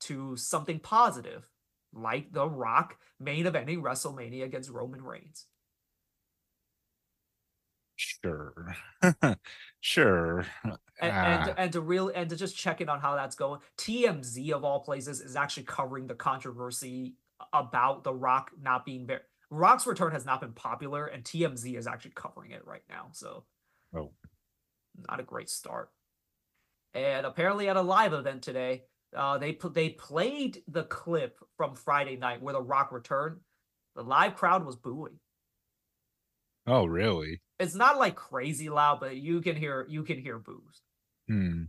to 0.00 0.36
something 0.36 0.78
positive 0.78 1.50
like 1.92 2.32
the 2.32 2.48
rock 2.48 2.96
main 3.18 3.44
eventing 3.44 3.82
wrestlemania 3.82 4.44
against 4.44 4.70
roman 4.70 5.02
reigns 5.02 5.46
Sure. 7.96 8.74
sure. 9.80 10.46
and, 10.64 10.76
and, 11.00 11.50
Ah, 11.50 11.54
and 11.56 11.72
to 11.72 11.80
real 11.80 12.08
and 12.14 12.28
to 12.30 12.36
just 12.36 12.56
check 12.56 12.80
in 12.80 12.88
on 12.88 13.00
how 13.00 13.14
that's 13.14 13.36
going 13.36 13.60
tmz 13.78 14.50
of 14.52 14.64
all 14.64 14.80
places 14.80 15.20
is 15.20 15.36
actually 15.36 15.64
covering 15.64 16.06
the 16.06 16.14
controversy 16.14 17.14
about 17.52 18.04
the 18.04 18.12
rock 18.14 18.50
not 18.60 18.84
being 18.84 19.06
very 19.06 19.20
rock's 19.50 19.86
return 19.86 20.12
has 20.12 20.24
not 20.24 20.40
been 20.40 20.52
popular 20.52 21.06
and 21.06 21.24
tmz 21.24 21.76
is 21.76 21.86
actually 21.86 22.12
covering 22.14 22.50
it 22.52 22.66
right 22.66 22.82
now 22.88 23.08
so 23.12 23.44
Oh. 23.96 24.12
not 25.08 25.20
a 25.20 25.24
great 25.24 25.48
start 25.50 25.90
and 26.94 27.26
apparently 27.26 27.68
at 27.68 27.76
a 27.76 27.82
live 27.82 28.12
event 28.12 28.42
today 28.42 28.84
uh, 29.16 29.38
they 29.38 29.56
they 29.72 29.90
played 29.90 30.62
the 30.68 30.84
clip 30.84 31.38
from 31.56 31.74
friday 31.74 32.16
night 32.16 32.42
where 32.42 32.54
the 32.54 32.62
rock 32.62 32.92
returned 32.92 33.38
the 33.94 34.02
live 34.02 34.34
crowd 34.36 34.64
was 34.64 34.76
booing 34.76 35.18
oh, 36.66 36.84
really? 36.86 37.40
it's 37.60 37.74
not 37.74 37.98
like 37.98 38.16
crazy 38.16 38.68
loud 38.68 38.98
but 39.00 39.16
you 39.16 39.40
can 39.40 39.54
hear 39.56 39.86
you 39.88 40.02
can 40.02 40.18
hear 40.18 40.38
boos 40.38 40.82
Hmm. 41.28 41.64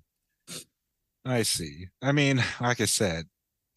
I 1.24 1.42
see. 1.44 1.88
I 2.02 2.12
mean, 2.12 2.44
like 2.62 2.80
I 2.82 2.86
said, 2.86 3.26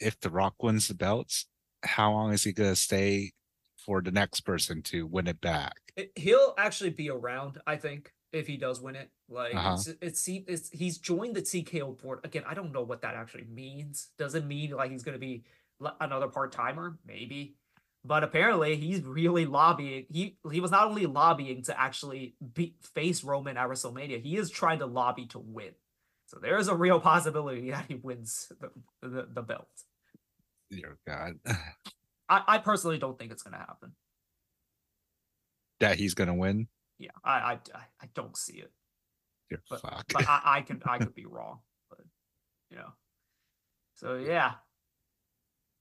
if 0.01 0.19
The 0.21 0.29
Rock 0.31 0.63
wins 0.63 0.89
the 0.89 0.95
belts, 0.95 1.47
how 1.83 2.13
long 2.13 2.33
is 2.33 2.45
he 2.45 2.53
gonna 2.53 2.77
stay 2.77 3.33
for 3.77 4.03
the 4.03 4.11
next 4.11 4.41
person 4.41 4.83
to 4.83 5.07
win 5.07 5.27
it 5.29 5.41
back? 5.41 5.75
It- 5.97 6.13
he'll 6.17 6.55
actually 6.59 6.91
be 6.91 7.09
around, 7.11 7.59
I 7.67 7.77
think, 7.77 8.13
if 8.33 8.47
he 8.47 8.57
does 8.57 8.81
win 8.83 8.97
it. 8.97 9.11
Like 9.29 9.55
Uh-huh. 9.55 9.75
it's, 9.75 9.89
it's, 10.03 10.29
it's 10.29 10.71
he's 10.71 10.99
joined 10.99 11.37
the 11.37 11.43
TKO 11.43 11.97
board 12.03 12.21
again. 12.25 12.43
I 12.47 12.55
don't 12.55 12.73
know 12.73 12.83
what 12.83 13.01
that 13.03 13.15
actually 13.15 13.45
means. 13.45 14.09
Does 14.19 14.35
it 14.35 14.45
mean 14.45 14.73
like 14.73 14.91
he's 14.91 15.03
gonna 15.05 15.19
be 15.19 15.45
another 16.01 16.29
part 16.29 16.53
timer? 16.53 16.99
Maybe, 17.07 17.55
but 18.05 18.23
apparently 18.25 18.77
he's 18.77 19.03
really 19.03 19.45
lobbying. 19.47 20.07
He 20.11 20.39
he 20.51 20.61
was 20.61 20.71
not 20.71 20.87
only 20.87 21.07
lobbying 21.07 21.63
to 21.65 21.79
actually 21.81 22.35
be 22.55 22.75
face 22.95 23.23
Roman 23.25 23.57
at 23.57 23.69
WrestleMania. 23.69 24.21
He 24.23 24.37
is 24.37 24.51
trying 24.51 24.79
to 24.81 24.87
lobby 24.87 25.27
to 25.27 25.39
win. 25.39 25.73
So 26.27 26.39
there 26.41 26.59
is 26.59 26.69
a 26.69 26.75
real 26.75 27.01
possibility 27.01 27.71
that 27.71 27.87
he 27.89 27.95
wins 27.97 28.51
the 28.61 28.71
the, 29.09 29.29
the 29.33 29.43
belt. 29.43 29.69
Dear 30.71 30.99
God, 31.07 31.35
I, 32.29 32.43
I 32.47 32.59
personally 32.59 32.99
don't 32.99 33.19
think 33.19 33.33
it's 33.33 33.43
gonna 33.43 33.57
happen. 33.59 33.93
that 35.81 35.97
he's 35.99 36.15
gonna 36.15 36.35
win. 36.35 36.69
Yeah, 36.99 37.11
I 37.25 37.33
I, 37.33 37.59
I- 38.03 38.09
don't 38.15 38.37
see 38.37 38.59
it. 38.59 38.73
Dear 39.49 39.63
But- 39.71 39.81
fuck. 39.81 40.05
but 40.13 40.29
I, 40.29 40.41
I 40.45 40.61
can 40.63 40.83
I 40.85 40.99
could 41.05 41.15
be 41.15 41.25
wrong, 41.27 41.61
but 41.89 42.01
you 42.71 42.77
know. 42.77 42.93
So 43.97 44.17
yeah, 44.17 44.55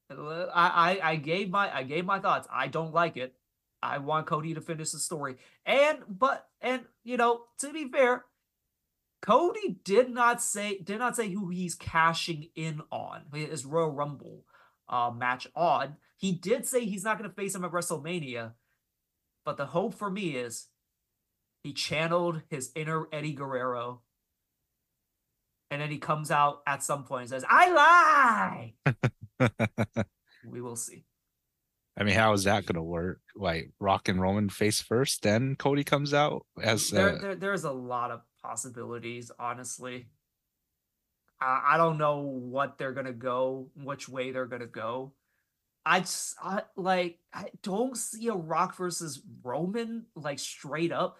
I, 0.10 1.00
I 1.04 1.16
gave 1.18 1.50
my 1.50 1.74
I 1.74 1.84
gave 1.84 2.06
my 2.06 2.20
thoughts. 2.20 2.48
I 2.52 2.68
don't 2.68 2.94
like 2.94 3.18
it. 3.18 3.36
I 3.82 4.00
want 4.00 4.28
Cody 4.28 4.54
to 4.54 4.62
finish 4.62 4.92
the 4.92 5.00
story, 5.00 5.36
and 5.66 6.00
but 6.08 6.48
and 6.62 6.84
you 7.04 7.18
know 7.18 7.42
to 7.60 7.72
be 7.72 7.90
fair, 7.90 8.26
Cody 9.22 9.80
did 9.84 10.10
not 10.10 10.42
say 10.42 10.80
did 10.80 11.00
not 11.00 11.16
say 11.16 11.30
who 11.30 11.50
he's 11.50 11.76
cashing 11.76 12.50
in 12.56 12.82
on 12.92 13.24
his 13.34 13.66
Royal 13.66 13.92
Rumble 13.92 14.46
uh, 14.90 15.12
match 15.16 15.48
on. 15.56 15.98
He 16.18 16.32
did 16.32 16.66
say 16.66 16.86
he's 16.86 17.04
not 17.04 17.18
going 17.20 17.30
to 17.30 17.36
face 17.36 17.54
him 17.54 17.64
at 17.64 17.72
WrestleMania, 17.72 18.54
but 19.46 19.58
the 19.58 19.68
hope 19.68 19.94
for 19.94 20.10
me 20.10 20.36
is 20.36 20.68
he 21.64 21.74
channeled 21.74 22.42
his 22.50 22.72
inner 22.76 23.08
Eddie 23.12 23.34
Guerrero. 23.34 24.02
And 25.70 25.82
then 25.82 25.90
he 25.90 25.98
comes 25.98 26.32
out 26.32 26.62
at 26.66 26.82
some 26.82 27.04
point 27.04 27.24
and 27.24 27.30
says, 27.30 27.46
I 27.48 27.72
lie. 27.72 28.74
we 30.48 30.62
will 30.62 30.76
see. 30.76 31.06
I 32.00 32.04
mean, 32.04 32.16
how 32.16 32.34
is 32.34 32.44
that 32.44 32.66
gonna 32.66 32.84
work? 32.84 33.22
Like 33.36 33.72
Rock 33.80 34.08
and 34.08 34.22
Roman 34.22 34.50
face 34.50 34.82
first, 34.82 35.24
then 35.24 35.56
Cody 35.56 35.84
comes 35.84 36.14
out 36.14 36.46
as 36.62 36.90
there, 36.90 37.16
uh, 37.16 37.22
there, 37.22 37.36
there's 37.36 37.64
a 37.64 37.72
lot 37.72 38.12
of 38.12 38.22
possibilities, 38.42 39.32
honestly. 39.40 40.08
I, 41.42 41.72
I 41.72 41.78
don't 41.78 41.98
know 41.98 42.20
what 42.20 42.78
they're 42.78 42.94
gonna 42.94 43.14
go, 43.14 43.70
which 43.76 44.08
way 44.08 44.32
they're 44.32 44.46
gonna 44.46 44.68
go. 44.68 45.14
I 45.86 46.02
just 46.02 46.36
I, 46.42 46.64
like 46.76 47.18
I 47.34 47.46
don't 47.64 47.98
see 47.98 48.28
a 48.28 48.34
Rock 48.34 48.76
versus 48.76 49.22
Roman 49.42 50.06
like 50.16 50.38
straight 50.38 50.92
up, 50.92 51.18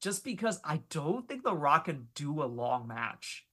just 0.00 0.24
because 0.24 0.58
I 0.64 0.80
don't 0.88 1.28
think 1.28 1.42
the 1.42 1.54
Rock 1.54 1.86
can 1.86 2.08
do 2.14 2.42
a 2.42 2.46
long 2.46 2.86
match. 2.86 3.44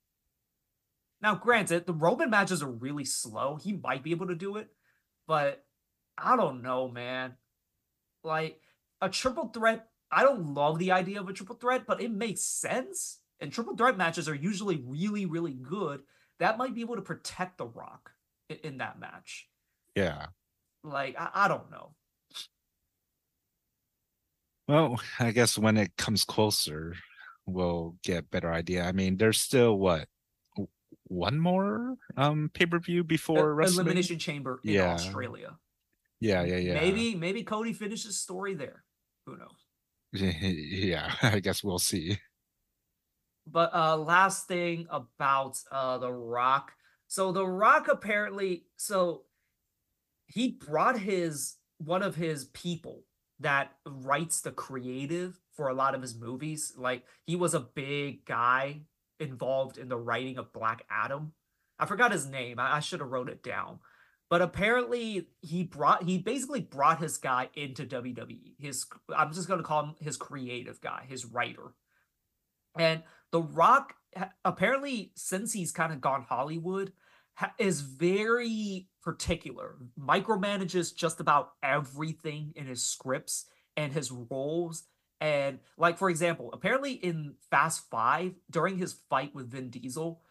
Now, 1.25 1.33
granted, 1.33 1.87
the 1.87 1.93
Roman 1.93 2.29
matches 2.29 2.61
are 2.61 2.69
really 2.69 3.03
slow. 3.03 3.55
He 3.55 3.73
might 3.73 4.03
be 4.03 4.11
able 4.11 4.27
to 4.27 4.35
do 4.35 4.57
it, 4.57 4.69
but 5.25 5.65
I 6.15 6.35
don't 6.35 6.61
know, 6.61 6.87
man. 6.87 7.33
Like 8.23 8.61
a 9.01 9.09
triple 9.09 9.47
threat 9.47 9.87
I 10.11 10.21
don't 10.21 10.53
love 10.53 10.77
the 10.77 10.91
idea 10.91 11.19
of 11.19 11.27
a 11.27 11.33
triple 11.33 11.55
threat, 11.55 11.87
but 11.87 11.99
it 11.99 12.11
makes 12.11 12.41
sense. 12.41 13.21
And 13.39 13.51
triple 13.51 13.75
threat 13.75 13.97
matches 13.97 14.29
are 14.29 14.35
usually 14.35 14.83
really, 14.85 15.25
really 15.25 15.53
good. 15.53 16.01
That 16.37 16.59
might 16.59 16.75
be 16.75 16.81
able 16.81 16.95
to 16.95 17.01
protect 17.01 17.57
The 17.57 17.65
Rock 17.65 18.11
in, 18.47 18.57
in 18.57 18.77
that 18.77 18.99
match. 18.99 19.49
yeah. 19.95 20.27
Like, 20.83 21.15
I, 21.19 21.29
I 21.33 21.47
don't 21.47 21.71
know. 21.71 21.95
Well, 24.67 25.01
I 25.19 25.31
guess 25.31 25.57
when 25.57 25.77
it 25.77 25.97
comes 25.97 26.23
closer, 26.23 26.95
we'll 27.47 27.95
get 28.03 28.19
a 28.19 28.27
better 28.27 28.53
idea. 28.53 28.83
I 28.83 28.91
mean, 28.91 29.17
there's 29.17 29.41
still 29.41 29.79
what 29.79 30.07
one 31.05 31.39
more 31.39 31.95
um 32.17 32.49
pay 32.53 32.65
per 32.65 32.79
view 32.79 33.03
before 33.03 33.55
WrestleMania? 33.55 33.75
Elimination 33.75 34.19
Chamber 34.19 34.59
in 34.65 34.73
Yeah. 34.73 34.93
Australia. 34.93 35.59
Yeah, 36.19 36.43
yeah, 36.43 36.57
yeah. 36.57 36.73
Maybe, 36.73 37.15
maybe 37.15 37.43
Cody 37.43 37.73
finishes 37.73 38.19
story 38.19 38.53
there. 38.55 38.83
Who 39.25 39.37
knows? 39.37 39.65
yeah, 40.13 41.13
I 41.21 41.39
guess 41.39 41.63
we'll 41.63 41.79
see. 41.79 42.17
But 43.47 43.73
uh 43.73 43.97
last 43.97 44.47
thing 44.47 44.87
about 44.89 45.57
uh 45.71 45.97
The 45.97 46.11
Rock. 46.11 46.73
So 47.07 47.31
The 47.31 47.45
Rock 47.47 47.87
apparently 47.87 48.65
so 48.77 49.25
he 50.27 50.51
brought 50.51 50.99
his 50.99 51.57
one 51.77 52.01
of 52.03 52.15
his 52.15 52.45
people 52.45 53.03
that 53.39 53.75
writes 53.85 54.41
the 54.41 54.51
creative 54.51 55.39
for 55.51 55.67
a 55.67 55.73
lot 55.73 55.93
of 55.93 56.01
his 56.01 56.15
movies. 56.15 56.73
Like 56.77 57.03
he 57.25 57.35
was 57.35 57.53
a 57.53 57.59
big 57.59 58.25
guy 58.25 58.81
involved 59.19 59.77
in 59.77 59.89
the 59.89 59.97
writing 59.97 60.37
of 60.37 60.53
Black 60.53 60.85
Adam. 60.89 61.33
I 61.79 61.85
forgot 61.85 62.11
his 62.11 62.25
name. 62.25 62.59
I, 62.59 62.77
I 62.77 62.79
should 62.79 62.99
have 62.99 63.09
wrote 63.09 63.29
it 63.29 63.43
down. 63.43 63.79
But 64.29 64.41
apparently 64.41 65.27
he 65.41 65.63
brought 65.63 66.03
he 66.03 66.17
basically 66.17 66.61
brought 66.61 66.99
his 66.99 67.17
guy 67.17 67.49
into 67.53 67.85
WWE. 67.85 68.55
His 68.59 68.85
I'm 69.15 69.31
just 69.31 69.47
gonna 69.47 69.63
call 69.63 69.83
him 69.83 69.95
his 69.99 70.17
creative 70.17 70.81
guy, 70.81 71.05
his 71.07 71.25
writer. 71.25 71.73
And 72.77 73.03
The 73.31 73.41
Rock 73.41 73.95
apparently 74.43 75.11
since 75.15 75.53
he's 75.53 75.71
kind 75.71 75.93
of 75.93 76.01
gone 76.01 76.23
Hollywood 76.27 76.91
is 77.59 77.81
very 77.81 78.87
particular, 79.03 79.75
micromanages 79.99 80.95
just 80.95 81.19
about 81.19 81.51
everything 81.61 82.53
in 82.55 82.65
his 82.65 82.85
scripts 82.85 83.45
and 83.77 83.93
his 83.93 84.11
roles. 84.11 84.85
And 85.21 85.59
like 85.77 85.97
for 85.97 86.09
example, 86.09 86.49
apparently 86.53 86.93
in 86.93 87.35
Fast 87.49 87.89
5 87.89 88.33
during 88.49 88.77
his 88.77 88.93
fight 89.09 89.33
with 89.33 89.51
Vin 89.51 89.69
Diesel, 89.69 90.21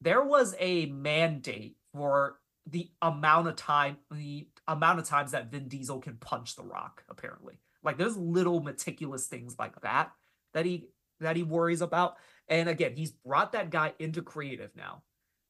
there 0.00 0.24
was 0.24 0.54
a 0.58 0.86
mandate 0.86 1.76
for 1.92 2.38
the 2.66 2.90
amount 3.02 3.48
of 3.48 3.56
time 3.56 3.98
the 4.10 4.48
amount 4.66 4.98
of 4.98 5.04
times 5.04 5.32
that 5.32 5.50
Vin 5.50 5.68
Diesel 5.68 6.00
can 6.00 6.16
punch 6.16 6.56
the 6.56 6.62
rock 6.62 7.04
apparently. 7.08 7.60
Like 7.82 7.98
there's 7.98 8.16
little 8.16 8.60
meticulous 8.60 9.26
things 9.26 9.56
like 9.58 9.80
that 9.82 10.12
that 10.54 10.64
he 10.64 10.88
that 11.20 11.36
he 11.36 11.42
worries 11.42 11.80
about. 11.80 12.16
And 12.48 12.68
again, 12.68 12.94
he's 12.96 13.10
brought 13.10 13.52
that 13.52 13.70
guy 13.70 13.94
into 13.98 14.22
creative 14.22 14.70
now. 14.76 15.02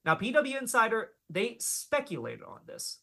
Now, 0.04 0.14
PW 0.14 0.60
Insider, 0.60 1.10
they 1.30 1.56
speculated 1.58 2.42
on 2.42 2.60
this 2.66 2.98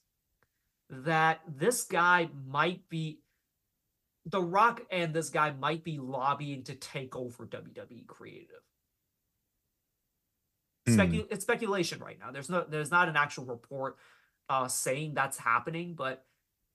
that 0.90 1.40
this 1.48 1.84
guy 1.84 2.30
might 2.48 2.88
be 2.90 3.20
The 4.26 4.42
Rock 4.42 4.82
and 4.92 5.14
this 5.14 5.30
guy 5.30 5.52
might 5.52 5.84
be 5.84 5.98
lobbying 5.98 6.64
to 6.66 6.76
take 6.76 7.16
over 7.16 7.46
WWE 7.48 8.06
creative. 8.08 8.62
Hmm. 10.88 11.00
Specu- 11.00 11.28
it's 11.32 11.44
speculation 11.44 12.00
right 12.00 12.20
now. 12.20 12.32
There's 12.32 12.50
no 12.50 12.66
there's 12.68 12.92
not 12.92 13.10
an 13.10 13.16
actual 13.16 13.46
report 13.46 13.98
uh 14.50 14.68
saying 14.68 15.14
that's 15.14 15.38
happening, 15.38 15.96
but 15.96 16.26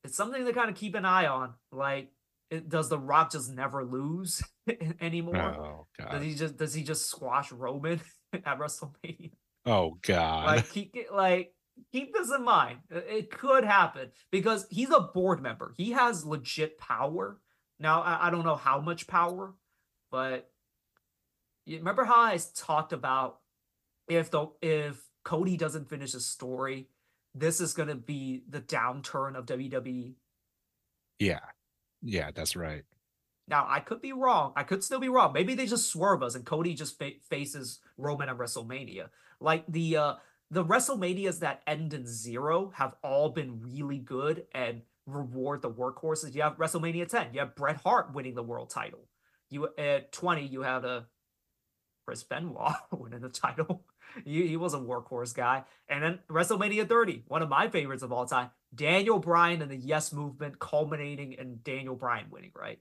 it's 0.05 0.17
something 0.17 0.45
to 0.45 0.53
kind 0.53 0.71
of 0.71 0.77
keep 0.77 0.95
an 0.95 1.05
eye 1.05 1.27
on. 1.27 1.55
Like, 1.73 2.13
it, 2.51 2.69
does 2.69 2.89
The 2.89 2.99
Rock 2.99 3.33
just 3.33 3.51
never 3.53 3.85
lose 3.85 4.43
anymore? 5.01 5.37
Oh 5.37 5.87
Does 6.13 6.23
he 6.23 6.35
just 6.35 6.57
does 6.57 6.75
he 6.75 6.85
just 6.85 7.07
squash 7.11 7.51
Roman 7.51 8.01
at 8.33 8.59
WrestleMania? 8.59 9.33
Oh 9.65 9.99
god. 10.03 10.47
Like 10.47 10.77
it- 10.77 11.13
like 11.13 11.53
keep 11.93 12.13
this 12.15 12.31
in 12.33 12.43
mind. 12.45 12.79
It- 12.91 13.07
It 13.09 13.31
could 13.31 13.65
happen 13.65 14.11
because 14.31 14.67
he's 14.71 14.91
a 14.91 15.01
board 15.01 15.41
member. 15.43 15.73
He 15.77 15.93
has 15.93 16.25
legit 16.25 16.79
power. 16.79 17.41
Now 17.79 18.03
I, 18.03 18.29
I 18.29 18.31
don't 18.31 18.45
know 18.45 18.57
how 18.57 18.81
much 18.81 19.07
power, 19.07 19.55
but 20.11 20.51
you 21.67 21.79
remember 21.79 22.05
how 22.05 22.23
I 22.23 22.39
talked 22.55 22.93
about 22.93 23.41
if 24.09 24.31
the 24.31 24.47
if 24.63 25.03
Cody 25.25 25.57
doesn't 25.57 25.89
finish 25.91 26.13
his 26.13 26.27
story, 26.27 26.89
this 27.35 27.61
is 27.61 27.75
gonna 27.75 27.97
be 27.97 28.43
the 28.49 28.61
downturn 28.61 29.37
of. 29.37 29.47
WWE. 29.47 30.15
yeah. 31.19 31.41
Yeah, 32.03 32.31
that's 32.33 32.55
right. 32.55 32.85
Now 33.49 33.67
I 33.69 33.81
could 33.81 34.01
be 34.01 34.13
wrong. 34.13 34.53
I 34.55 34.63
could 34.65 34.85
still 34.85 35.01
be 35.01 35.09
wrong. 35.09 35.33
Maybe 35.33 35.55
they 35.55 35.67
just 35.67 35.89
swerve 35.91 36.23
us 36.23 36.35
and 36.35 36.45
Cody 36.45 36.75
just 36.75 36.99
fa- 36.99 37.19
faces 37.29 37.81
Roman 37.97 38.29
at 38.29 38.37
WrestleMania. 38.39 39.09
Like 39.41 39.65
the 39.67 39.97
uh 39.97 40.15
the 40.51 40.65
WrestleManias 40.65 41.41
that 41.41 41.63
end 41.67 41.93
in 41.93 42.07
zero 42.07 42.73
have 42.77 42.95
all 43.03 43.31
been 43.31 43.61
really 43.61 43.99
good 43.99 44.47
and 44.53 44.83
reward 45.07 45.63
the 45.63 45.71
workhorses. 45.71 46.35
You 46.35 46.43
have 46.43 46.57
WrestleMania 46.57 47.09
10. 47.09 47.29
You 47.33 47.41
have 47.41 47.55
Bret 47.57 47.81
Hart 47.83 48.15
winning 48.15 48.35
the 48.35 48.43
world 48.43 48.71
title. 48.71 49.09
You 49.51 49.69
at 49.79 50.13
20 50.13 50.47
you 50.47 50.63
have 50.63 50.85
a 50.85 51.07
Chris 52.07 52.23
Benoit 52.23 52.75
winning 52.93 53.21
the 53.21 53.29
title. 53.29 53.85
He, 54.25 54.47
he 54.47 54.57
was 54.57 54.75
a 54.75 54.79
workhorse 54.79 55.35
guy. 55.35 55.65
And 55.89 56.03
then 56.03 56.19
WrestleMania 56.31 56.89
30, 56.89 57.25
one 57.27 57.43
of 57.43 57.49
my 57.49 57.69
favorites 57.69 58.03
of 58.03 58.13
all 58.13 58.27
time, 58.27 58.51
Daniel 58.75 59.19
Bryan 59.19 59.63
and 59.63 59.71
the 59.71 59.77
Yes 59.77 60.13
Movement 60.13 60.59
culminating 60.59 61.33
in 61.33 61.61
Daniel 61.63 61.97
Bryan 61.97 62.27
winning, 62.31 62.53
right? 62.55 62.79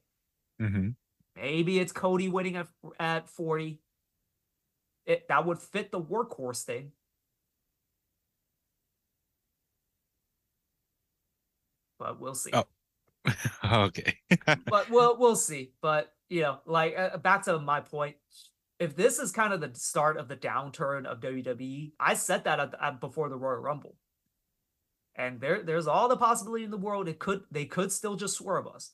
hmm 0.60 0.90
Maybe 1.36 1.80
it's 1.80 1.92
Cody 1.92 2.30
winning 2.30 2.56
at, 2.56 2.68
at 2.98 3.30
40. 3.30 3.80
It, 5.06 5.28
that 5.28 5.46
would 5.46 5.60
fit 5.60 5.92
the 5.92 6.00
workhorse 6.00 6.64
thing. 6.64 6.94
But 12.00 12.20
we'll 12.20 12.36
see. 12.36 12.52
Oh. 12.54 12.66
okay. 13.86 14.18
but 14.68 14.90
we'll 14.90 15.18
we'll 15.18 15.36
see. 15.36 15.72
But 15.82 16.14
you 16.30 16.42
know, 16.42 16.60
like 16.66 16.96
uh, 16.98 17.18
back 17.18 17.44
to 17.44 17.60
my 17.60 17.80
point, 17.80 18.16
if 18.80 18.96
this 18.96 19.20
is 19.20 19.32
kind 19.32 19.54
of 19.54 19.62
the 19.62 19.72
start 19.74 20.18
of 20.18 20.28
the 20.28 20.36
downturn 20.36 21.06
of 21.06 21.22
WWE, 21.22 21.94
I 22.00 22.14
said 22.14 22.44
that 22.44 22.60
at, 22.60 22.74
at, 22.82 23.00
before 23.00 23.30
the 23.30 23.38
Royal 23.38 23.60
Rumble, 23.60 23.96
and 25.16 25.40
there 25.40 25.64
there's 25.64 25.88
all 25.88 26.08
the 26.08 26.18
possibility 26.18 26.64
in 26.64 26.72
the 26.72 26.78
world. 26.78 27.08
It 27.08 27.20
could 27.20 27.44
they 27.52 27.66
could 27.66 27.92
still 27.92 28.16
just 28.16 28.38
swerve 28.38 28.68
us. 28.68 28.92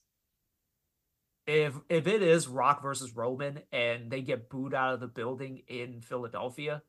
If 1.47 1.73
if 1.89 2.07
it 2.07 2.21
is 2.21 2.47
Rock 2.47 2.81
versus 2.83 3.15
Roman 3.15 3.61
and 3.71 4.11
they 4.11 4.21
get 4.21 4.49
booed 4.49 4.73
out 4.73 4.93
of 4.93 4.99
the 4.99 5.07
building 5.07 5.61
in 5.67 6.01
Philadelphia, 6.01 6.83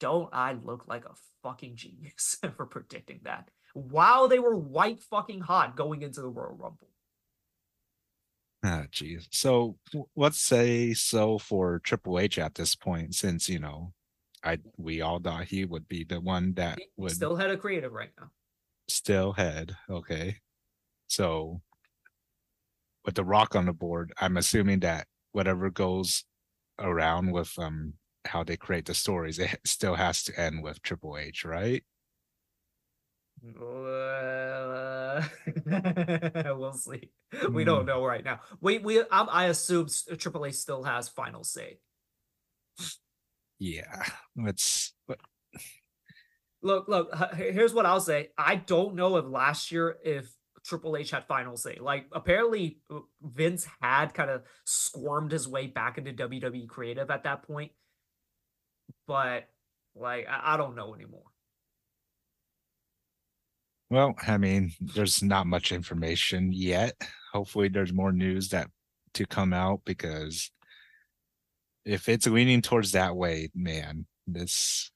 don't 0.00 0.28
I 0.32 0.54
look 0.54 0.88
like 0.88 1.04
a 1.04 1.14
fucking 1.42 1.76
genius 1.76 2.38
for 2.56 2.66
predicting 2.66 3.20
that? 3.22 3.50
While 3.74 4.28
they 4.28 4.38
were 4.38 4.56
white 4.56 5.02
fucking 5.02 5.40
hot 5.40 5.76
going 5.76 6.02
into 6.02 6.20
the 6.20 6.28
Royal 6.28 6.54
Rumble. 6.56 6.88
Ah, 8.64 8.84
geez. 8.90 9.26
So 9.32 9.76
let's 10.14 10.38
say 10.40 10.92
so 10.94 11.38
for 11.38 11.80
Triple 11.80 12.18
H 12.20 12.38
at 12.38 12.54
this 12.54 12.74
point, 12.76 13.14
since 13.14 13.48
you 13.48 13.58
know, 13.58 13.92
I 14.44 14.58
we 14.76 15.00
all 15.00 15.18
thought 15.18 15.46
he 15.46 15.64
would 15.64 15.88
be 15.88 16.04
the 16.04 16.20
one 16.20 16.54
that 16.54 16.78
He- 16.78 16.86
would 16.96 17.12
Still 17.12 17.36
head 17.36 17.50
a 17.50 17.56
creative 17.56 17.92
right 17.92 18.10
now. 18.18 18.30
still 18.88 19.32
head. 19.32 19.76
Okay. 19.90 20.36
So 21.08 21.60
with 23.04 23.14
the 23.16 23.24
rock 23.24 23.56
on 23.56 23.66
the 23.66 23.72
board, 23.72 24.12
I'm 24.20 24.36
assuming 24.36 24.80
that 24.80 25.08
whatever 25.32 25.70
goes 25.70 26.24
around 26.78 27.32
with 27.32 27.58
um 27.58 27.94
how 28.26 28.44
they 28.44 28.56
create 28.56 28.84
the 28.84 28.94
stories, 28.94 29.38
it 29.40 29.58
still 29.64 29.96
has 29.96 30.22
to 30.24 30.40
end 30.40 30.62
with 30.62 30.80
Triple 30.82 31.18
H, 31.18 31.44
right? 31.44 31.82
We'll 35.64 36.72
see. 36.74 37.10
We 37.50 37.62
Hmm. 37.62 37.66
don't 37.66 37.86
know 37.86 38.04
right 38.04 38.24
now. 38.24 38.40
We 38.60 38.78
we 38.78 39.00
um, 39.00 39.28
I 39.30 39.46
assume 39.46 39.88
H 40.46 40.54
still 40.54 40.82
has 40.84 41.08
final 41.08 41.42
say. 41.44 41.78
Yeah. 43.58 44.02
Let's 44.36 44.92
Look, 46.64 46.86
look. 46.88 47.10
h- 47.12 47.34
Here's 47.52 47.74
what 47.74 47.86
I'll 47.86 48.00
say. 48.00 48.28
I 48.38 48.54
don't 48.56 48.94
know 48.94 49.16
if 49.16 49.24
last 49.26 49.72
year 49.72 49.96
if 50.04 50.32
Triple 50.64 50.96
H 50.96 51.10
had 51.10 51.24
final 51.26 51.56
say. 51.56 51.78
Like 51.80 52.06
apparently 52.12 52.78
uh, 52.90 53.00
Vince 53.20 53.66
had 53.80 54.14
kind 54.14 54.30
of 54.30 54.42
squirmed 54.64 55.32
his 55.32 55.48
way 55.48 55.66
back 55.66 55.98
into 55.98 56.12
WWE 56.12 56.68
creative 56.68 57.10
at 57.10 57.24
that 57.24 57.42
point, 57.42 57.72
but 59.08 59.48
like 59.96 60.26
I, 60.28 60.54
I 60.54 60.56
don't 60.56 60.76
know 60.76 60.94
anymore. 60.94 61.24
Well, 63.92 64.14
I 64.26 64.38
mean, 64.38 64.72
there's 64.80 65.22
not 65.22 65.46
much 65.46 65.70
information 65.70 66.50
yet. 66.50 66.94
Hopefully 67.30 67.68
there's 67.68 67.92
more 67.92 68.10
news 68.10 68.48
that 68.48 68.68
to 69.12 69.26
come 69.26 69.52
out 69.52 69.82
because 69.84 70.50
if 71.84 72.08
it's 72.08 72.26
leaning 72.26 72.62
towards 72.62 72.92
that 72.92 73.14
way, 73.14 73.50
man, 73.54 74.06
this 74.26 74.90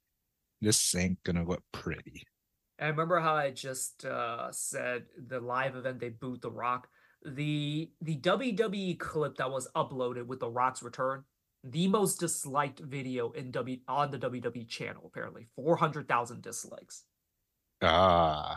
this 0.63 0.95
ain't 0.95 1.23
gonna 1.25 1.45
look 1.45 1.63
pretty. 1.73 2.23
I 2.81 2.87
remember 2.87 3.21
how 3.21 3.35
I 3.35 3.51
just 3.51 4.07
uh, 4.07 4.51
said 4.51 5.05
the 5.29 5.41
live 5.41 5.77
event 5.77 6.01
they 6.01 6.09
boot 6.09 6.41
The 6.41 6.51
Rock? 6.51 6.89
The 7.23 7.91
the 8.01 8.17
WWE 8.17 8.99
clip 8.99 9.37
that 9.37 9.51
was 9.51 9.69
uploaded 9.77 10.25
with 10.25 10.41
The 10.41 10.49
Rock's 10.49 10.83
return, 10.83 11.25
the 11.63 11.87
most 11.87 12.19
disliked 12.19 12.81
video 12.81 13.33
in 13.33 13.51
W 13.51 13.77
on 13.89 14.11
the 14.11 14.19
WWE 14.19 14.67
channel, 14.67 15.03
apparently. 15.05 15.49
400,000 15.55 16.41
dislikes. 16.41 17.05
Ah, 17.83 18.57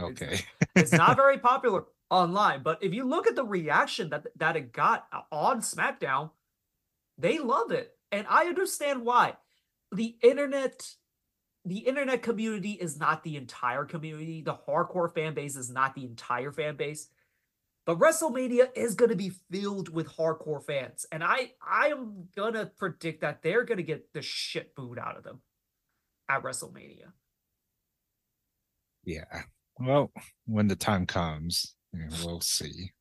okay. 0.00 0.40
It's 0.76 0.92
not 0.92 1.16
very 1.16 1.38
popular 1.38 1.84
online, 2.10 2.62
but 2.62 2.82
if 2.82 2.92
you 2.92 3.04
look 3.04 3.26
at 3.26 3.36
the 3.36 3.44
reaction 3.44 4.10
that 4.10 4.26
that 4.36 4.56
it 4.56 4.72
got 4.72 5.06
uh, 5.12 5.20
on 5.30 5.60
SmackDown, 5.60 6.30
they 7.16 7.38
love 7.38 7.70
it. 7.70 7.92
And 8.10 8.26
I 8.28 8.46
understand 8.46 9.04
why. 9.04 9.36
The 9.92 10.16
internet 10.22 10.94
the 11.64 11.78
internet 11.78 12.22
community 12.22 12.72
is 12.72 12.98
not 12.98 13.22
the 13.24 13.36
entire 13.36 13.84
community. 13.84 14.42
The 14.42 14.54
hardcore 14.68 15.12
fan 15.12 15.34
base 15.34 15.56
is 15.56 15.70
not 15.70 15.94
the 15.94 16.04
entire 16.04 16.52
fan 16.52 16.76
base. 16.76 17.08
But 17.86 17.98
WrestleMania 17.98 18.68
is 18.74 18.94
going 18.94 19.10
to 19.10 19.16
be 19.16 19.32
filled 19.50 19.90
with 19.90 20.08
hardcore 20.08 20.64
fans, 20.64 21.04
and 21.12 21.22
I 21.22 21.52
I 21.62 21.88
am 21.88 22.28
gonna 22.34 22.66
predict 22.66 23.20
that 23.20 23.42
they're 23.42 23.64
gonna 23.64 23.82
get 23.82 24.12
the 24.14 24.22
shit 24.22 24.74
booed 24.74 24.98
out 24.98 25.18
of 25.18 25.24
them 25.24 25.42
at 26.28 26.42
WrestleMania. 26.42 27.12
Yeah. 29.04 29.42
Well, 29.78 30.12
when 30.46 30.68
the 30.68 30.76
time 30.76 31.06
comes, 31.06 31.74
we'll 32.22 32.40
see. 32.40 32.92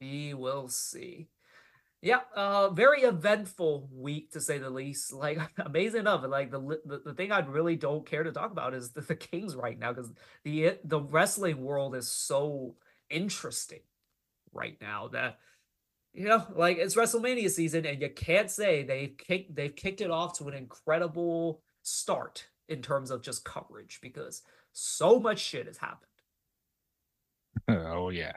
We 0.00 0.34
will 0.34 0.68
see. 0.68 1.28
Yeah, 2.02 2.20
uh, 2.34 2.70
very 2.70 3.02
eventful 3.02 3.90
week 3.92 4.32
to 4.32 4.40
say 4.40 4.58
the 4.58 4.70
least. 4.70 5.12
Like 5.20 5.38
amazing 5.58 6.00
enough, 6.00 6.24
like 6.26 6.50
the 6.50 6.60
the, 6.84 7.02
the 7.04 7.14
thing 7.14 7.30
I 7.32 7.40
really 7.40 7.76
don't 7.76 8.06
care 8.06 8.22
to 8.22 8.32
talk 8.32 8.52
about 8.52 8.74
is 8.74 8.92
the, 8.92 9.02
the 9.02 9.16
Kings 9.16 9.54
right 9.54 9.78
now 9.78 9.92
because 9.92 10.10
the 10.44 10.78
the 10.84 11.00
wrestling 11.00 11.62
world 11.62 11.94
is 11.94 12.08
so 12.08 12.74
interesting 13.10 13.80
right 14.52 14.76
now 14.80 15.08
that 15.08 15.38
you 16.12 16.26
know, 16.26 16.44
like 16.54 16.78
it's 16.78 16.96
WrestleMania 16.96 17.50
season, 17.50 17.86
and 17.86 18.00
you 18.00 18.08
can't 18.10 18.50
say 18.50 18.82
they've 18.82 19.16
kicked 19.16 19.54
they've 19.54 19.74
kicked 19.74 20.00
it 20.00 20.10
off 20.10 20.38
to 20.38 20.48
an 20.48 20.54
incredible 20.54 21.62
start 21.82 22.46
in 22.68 22.82
terms 22.82 23.10
of 23.10 23.22
just 23.22 23.44
coverage 23.44 23.98
because 24.00 24.42
so 24.72 25.18
much 25.18 25.38
shit 25.38 25.66
has 25.66 25.78
happened. 25.78 26.06
oh 27.68 28.10
yeah. 28.10 28.32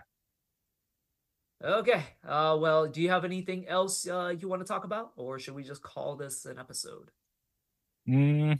Okay. 1.64 2.04
Uh, 2.28 2.58
well, 2.60 2.88
do 2.88 3.02
you 3.02 3.10
have 3.10 3.24
anything 3.24 3.68
else 3.68 4.08
uh, 4.08 4.34
you 4.38 4.50
want 4.50 4.62
to 4.62 4.68
talk 4.68 4.84
about, 4.84 5.12
or 5.16 5.40
should 5.40 5.56
we 5.56 5.64
just 5.64 5.82
call 5.82 6.18
this 6.18 6.46
an 6.46 6.60
episode? 6.60 7.10
Mm, 8.08 8.60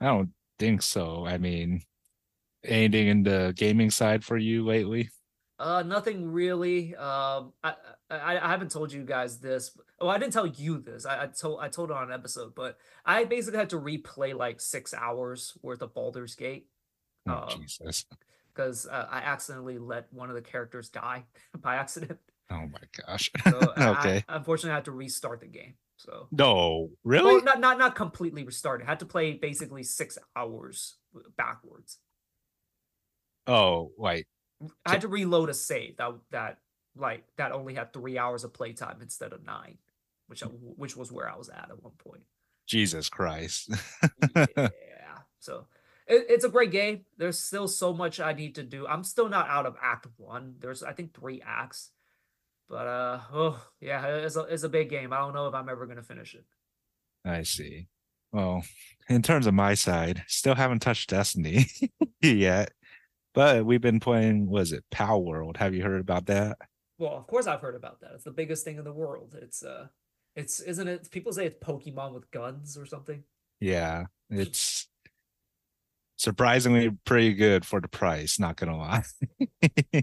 I 0.00 0.04
don't 0.06 0.30
think 0.58 0.80
so. 0.80 1.26
I 1.26 1.36
mean, 1.36 1.82
anything 2.64 3.08
in 3.08 3.22
the 3.22 3.52
gaming 3.54 3.90
side 3.90 4.24
for 4.24 4.38
you 4.38 4.64
lately? 4.64 5.10
Uh, 5.58 5.82
nothing 5.82 6.30
really. 6.30 6.94
Um, 6.94 7.52
I, 7.62 7.74
I 8.10 8.38
I 8.38 8.48
haven't 8.48 8.70
told 8.70 8.92
you 8.92 9.02
guys 9.04 9.40
this. 9.40 9.76
Oh, 10.00 10.08
I 10.08 10.16
didn't 10.16 10.32
tell 10.32 10.46
you 10.46 10.78
this. 10.78 11.04
I, 11.04 11.24
I 11.24 11.26
told 11.26 11.60
I 11.60 11.68
told 11.68 11.90
it 11.90 11.96
on 11.96 12.04
an 12.04 12.14
episode, 12.14 12.54
but 12.54 12.78
I 13.04 13.24
basically 13.24 13.58
had 13.58 13.70
to 13.70 13.80
replay 13.80 14.34
like 14.34 14.60
six 14.60 14.94
hours 14.94 15.58
worth 15.60 15.82
of 15.82 15.94
Baldur's 15.94 16.36
Gate 16.36 16.68
Oh, 17.28 17.48
Um, 17.52 17.60
Jesus. 17.60 18.06
because 18.54 18.86
uh, 18.86 19.06
I 19.10 19.18
accidentally 19.18 19.78
let 19.78 20.12
one 20.12 20.28
of 20.30 20.34
the 20.34 20.42
characters 20.42 20.88
die 20.88 21.24
by 21.60 21.76
accident. 21.76 22.18
Oh 22.50 22.66
my 22.66 22.80
gosh. 23.06 23.30
So 23.44 23.58
okay. 23.78 24.24
I, 24.28 24.36
unfortunately, 24.36 24.72
I 24.72 24.76
had 24.76 24.84
to 24.86 24.92
restart 24.92 25.40
the 25.40 25.46
game. 25.46 25.74
So 25.96 26.28
No, 26.30 26.90
really? 27.04 27.34
Well, 27.34 27.44
not 27.44 27.60
not 27.60 27.78
not 27.78 27.94
completely 27.94 28.44
restart. 28.44 28.82
I 28.82 28.86
had 28.86 29.00
to 29.00 29.06
play 29.06 29.32
basically 29.34 29.82
six 29.82 30.16
hours 30.36 30.96
backwards. 31.36 31.98
oh, 33.46 33.92
wait. 33.96 34.26
I 34.84 34.92
had 34.92 35.00
to 35.02 35.08
reload 35.08 35.48
a 35.50 35.54
save 35.54 35.96
that 35.98 36.12
that 36.30 36.58
like 36.96 37.24
that 37.36 37.52
only 37.52 37.74
had 37.74 37.92
three 37.92 38.18
hours 38.18 38.44
of 38.44 38.52
playtime 38.52 38.98
instead 39.00 39.32
of 39.32 39.44
nine, 39.44 39.78
which 40.26 40.42
I, 40.42 40.46
which 40.46 40.96
was 40.96 41.12
where 41.12 41.28
I 41.28 41.36
was 41.36 41.48
at 41.48 41.68
at 41.70 41.82
one 41.82 41.92
point. 41.98 42.22
Jesus 42.66 43.08
Christ. 43.08 43.70
yeah, 44.36 44.68
so 45.38 45.66
it, 46.08 46.26
it's 46.28 46.44
a 46.44 46.48
great 46.48 46.70
game. 46.70 47.04
There's 47.16 47.38
still 47.38 47.68
so 47.68 47.92
much 47.92 48.20
I 48.20 48.32
need 48.32 48.54
to 48.56 48.62
do. 48.62 48.86
I'm 48.86 49.04
still 49.04 49.28
not 49.28 49.48
out 49.48 49.66
of 49.66 49.76
Act 49.82 50.06
One. 50.16 50.54
There's 50.58 50.82
I 50.82 50.92
think 50.92 51.14
three 51.14 51.42
acts, 51.44 51.90
but 52.68 52.86
uh 52.86 53.20
oh 53.32 53.64
yeah, 53.80 54.04
it's 54.06 54.36
a 54.36 54.40
it's 54.42 54.62
a 54.62 54.68
big 54.68 54.90
game. 54.90 55.12
I 55.12 55.18
don't 55.18 55.34
know 55.34 55.48
if 55.48 55.54
I'm 55.54 55.68
ever 55.68 55.86
gonna 55.86 56.02
finish 56.02 56.34
it. 56.34 56.44
I 57.24 57.42
see. 57.42 57.88
Well, 58.32 58.62
in 59.08 59.22
terms 59.22 59.46
of 59.46 59.54
my 59.54 59.74
side, 59.74 60.22
still 60.26 60.54
haven't 60.54 60.80
touched 60.80 61.10
Destiny 61.10 61.66
yet. 62.22 62.72
But 63.34 63.64
we've 63.64 63.80
been 63.80 64.00
playing, 64.00 64.48
was 64.48 64.72
it 64.72 64.84
Palworld? 64.90 65.58
Have 65.58 65.74
you 65.74 65.82
heard 65.82 66.00
about 66.00 66.26
that? 66.26 66.58
Well, 66.98 67.12
of 67.16 67.26
course 67.26 67.46
I've 67.46 67.60
heard 67.60 67.76
about 67.76 68.00
that. 68.00 68.10
It's 68.14 68.24
the 68.24 68.32
biggest 68.32 68.64
thing 68.64 68.78
in 68.78 68.84
the 68.84 68.92
world. 68.92 69.36
It's 69.40 69.62
uh 69.62 69.86
it's 70.34 70.60
isn't 70.60 70.88
it 70.88 71.10
people 71.10 71.32
say 71.32 71.46
it's 71.46 71.64
Pokemon 71.64 72.14
with 72.14 72.30
guns 72.30 72.76
or 72.76 72.86
something? 72.86 73.22
Yeah, 73.60 74.04
it's 74.30 74.88
surprisingly 76.18 76.90
pretty 77.04 77.32
good 77.32 77.64
for 77.64 77.80
the 77.80 77.88
price, 77.88 78.38
not 78.38 78.56
gonna 78.56 78.76
lie. 78.76 79.04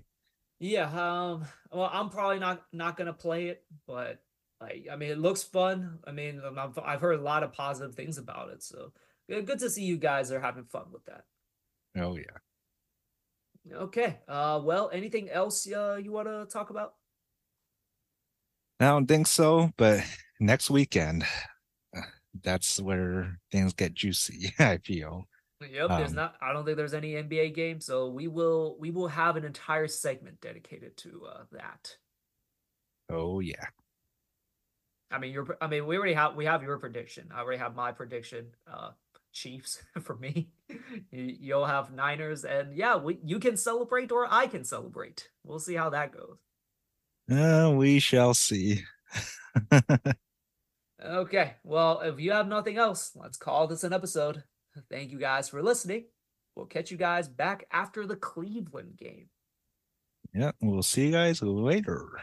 Yeah, 0.59 0.85
um 0.85 1.45
well 1.71 1.89
I'm 1.91 2.09
probably 2.09 2.39
not 2.39 2.65
not 2.71 2.97
to 2.97 3.13
play 3.13 3.47
it, 3.49 3.63
but 3.85 4.21
like 4.61 4.87
I 4.91 4.95
mean 4.95 5.11
it 5.11 5.17
looks 5.17 5.43
fun. 5.43 5.99
I 6.07 6.11
mean 6.11 6.41
I've, 6.57 6.79
I've 6.79 7.01
heard 7.01 7.19
a 7.19 7.23
lot 7.23 7.43
of 7.43 7.53
positive 7.53 7.93
things 7.93 8.17
about 8.17 8.49
it. 8.49 8.63
So 8.63 8.91
good 9.27 9.59
to 9.59 9.69
see 9.69 9.83
you 9.83 9.97
guys 9.97 10.31
are 10.31 10.39
having 10.39 10.65
fun 10.65 10.85
with 10.91 11.05
that. 11.05 11.25
oh 11.97 12.15
yeah. 12.15 12.37
Okay. 13.73 14.19
Uh 14.27 14.61
well, 14.63 14.89
anything 14.93 15.29
else 15.29 15.67
uh, 15.71 15.99
you 16.01 16.11
want 16.11 16.27
to 16.27 16.45
talk 16.45 16.69
about? 16.69 16.93
I 18.79 18.85
don't 18.85 19.07
think 19.07 19.27
so, 19.27 19.71
but 19.77 20.01
next 20.39 20.69
weekend, 20.69 21.23
uh, 21.95 22.01
that's 22.43 22.79
where 22.81 23.39
things 23.51 23.73
get 23.73 23.93
juicy, 23.93 24.53
I 24.59 24.77
feel. 24.77 25.27
Yep, 25.61 25.89
there's 25.89 26.09
Um, 26.09 26.15
not. 26.15 26.35
I 26.41 26.51
don't 26.53 26.65
think 26.65 26.77
there's 26.77 26.93
any 26.93 27.13
NBA 27.13 27.53
game, 27.53 27.79
so 27.79 28.09
we 28.09 28.27
will 28.27 28.75
we 28.79 28.91
will 28.91 29.07
have 29.07 29.35
an 29.37 29.45
entire 29.45 29.87
segment 29.87 30.41
dedicated 30.41 30.97
to 30.97 31.25
uh, 31.25 31.43
that. 31.51 31.95
Oh 33.09 33.39
yeah. 33.39 33.65
I 35.11 35.17
mean, 35.19 35.31
your. 35.31 35.57
I 35.61 35.67
mean, 35.67 35.85
we 35.87 35.97
already 35.97 36.13
have 36.13 36.35
we 36.35 36.45
have 36.45 36.61
your 36.63 36.77
prediction. 36.77 37.29
I 37.33 37.39
already 37.39 37.59
have 37.59 37.75
my 37.75 37.91
prediction. 37.91 38.47
Uh, 38.67 38.91
Chiefs 39.31 39.81
for 40.01 40.15
me. 40.15 40.49
You- 41.11 41.37
You'll 41.39 41.65
have 41.65 41.93
Niners, 41.93 42.43
and 42.43 42.75
yeah, 42.75 42.97
we 42.97 43.19
you 43.23 43.39
can 43.39 43.55
celebrate 43.57 44.11
or 44.11 44.27
I 44.29 44.47
can 44.47 44.63
celebrate. 44.65 45.29
We'll 45.43 45.59
see 45.59 45.75
how 45.75 45.89
that 45.91 46.11
goes. 46.11 46.37
Uh, 47.31 47.71
we 47.75 47.99
shall 47.99 48.33
see. 48.33 48.83
Okay, 51.03 51.55
well, 51.63 51.99
if 52.01 52.19
you 52.19 52.31
have 52.31 52.47
nothing 52.47 52.77
else, 52.77 53.11
let's 53.15 53.37
call 53.37 53.67
this 53.67 53.83
an 53.83 53.93
episode. 53.93 54.43
Thank 54.89 55.11
you 55.11 55.19
guys 55.19 55.49
for 55.49 55.61
listening. 55.61 56.05
We'll 56.55 56.65
catch 56.65 56.91
you 56.91 56.97
guys 56.97 57.27
back 57.27 57.65
after 57.71 58.05
the 58.05 58.15
Cleveland 58.15 58.97
game. 58.97 59.29
yeah, 60.33 60.51
we'll 60.61 60.83
see 60.83 61.07
you 61.07 61.11
guys 61.11 61.41
later. 61.41 62.19